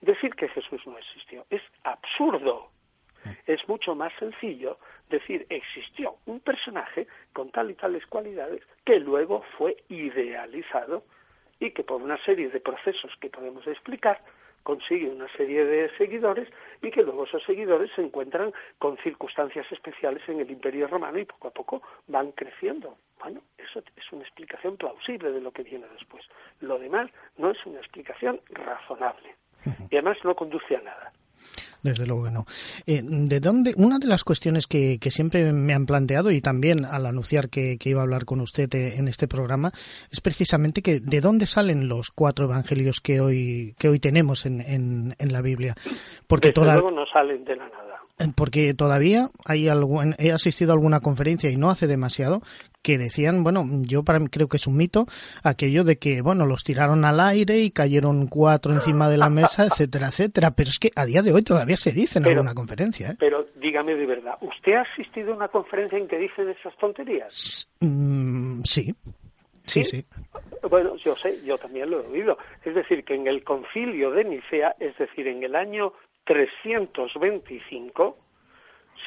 [0.01, 1.47] decir que Jesús no existió.
[1.51, 2.71] Es absurdo.
[3.47, 4.79] Es mucho más sencillo
[5.09, 11.05] decir existió un personaje con tal y tales cualidades que luego fue idealizado
[11.59, 14.21] y que por una serie de procesos que podemos explicar
[14.65, 16.49] consigue una serie de seguidores
[16.83, 21.25] y que luego esos seguidores se encuentran con circunstancias especiales en el Imperio Romano y
[21.25, 22.97] poco a poco van creciendo.
[23.21, 26.25] Bueno, eso es una explicación plausible de lo que viene después.
[26.61, 29.37] Lo demás no es una explicación razonable
[29.91, 31.13] y además no conduce a nada.
[31.83, 32.47] Desde luego que no.
[32.87, 33.75] Eh, ¿De dónde?
[33.77, 37.77] Una de las cuestiones que, que siempre me han planteado y también al anunciar que,
[37.79, 39.71] que iba a hablar con usted eh, en este programa
[40.11, 44.61] es precisamente que de dónde salen los cuatro evangelios que hoy que hoy tenemos en,
[44.63, 45.75] en, en la Biblia,
[46.27, 47.94] porque Desde toda, luego no salen de la nada.
[48.37, 52.43] Porque todavía hay algún, he asistido a alguna conferencia y no hace demasiado
[52.83, 55.07] que decían, bueno, yo para mí creo que es un mito
[55.43, 59.65] aquello de que, bueno, los tiraron al aire y cayeron cuatro encima de la mesa,
[59.71, 60.53] etcétera, etcétera.
[60.55, 63.11] Pero es que a día de hoy todavía se dice en Pero- alguna conferencia.
[63.11, 63.17] ¿eh?
[63.19, 67.69] Pero dígame de verdad, ¿usted ha asistido a una conferencia en que dicen esas tonterías?
[67.81, 68.95] Mm, sí,
[69.65, 70.05] sí, sí.
[70.69, 72.39] Bueno, yo sé, yo también lo he oído.
[72.65, 75.93] Es decir, que en el concilio de Nicea, es decir, en el año
[76.25, 78.17] 325,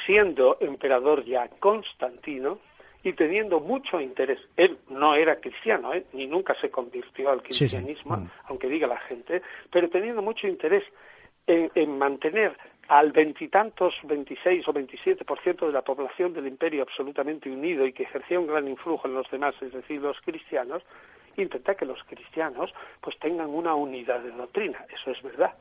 [0.06, 2.60] siendo emperador ya Constantino
[3.03, 6.06] y teniendo mucho interés, él no era cristiano, ¿eh?
[6.14, 7.60] ni nunca se convirtió al Sí, sí.
[7.60, 8.30] cristianismo, Mm.
[8.45, 9.41] aunque diga la gente,
[9.72, 10.84] pero teniendo mucho interés
[11.45, 12.57] en, en mantener
[12.89, 18.39] al veintitantos, 26 o 27% de la población del imperio absolutamente unido y que ejercía
[18.39, 20.84] un gran influjo en los demás, es decir, los cristianos,
[21.35, 25.53] intenta que los cristianos pues tengan una unidad de doctrina, eso es verdad.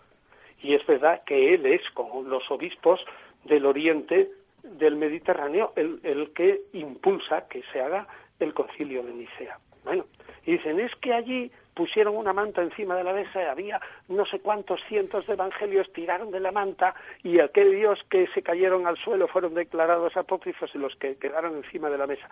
[0.62, 3.00] Y es verdad que él es, con los obispos
[3.44, 4.30] del oriente
[4.62, 8.06] del Mediterráneo, el, el que impulsa que se haga
[8.40, 9.58] el concilio de Nicea.
[9.84, 10.06] Bueno,
[10.44, 14.24] y dicen, es que allí pusieron una manta encima de la mesa y había no
[14.24, 18.96] sé cuántos cientos de evangelios, tiraron de la manta y aquellos que se cayeron al
[18.96, 22.28] suelo fueron declarados apócrifos y los que quedaron encima de la mesa.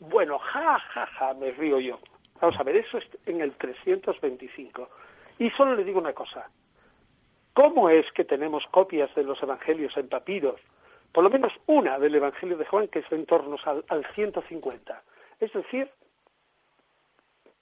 [0.00, 1.98] Bueno, ja, ja, ja, me río yo.
[2.40, 4.88] Vamos a ver, eso es en el 325.
[5.38, 6.48] Y solo le digo una cosa.
[7.58, 10.60] ¿Cómo es que tenemos copias de los evangelios en papiros?
[11.10, 15.02] Por lo menos una del Evangelio de Juan que es en torno al, al 150.
[15.40, 15.90] Es decir,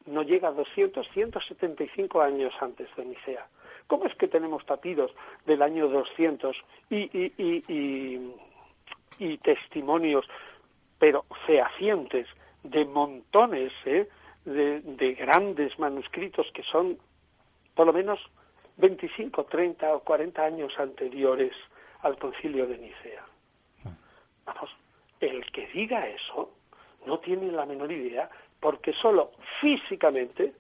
[0.04, 3.46] no llega a 200, 175 años antes de Nicea.
[3.86, 5.12] ¿Cómo es que tenemos papiros
[5.46, 6.54] del año 200
[6.90, 8.34] y, y,
[9.18, 10.26] y, testimonios,
[10.98, 12.28] pero fehacientes,
[12.64, 14.06] de montones ¿eh?
[14.44, 16.98] de grandes manuscritos que son
[17.74, 18.20] por lo menos
[18.76, 21.52] 25, 30 o 40 años anteriores
[22.02, 23.24] al concilio de Nicea?
[24.44, 24.70] Vamos,
[25.20, 26.52] el que diga eso
[27.06, 28.28] no tiene la menor idea
[28.60, 30.54] porque solo físicamente,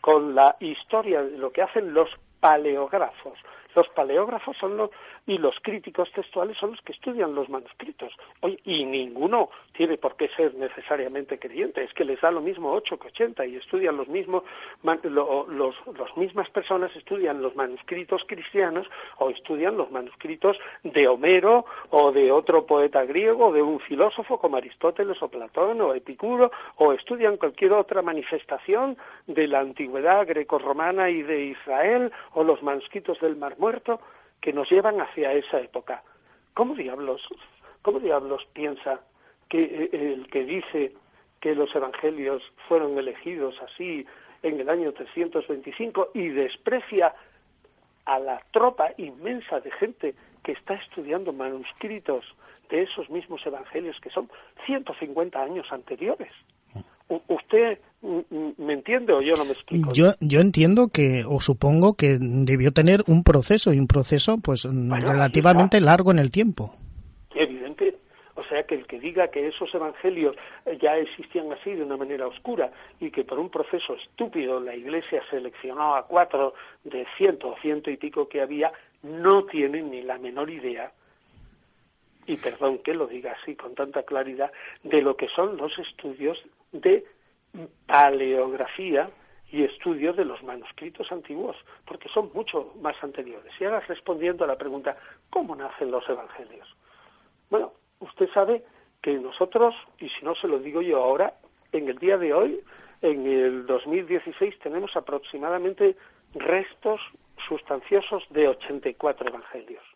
[0.00, 2.08] con la historia de lo que hacen los
[2.40, 3.38] paleógrafos,
[3.74, 4.90] los paleógrafos son los
[5.26, 8.12] y los críticos textuales son los que estudian los manuscritos.
[8.40, 12.72] Oye, y ninguno tiene por qué ser necesariamente creyente, es que les da lo mismo
[12.72, 14.42] 8 que 80 y estudian los mismos
[14.82, 18.86] los las mismas personas estudian los manuscritos cristianos
[19.18, 24.38] o estudian los manuscritos de Homero o de otro poeta griego o de un filósofo
[24.38, 31.10] como Aristóteles o Platón o Epicuro o estudian cualquier otra manifestación de la antigüedad grecorromana
[31.10, 34.00] y de Israel o los manuscritos del Mar Muerto
[34.40, 36.02] que nos llevan hacia esa época.
[36.54, 37.22] ¿Cómo diablos,
[37.82, 39.00] cómo diablos piensa
[39.48, 40.94] que eh, el que dice
[41.40, 44.06] que los evangelios fueron elegidos así
[44.42, 47.14] en el año 325 y desprecia
[48.06, 52.24] a la tropa inmensa de gente que está estudiando manuscritos
[52.70, 54.30] de esos mismos evangelios que son
[54.64, 56.32] 150 años anteriores?
[57.28, 59.90] ¿Usted mm, mm, me entiende o yo no me explico?
[59.92, 64.66] Yo, yo entiendo que, o supongo que debió tener un proceso, y un proceso pues
[64.66, 66.72] ahí relativamente largo en el tiempo.
[67.34, 67.96] evidente.
[68.36, 70.34] O sea que el que diga que esos evangelios
[70.64, 74.74] eh, ya existían así de una manera oscura y que por un proceso estúpido la
[74.74, 76.54] Iglesia seleccionó a cuatro
[76.84, 78.72] de ciento o ciento y pico que había,
[79.02, 80.92] no tiene ni la menor idea
[82.30, 84.52] y perdón que lo diga así con tanta claridad,
[84.84, 86.40] de lo que son los estudios
[86.70, 87.04] de
[87.86, 89.10] paleografía
[89.50, 93.52] y estudio de los manuscritos antiguos, porque son mucho más anteriores.
[93.58, 94.96] Y ahora respondiendo a la pregunta,
[95.28, 96.68] ¿cómo nacen los evangelios?
[97.50, 98.62] Bueno, usted sabe
[99.02, 101.34] que nosotros, y si no se lo digo yo ahora,
[101.72, 102.60] en el día de hoy,
[103.02, 105.96] en el 2016, tenemos aproximadamente
[106.34, 107.00] restos
[107.48, 109.89] sustanciosos de 84 evangelios.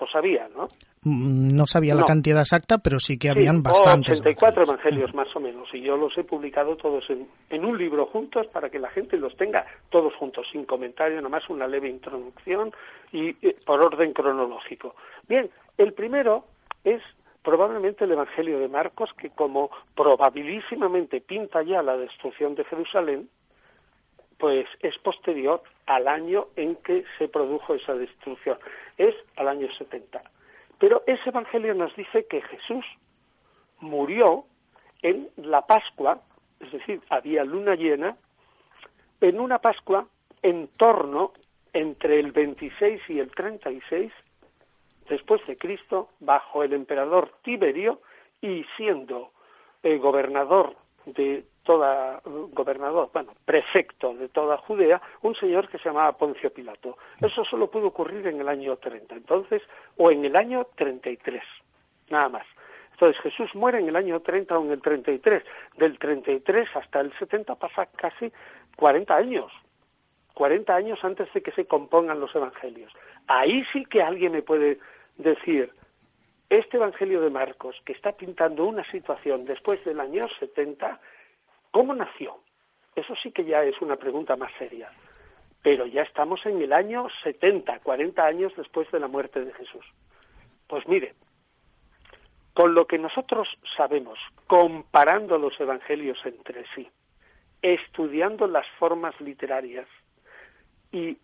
[0.00, 0.64] Lo sabía, ¿no?
[1.04, 4.20] Mm, No sabía la cantidad exacta, pero sí que Sí, habían bastantes.
[4.20, 8.06] 84 evangelios más o menos, y yo los he publicado todos en, en un libro
[8.06, 11.88] juntos para que la gente los tenga todos juntos, sin comentario, nada más una leve
[11.88, 12.72] introducción
[13.12, 14.96] y eh, por orden cronológico.
[15.28, 15.48] Bien,
[15.78, 16.44] el primero
[16.82, 17.00] es
[17.42, 23.28] probablemente el Evangelio de Marcos, que como probabilísimamente pinta ya la destrucción de Jerusalén,
[24.44, 28.58] pues es posterior al año en que se produjo esa destrucción,
[28.98, 30.22] es al año 70.
[30.78, 32.84] Pero ese Evangelio nos dice que Jesús
[33.80, 34.44] murió
[35.00, 36.20] en la Pascua,
[36.60, 38.18] es decir, había luna llena,
[39.22, 40.08] en una Pascua
[40.42, 41.32] en torno
[41.72, 44.12] entre el 26 y el 36
[45.08, 48.02] después de Cristo, bajo el emperador Tiberio
[48.42, 49.30] y siendo
[49.82, 50.76] eh, gobernador
[51.06, 56.96] de toda, gobernador, bueno, prefecto de toda Judea, un señor que se llamaba Poncio Pilato.
[57.20, 59.62] Eso solo pudo ocurrir en el año 30, entonces,
[59.96, 61.42] o en el año 33,
[62.10, 62.46] nada más.
[62.92, 65.42] Entonces Jesús muere en el año 30 o en el 33.
[65.76, 68.32] Del 33 hasta el 70 pasa casi
[68.76, 69.52] 40 años.
[70.34, 72.92] 40 años antes de que se compongan los evangelios.
[73.26, 74.78] Ahí sí que alguien me puede
[75.16, 75.72] decir,
[76.50, 81.00] este evangelio de Marcos, que está pintando una situación después del año 70,
[81.74, 82.36] ¿cómo nació?
[82.94, 84.92] Eso sí que ya es una pregunta más seria.
[85.60, 89.84] Pero ya estamos en el año 70, 40 años después de la muerte de Jesús.
[90.68, 91.14] Pues mire,
[92.52, 96.88] con lo que nosotros sabemos, comparando los evangelios entre sí,
[97.60, 99.88] estudiando las formas literarias
[100.92, 101.18] y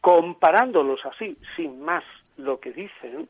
[0.00, 2.02] comparándolos así, sin más
[2.36, 3.28] lo que dicen,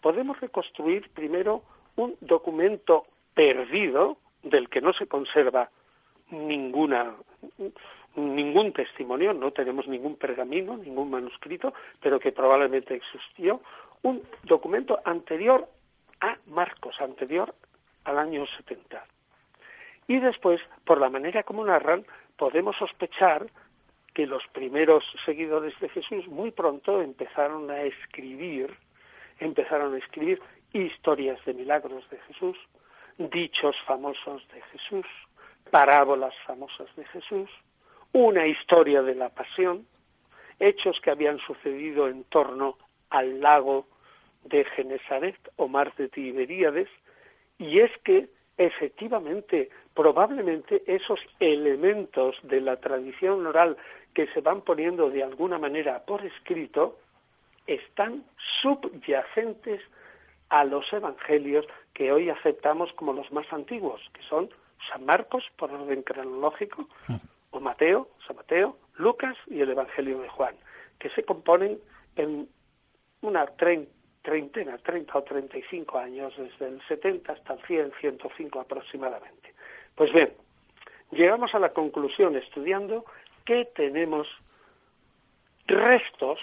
[0.00, 1.62] podemos reconstruir primero
[1.96, 3.04] un documento
[3.34, 5.68] perdido del que no se conserva
[6.30, 7.14] ninguna
[8.16, 13.60] ningún testimonio, no tenemos ningún pergamino, ningún manuscrito, pero que probablemente existió,
[14.02, 15.68] un documento anterior
[16.20, 17.54] a Marcos, anterior
[18.04, 19.04] al año 70.
[20.08, 22.04] Y después, por la manera como narran,
[22.36, 23.46] podemos sospechar
[24.14, 28.74] que los primeros seguidores de Jesús muy pronto empezaron a escribir,
[29.38, 30.40] empezaron a escribir
[30.72, 32.56] historias de milagros de Jesús,
[33.18, 35.06] dichos famosos de Jesús,
[35.70, 37.48] parábolas famosas de Jesús,
[38.12, 39.86] una historia de la pasión,
[40.58, 42.76] hechos que habían sucedido en torno
[43.08, 43.86] al lago
[44.44, 46.88] de Genesaret o mar de Tiberíades,
[47.58, 53.76] y es que efectivamente, probablemente esos elementos de la tradición oral
[54.12, 56.98] que se van poniendo de alguna manera por escrito
[57.66, 58.24] están
[58.60, 59.80] subyacentes
[60.50, 61.64] a los evangelios
[61.94, 64.50] que hoy aceptamos como los más antiguos, que son
[64.90, 66.88] San Marcos por orden cronológico,
[67.52, 70.54] o Mateo, San Mateo, Lucas y el Evangelio de Juan,
[70.98, 71.78] que se componen
[72.16, 72.48] en
[73.22, 73.88] una trein-
[74.22, 79.54] treintena, 30 o 35 años, desde el 70 hasta el 100, 105 aproximadamente.
[79.94, 80.32] Pues bien,
[81.10, 83.04] llegamos a la conclusión estudiando
[83.44, 84.28] que tenemos
[85.66, 86.38] restos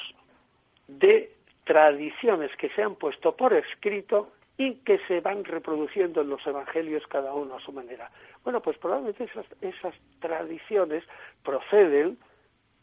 [0.88, 1.32] de
[1.66, 7.06] tradiciones que se han puesto por escrito y que se van reproduciendo en los evangelios
[7.08, 8.10] cada uno a su manera.
[8.44, 11.04] Bueno, pues probablemente esas, esas tradiciones
[11.44, 12.18] proceden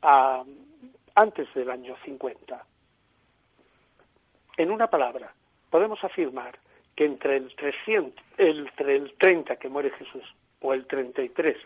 [0.03, 0.45] a,
[1.17, 2.65] antes del año 50.
[4.57, 5.33] En una palabra,
[5.71, 6.57] podemos afirmar
[6.95, 10.25] que entre el 300, entre el 30 que muere Jesús
[10.61, 11.57] o el 33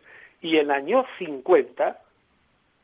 [0.40, 2.00] y el año 50,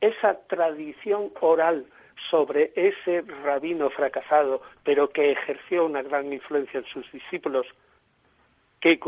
[0.01, 1.86] esa tradición oral
[2.30, 7.66] sobre ese rabino fracasado, pero que ejerció una gran influencia en sus discípulos,
[8.80, 8.98] que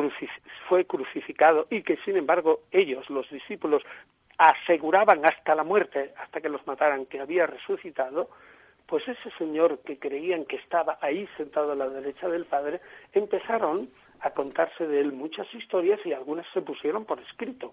[0.69, 3.83] fue crucificado y que sin embargo ellos, los discípulos,
[4.39, 8.31] aseguraban hasta la muerte, hasta que los mataran, que había resucitado,
[8.87, 12.81] pues ese señor que creían que estaba ahí sentado a la derecha del Padre,
[13.13, 13.91] empezaron
[14.21, 17.71] a contarse de él muchas historias y algunas se pusieron por escrito.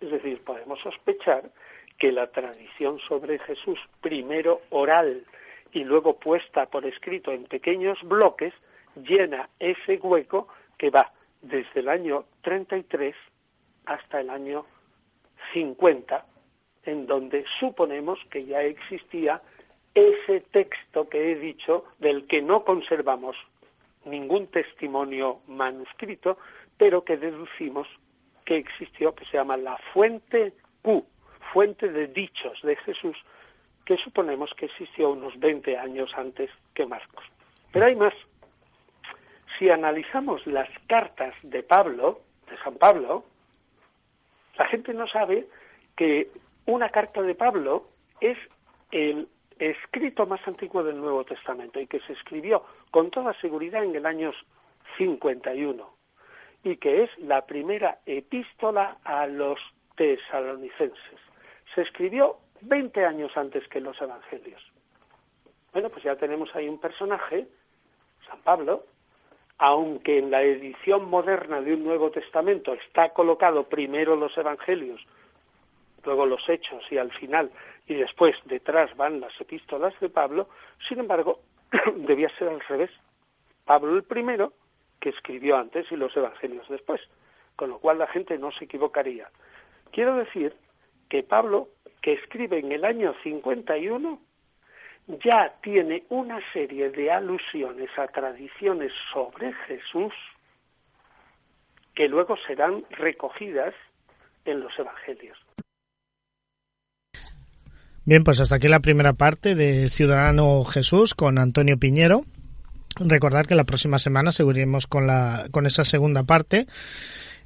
[0.00, 1.50] Es decir, podemos sospechar
[1.98, 5.24] que la tradición sobre Jesús, primero oral
[5.72, 8.52] y luego puesta por escrito en pequeños bloques,
[8.96, 10.48] llena ese hueco
[10.78, 13.14] que va desde el año 33
[13.86, 14.64] hasta el año
[15.52, 16.24] 50,
[16.84, 19.40] en donde suponemos que ya existía
[19.94, 23.36] ese texto que he dicho, del que no conservamos
[24.04, 26.38] ningún testimonio manuscrito,
[26.78, 27.86] pero que deducimos
[28.44, 30.52] que existió, que se llama la fuente
[30.82, 31.04] Q,
[31.52, 33.16] fuente de dichos de Jesús,
[33.84, 37.24] que suponemos que existió unos 20 años antes que Marcos.
[37.72, 38.14] Pero hay más.
[39.58, 43.24] Si analizamos las cartas de Pablo, de San Pablo,
[44.56, 45.46] la gente no sabe
[45.96, 46.28] que
[46.66, 47.88] una carta de Pablo
[48.20, 48.38] es
[48.90, 53.94] el escrito más antiguo del Nuevo Testamento y que se escribió con toda seguridad en
[53.94, 54.32] el año
[54.96, 55.90] 51
[56.64, 59.58] y que es la primera epístola a los
[59.96, 61.31] tesalonicenses.
[61.74, 64.62] Se escribió 20 años antes que los evangelios.
[65.72, 67.46] Bueno, pues ya tenemos ahí un personaje,
[68.28, 68.84] San Pablo,
[69.58, 75.00] aunque en la edición moderna de un Nuevo Testamento está colocado primero los evangelios,
[76.04, 77.50] luego los hechos y al final,
[77.86, 80.48] y después detrás van las epístolas de Pablo,
[80.88, 81.40] sin embargo,
[81.96, 82.90] debía ser al revés.
[83.64, 84.52] Pablo el primero,
[85.00, 87.00] que escribió antes, y los evangelios después,
[87.56, 89.30] con lo cual la gente no se equivocaría.
[89.90, 90.54] Quiero decir
[91.12, 91.68] que Pablo,
[92.00, 94.18] que escribe en el año 51,
[95.22, 100.14] ya tiene una serie de alusiones a tradiciones sobre Jesús
[101.94, 103.74] que luego serán recogidas
[104.46, 105.36] en los evangelios.
[108.06, 112.22] Bien, pues hasta aquí la primera parte de Ciudadano Jesús con Antonio Piñero.
[112.98, 116.66] Recordar que la próxima semana seguiremos con, la, con esa segunda parte.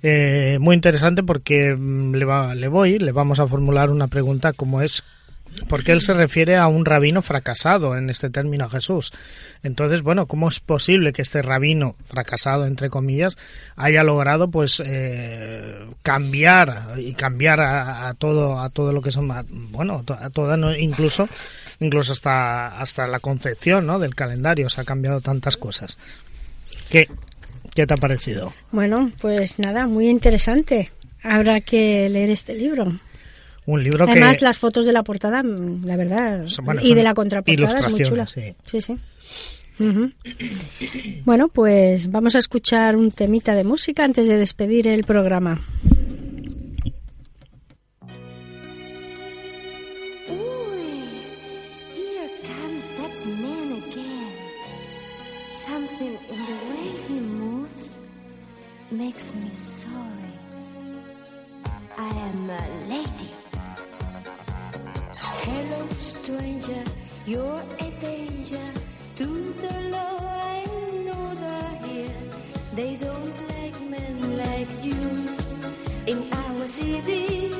[0.02, 4.52] Eh, muy interesante porque mm, le, va, le voy, le vamos a formular una pregunta
[4.52, 5.02] como es
[5.68, 9.12] ¿Por qué él se refiere a un rabino fracasado en este término a Jesús?
[9.62, 13.36] Entonces, bueno, ¿cómo es posible que este rabino fracasado, entre comillas,
[13.74, 19.28] haya logrado, pues, eh, cambiar y cambiar a, a, todo a todo lo que son,
[19.70, 21.28] bueno, a toda, incluso,
[21.80, 23.98] incluso hasta hasta la concepción, ¿no?
[23.98, 25.98] Del calendario se ha cambiado tantas cosas.
[26.90, 27.08] ¿Qué,
[27.76, 28.52] qué te ha parecido?
[28.72, 30.90] Bueno, pues nada, muy interesante.
[31.22, 32.98] Habrá que leer este libro.
[33.66, 34.44] Un libro Además, que...
[34.44, 38.02] las fotos de la portada, mm, la verdad, bueno, y de la contraportada es muy
[38.02, 38.26] chula.
[38.26, 38.54] Sí.
[38.80, 38.96] Sí.
[41.24, 45.60] Bueno, pues vamos a escuchar un temita de música antes de despedir el programa.
[58.96, 60.32] Makes me sorry.
[61.98, 63.32] I am a lady.
[65.44, 66.84] Hello, stranger,
[67.26, 68.68] you're a danger
[69.16, 70.16] to the law.
[70.56, 70.64] I
[71.04, 72.22] know they're here.
[72.74, 75.02] They don't like men like you
[76.06, 77.52] in our city.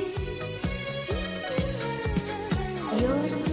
[2.99, 3.46] You're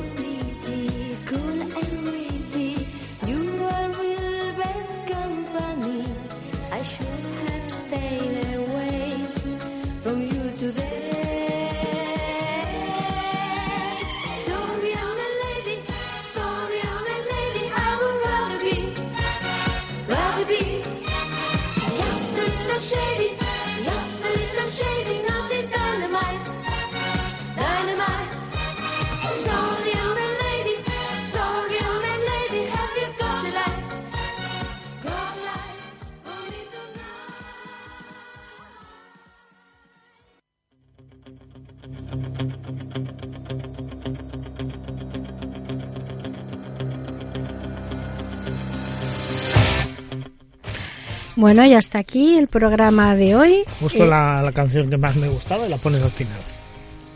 [51.37, 53.59] Bueno, y hasta aquí el programa de hoy.
[53.81, 56.39] Justo Eh, la, la canción que más me gustaba y la pones al final.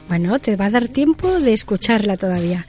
[0.09, 2.67] Bueno, te va a dar tiempo de escucharla todavía.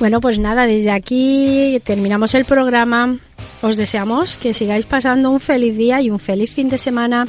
[0.00, 3.16] Bueno, pues nada, desde aquí terminamos el programa.
[3.60, 7.26] Os deseamos que sigáis pasando un feliz día y un feliz fin de semana.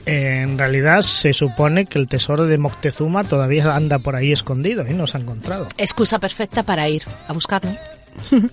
[0.05, 4.93] En realidad se supone que el tesoro de Moctezuma todavía anda por ahí escondido y
[4.93, 5.67] no se ha encontrado.
[5.77, 7.71] Excusa perfecta para ir a buscarlo.